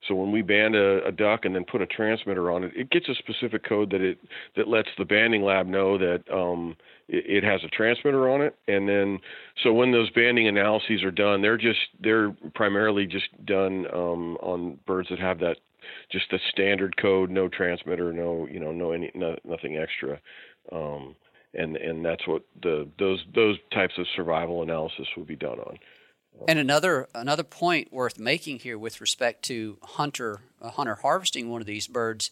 So 0.08 0.14
when 0.14 0.32
we 0.32 0.42
band 0.42 0.74
a, 0.74 1.04
a, 1.06 1.12
duck 1.12 1.44
and 1.44 1.54
then 1.54 1.64
put 1.64 1.80
a 1.80 1.86
transmitter 1.86 2.50
on 2.50 2.64
it, 2.64 2.72
it 2.74 2.90
gets 2.90 3.08
a 3.08 3.14
specific 3.14 3.66
code 3.66 3.90
that 3.90 4.00
it 4.00 4.18
that 4.56 4.68
lets 4.68 4.88
the 4.98 5.04
banding 5.04 5.42
lab 5.42 5.66
know 5.66 5.96
that 5.98 6.22
um, 6.32 6.76
it, 7.08 7.42
it, 7.42 7.44
has 7.44 7.62
a 7.64 7.68
transmitter 7.68 8.28
on 8.28 8.42
it. 8.42 8.56
And 8.68 8.88
then 8.88 9.18
so 9.62 9.72
when 9.72 9.92
those 9.92 10.10
banding 10.10 10.48
analyses 10.48 11.02
are 11.02 11.10
done, 11.10 11.42
they're 11.42 11.56
just 11.56 11.80
they're 12.00 12.34
primarily 12.54 13.06
just 13.06 13.28
done 13.46 13.86
um, 13.92 14.36
on 14.36 14.78
birds 14.86 15.08
that 15.10 15.18
have 15.18 15.38
that 15.40 15.56
just 16.10 16.26
the 16.30 16.38
standard 16.50 16.96
code, 16.96 17.30
no 17.30 17.48
transmitter, 17.48 18.12
no 18.12 18.46
you 18.50 18.60
know 18.60 18.72
no 18.72 18.92
any 18.92 19.10
no, 19.14 19.36
nothing 19.44 19.76
extra. 19.76 20.20
Um, 20.72 21.14
and 21.54 21.76
and 21.76 22.04
that's 22.04 22.26
what 22.26 22.42
the 22.62 22.88
those 22.98 23.24
those 23.34 23.56
types 23.72 23.94
of 23.98 24.06
survival 24.16 24.62
analysis 24.62 25.06
will 25.16 25.24
be 25.24 25.36
done 25.36 25.58
on. 25.60 25.78
And 26.48 26.58
another 26.58 27.08
another 27.14 27.42
point 27.42 27.92
worth 27.92 28.18
making 28.18 28.60
here 28.60 28.78
with 28.78 29.00
respect 29.00 29.42
to 29.44 29.78
hunter 29.82 30.40
hunter 30.60 30.96
harvesting 30.96 31.48
one 31.48 31.60
of 31.60 31.66
these 31.66 31.86
birds, 31.86 32.30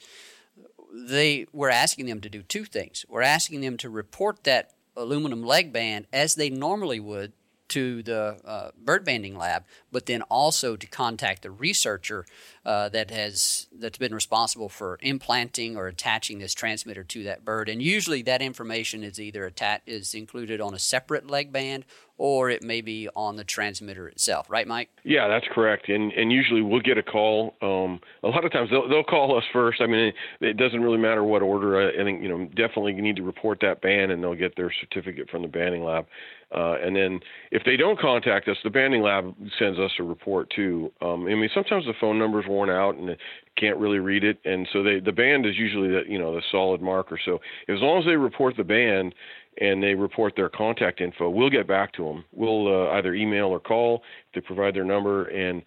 they 0.93 1.47
we're 1.53 1.71
asking 1.71 2.07
them 2.07 2.21
to 2.21 2.29
do 2.29 2.43
two 2.43 2.65
things. 2.65 3.05
We're 3.09 3.23
asking 3.23 3.61
them 3.61 3.77
to 3.79 3.89
report 3.89 4.45
that 4.45 4.73
aluminum 4.97 5.43
leg 5.43 5.73
band 5.73 6.07
as 6.13 6.35
they 6.35 6.51
normally 6.51 7.01
would 7.01 7.33
to 7.73 8.03
the 8.03 8.39
uh, 8.45 8.71
bird 8.77 9.03
banding 9.03 9.35
lab, 9.35 9.65
but 9.91 10.05
then 10.05 10.21
also 10.23 10.77
to 10.77 10.87
contact 10.87 11.41
the 11.41 11.51
researcher 11.51 12.27
uh, 12.67 12.91
that 12.91 13.11
has 13.11 13.67
that's 13.73 13.97
been 13.97 14.15
responsible 14.15 14.69
for 14.69 14.99
implanting 15.01 15.75
or 15.75 15.87
attaching 15.87 16.39
this 16.39 16.53
transmitter 16.53 17.03
to 17.03 17.23
that 17.23 17.47
bird. 17.47 17.71
And 17.71 17.81
usually, 17.81 18.21
that 18.23 18.43
information 18.43 19.03
is 19.03 19.19
either 19.19 19.47
attached 19.47 19.89
is 19.89 20.13
included 20.15 20.61
on 20.61 20.75
a 20.75 20.79
separate 20.79 21.31
leg 21.31 21.51
band 21.51 21.87
or 22.23 22.51
it 22.51 22.63
may 22.63 22.81
be 22.81 23.09
on 23.17 23.35
the 23.35 23.43
transmitter 23.43 24.07
itself, 24.07 24.49
right, 24.49 24.69
Mike? 24.69 24.89
Yeah, 25.03 25.27
that's 25.27 25.47
correct. 25.53 25.89
And 25.89 26.13
and 26.13 26.31
usually 26.31 26.63
we'll 26.63 26.81
get 26.81 26.97
a 26.97 27.03
call. 27.03 27.57
Um, 27.61 27.99
a 28.23 28.29
lot 28.29 28.45
of 28.45 28.53
times 28.53 28.71
they'll 28.71 28.89
they'll 28.89 29.03
call 29.03 29.37
us 29.37 29.43
first. 29.53 29.81
I 29.81 29.89
mean, 29.89 30.07
it, 30.07 30.15
it 30.41 30.57
doesn't 30.57 30.81
really 30.81 30.99
matter 30.99 31.25
what 31.25 31.43
order. 31.43 31.81
I, 31.81 32.01
I 32.01 32.05
think 32.05 32.23
you 32.23 32.29
know 32.29 32.45
definitely 32.55 32.95
you 32.95 33.03
need 33.03 33.17
to 33.17 33.25
report 33.25 33.59
that 33.63 33.83
band, 33.83 34.13
and 34.13 34.23
they'll 34.23 34.37
get 34.37 34.55
their 34.55 34.73
certificate 34.81 35.31
from 35.31 35.43
the 35.43 35.49
banding 35.49 35.83
lab. 35.83 36.07
Uh, 36.55 36.77
and 36.85 36.95
then 36.95 37.19
if 37.51 37.63
they 37.65 37.77
don't 37.77 37.99
contact 37.99 38.47
us, 38.47 38.59
the 38.63 38.71
banding 38.71 39.03
lab 39.03 39.35
sends 39.59 39.79
us 39.81 39.91
a 39.99 40.03
report 40.03 40.49
too. 40.55 40.93
Um, 41.01 41.27
I 41.27 41.35
mean, 41.35 41.51
sometimes 41.53 41.87
the 41.87 41.95
phone 41.99 42.21
number's 42.21 42.45
worn 42.47 42.71
out 42.71 42.95
and 42.95 43.17
can't 43.57 43.79
really 43.79 43.99
read 43.99 44.23
it, 44.23 44.39
and 44.45 44.69
so 44.73 44.85
they 44.85 45.01
the 45.01 45.13
band 45.13 45.45
is 45.45 45.57
usually 45.57 45.89
the 45.89 46.03
you 46.07 46.19
know 46.21 46.35
the 46.35 46.43
solid 46.53 46.81
marker. 46.81 47.19
So 47.25 47.41
as 47.69 47.81
long 47.81 47.99
as 47.99 48.05
they 48.05 48.17
report 48.17 48.57
the 48.57 48.65
band 48.65 49.15
and 49.59 49.83
they 49.83 49.95
report 49.95 50.35
their 50.37 50.49
contact 50.49 51.01
info, 51.01 51.29
we'll 51.29 51.51
get 51.51 51.67
back 51.67 51.93
to 51.95 52.05
them. 52.05 52.25
We'll 52.33 52.69
uh, 52.69 52.91
either 52.93 53.15
email 53.15 53.47
or 53.47 53.61
call 53.61 54.03
if 54.29 54.35
they 54.35 54.47
provide 54.47 54.75
their 54.75 54.85
number, 54.85 55.27
and 55.27 55.63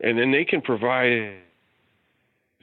and 0.00 0.18
then 0.18 0.32
they 0.32 0.44
can 0.44 0.60
provide 0.60 1.36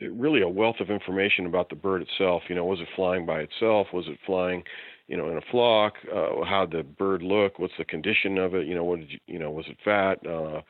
really 0.02 0.42
a 0.42 0.50
wealth 0.50 0.78
of 0.80 0.90
information 0.90 1.46
about 1.46 1.70
the 1.70 1.76
bird 1.76 2.02
itself. 2.02 2.44
You 2.50 2.56
know, 2.56 2.66
was 2.66 2.80
it 2.80 2.88
flying 2.96 3.26
by 3.26 3.40
itself? 3.40 3.88
Was 3.94 4.06
it 4.08 4.18
flying, 4.26 4.64
you 5.08 5.18
know, 5.18 5.30
in 5.30 5.38
a 5.38 5.42
flock? 5.52 5.94
Uh, 6.12 6.44
how 6.46 6.68
the 6.70 6.84
bird 6.84 7.22
look? 7.22 7.60
What's 7.60 7.74
the 7.78 7.86
condition 7.86 8.38
of 8.38 8.54
it? 8.54 8.68
You 8.68 8.76
know, 8.76 8.84
what 8.84 9.00
did 9.00 9.12
you, 9.12 9.20
you 9.28 9.40
know? 9.40 9.52
Was 9.52 9.66
it 9.68 9.78
fat? 9.84 10.26
Uh, 10.26 10.62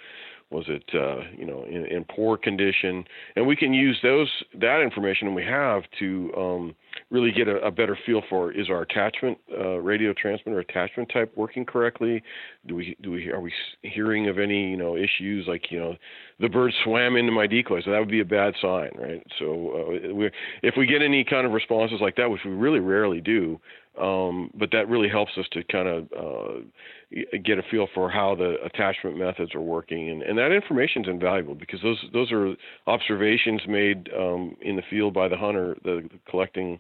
was 0.50 0.66
it 0.68 0.84
uh, 0.94 1.30
you 1.38 1.46
know 1.46 1.66
in, 1.66 1.86
in, 1.86 2.06
poor 2.06 2.38
condition? 2.38 3.04
And 3.36 3.46
we 3.46 3.56
can 3.56 3.74
use 3.74 3.98
those 4.02 4.30
that 4.60 4.82
information 4.82 5.34
we 5.34 5.44
have 5.44 5.84
to 6.00 6.32
um, 6.38 6.76
really 7.10 7.32
get 7.32 7.48
a, 7.48 7.58
a, 7.58 7.72
better 7.72 7.98
feel 8.06 8.22
for 8.30 8.52
is 8.52 8.70
our 8.70 8.82
attachment 8.82 9.38
uh, 9.52 9.80
radio 9.80 10.14
transmitter 10.14 10.60
attachment 10.60 11.10
type 11.14 11.34
working 11.36 11.66
correctly? 11.66 12.24
Do 12.66 12.76
we 12.76 12.96
do 13.02 13.12
we 13.12 13.30
are 13.30 13.42
we 13.42 13.52
hearing 13.82 14.30
of 14.30 14.40
any 14.40 14.70
you 14.70 14.78
know 14.78 14.96
issues 14.96 15.48
like 15.48 15.70
you 15.70 15.80
know 15.80 15.96
the 16.40 16.48
bird 16.48 16.74
swam 16.84 17.18
into 17.18 17.32
my 17.32 17.48
decoy 17.48 17.82
so 17.84 17.92
that 17.92 18.00
would 18.00 18.10
be 18.10 18.22
a 18.22 18.26
bad 18.26 18.54
sign 18.62 18.92
right? 18.96 19.26
So 19.40 20.00
uh, 20.08 20.14
we, 20.14 20.32
if 20.64 20.76
we 20.78 20.86
get 20.86 21.02
any 21.02 21.26
kind 21.26 21.46
of 21.46 21.52
responses 21.52 22.00
like 22.02 22.16
that 22.16 22.30
which 22.30 22.42
we 22.46 22.52
really 22.52 22.80
rarely 22.80 23.20
do 23.20 23.60
um, 24.00 24.52
but 24.54 24.70
that 24.72 24.88
really 24.88 25.10
helps 25.10 25.32
us 25.38 25.46
to 25.52 25.64
kind 25.64 25.88
of 25.88 26.08
uh, 26.18 27.38
get 27.44 27.58
a 27.58 27.64
feel 27.70 27.88
for 27.94 28.10
how 28.10 28.36
the 28.36 28.56
attachment 28.64 29.18
methods 29.18 29.56
are 29.56 29.62
working, 29.62 30.10
and, 30.10 30.22
and 30.22 30.38
that 30.38 30.52
information 30.52 31.04
is 31.04 31.10
invaluable 31.10 31.56
because 31.56 31.82
those 31.82 32.04
those 32.14 32.32
are 32.32 32.56
observations 32.88 33.62
made 33.68 34.10
um, 34.18 34.56
in 34.62 34.76
the 34.76 34.84
field 34.90 35.14
by 35.14 35.28
the 35.28 35.38
hunter, 35.38 35.76
the, 35.84 36.08
the 36.12 36.20
collecting 36.30 36.80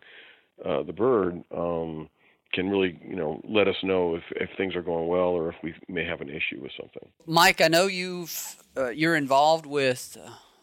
uh, 0.65 0.83
the 0.83 0.93
bird. 0.93 1.43
Um, 1.55 2.09
can 2.53 2.69
really, 2.69 2.97
you 3.05 3.15
know, 3.15 3.41
let 3.43 3.67
us 3.67 3.75
know 3.83 4.15
if, 4.15 4.23
if 4.31 4.49
things 4.57 4.73
are 4.73 4.81
going 4.81 5.07
well 5.07 5.29
or 5.29 5.49
if 5.49 5.55
we 5.61 5.75
may 5.89 6.05
have 6.05 6.21
an 6.21 6.29
issue 6.29 6.61
with 6.61 6.71
something. 6.79 7.07
Mike, 7.25 7.59
I 7.59 7.67
know 7.67 7.87
you've 7.87 8.55
uh, 8.75 8.89
you're 8.89 9.17
involved 9.17 9.65
with 9.65 10.17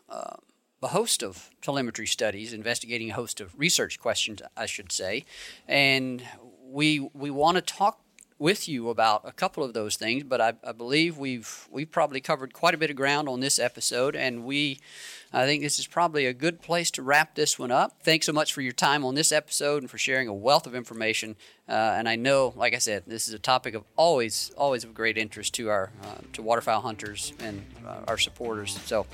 uh, 0.09 0.37
a 0.85 0.89
host 0.89 1.23
of 1.23 1.51
telemetry 1.63 2.07
studies, 2.07 2.53
investigating 2.53 3.11
a 3.11 3.15
host 3.15 3.41
of 3.41 3.59
research 3.59 3.99
questions, 3.99 4.43
I 4.57 4.67
should 4.67 4.93
say, 4.93 5.25
and 5.67 6.23
we 6.75 7.09
we 7.15 7.31
want 7.31 7.57
to 7.57 7.63
talk 7.63 8.01
with 8.37 8.69
you 8.69 8.91
about 8.91 9.23
a 9.25 9.31
couple 9.33 9.63
of 9.63 9.75
those 9.75 9.95
things, 9.95 10.25
but 10.25 10.41
I, 10.41 10.55
I, 10.65 10.73
believe 10.73 11.17
we've 11.17 11.69
we've 11.71 11.91
probably 11.91 12.21
covered 12.21 12.53
quite 12.53 12.75
a 12.75 12.77
bit 12.77 12.91
of 12.91 12.97
ground 12.97 13.29
on 13.29 13.39
this 13.39 13.61
episode, 13.61 14.17
and 14.17 14.45
we 14.45 14.81
I 15.33 15.47
think 15.47 15.63
this 15.63 15.79
is 15.79 15.87
probably 15.87 16.27
a 16.27 16.33
good 16.33 16.61
place 16.61 16.91
to 16.93 17.03
wrap 17.03 17.37
this 17.37 17.59
one 17.59 17.71
up. 17.71 18.03
Thanks 18.03 18.27
so 18.27 18.33
much 18.33 18.53
for 18.53 18.61
your 18.61 18.73
time 18.73 19.05
on 19.05 19.15
this 19.15 19.31
episode 19.31 19.83
and 19.83 19.91
for 19.91 19.99
sharing 19.99 20.27
a 20.27 20.35
wealth 20.35 20.67
of 20.67 20.75
information. 20.75 21.37
Uh, 21.69 21.73
and 21.73 22.09
I 22.09 22.17
know, 22.17 22.53
like 22.57 22.75
I 22.75 22.79
said, 22.79 23.05
this 23.07 23.29
is 23.29 23.35
a 23.35 23.39
topic 23.39 23.75
of 23.75 23.85
always 23.97 24.51
always 24.57 24.83
of 24.83 24.95
great 24.95 25.17
interest 25.17 25.55
to 25.55 25.71
our 25.71 25.91
uh, 26.03 26.17
to 26.33 26.43
waterfowl 26.43 26.81
hunters 26.81 27.33
and 27.39 27.65
uh, 27.87 28.01
our 28.09 28.19
supporters. 28.19 28.79
So, 28.85 29.07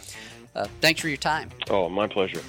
uh, 0.57 0.67
thanks 0.81 1.01
for 1.03 1.09
your 1.09 1.19
time. 1.19 1.51
Oh, 1.69 1.91
my 1.91 2.07
pleasure. 2.07 2.41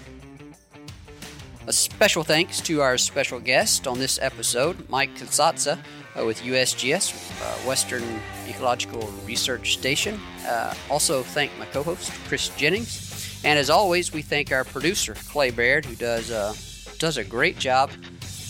A 1.68 1.74
special 1.74 2.24
thanks 2.24 2.60
to 2.62 2.82
our 2.82 2.98
special 2.98 3.40
guest 3.40 3.86
on 3.86 4.00
this 4.00 4.18
episode, 4.20 4.90
Mike 4.90 5.16
Casazza 5.16 5.78
uh, 6.20 6.26
with 6.26 6.42
USGS, 6.42 7.14
uh, 7.42 7.68
Western 7.68 8.04
Ecological 8.48 9.08
Research 9.26 9.74
Station. 9.74 10.20
Uh, 10.48 10.74
also, 10.90 11.22
thank 11.22 11.56
my 11.60 11.66
co 11.66 11.84
host, 11.84 12.12
Chris 12.28 12.50
Jennings. 12.58 13.40
And 13.44 13.60
as 13.60 13.70
always, 13.70 14.12
we 14.12 14.24
thank 14.24 14.52
our 14.52 14.64
producer, 14.64 15.14
Clay 15.14 15.52
Baird, 15.52 15.86
who 15.86 15.96
does, 15.96 16.32
uh, 16.32 16.54
does 16.98 17.18
a 17.18 17.24
great 17.24 17.60
job 17.60 17.92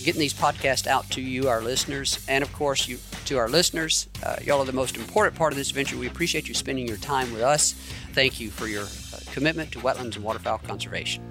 getting 0.03 0.19
these 0.19 0.33
podcasts 0.33 0.87
out 0.87 1.09
to 1.11 1.21
you, 1.21 1.49
our 1.49 1.61
listeners. 1.61 2.23
And 2.29 2.43
of 2.43 2.51
course, 2.53 2.87
you 2.87 2.97
to 3.25 3.37
our 3.37 3.49
listeners. 3.49 4.07
Uh, 4.23 4.37
y'all 4.43 4.61
are 4.61 4.65
the 4.65 4.73
most 4.73 4.95
important 4.95 5.35
part 5.35 5.53
of 5.53 5.57
this 5.57 5.71
venture. 5.71 5.97
We 5.97 6.07
appreciate 6.07 6.47
you 6.47 6.53
spending 6.53 6.87
your 6.87 6.97
time 6.97 7.31
with 7.31 7.41
us. 7.41 7.73
Thank 8.13 8.39
you 8.39 8.49
for 8.49 8.67
your 8.67 8.83
uh, 8.83 9.19
commitment 9.31 9.71
to 9.73 9.79
wetlands 9.79 10.15
and 10.15 10.23
waterfowl 10.23 10.59
conservation. 10.59 11.30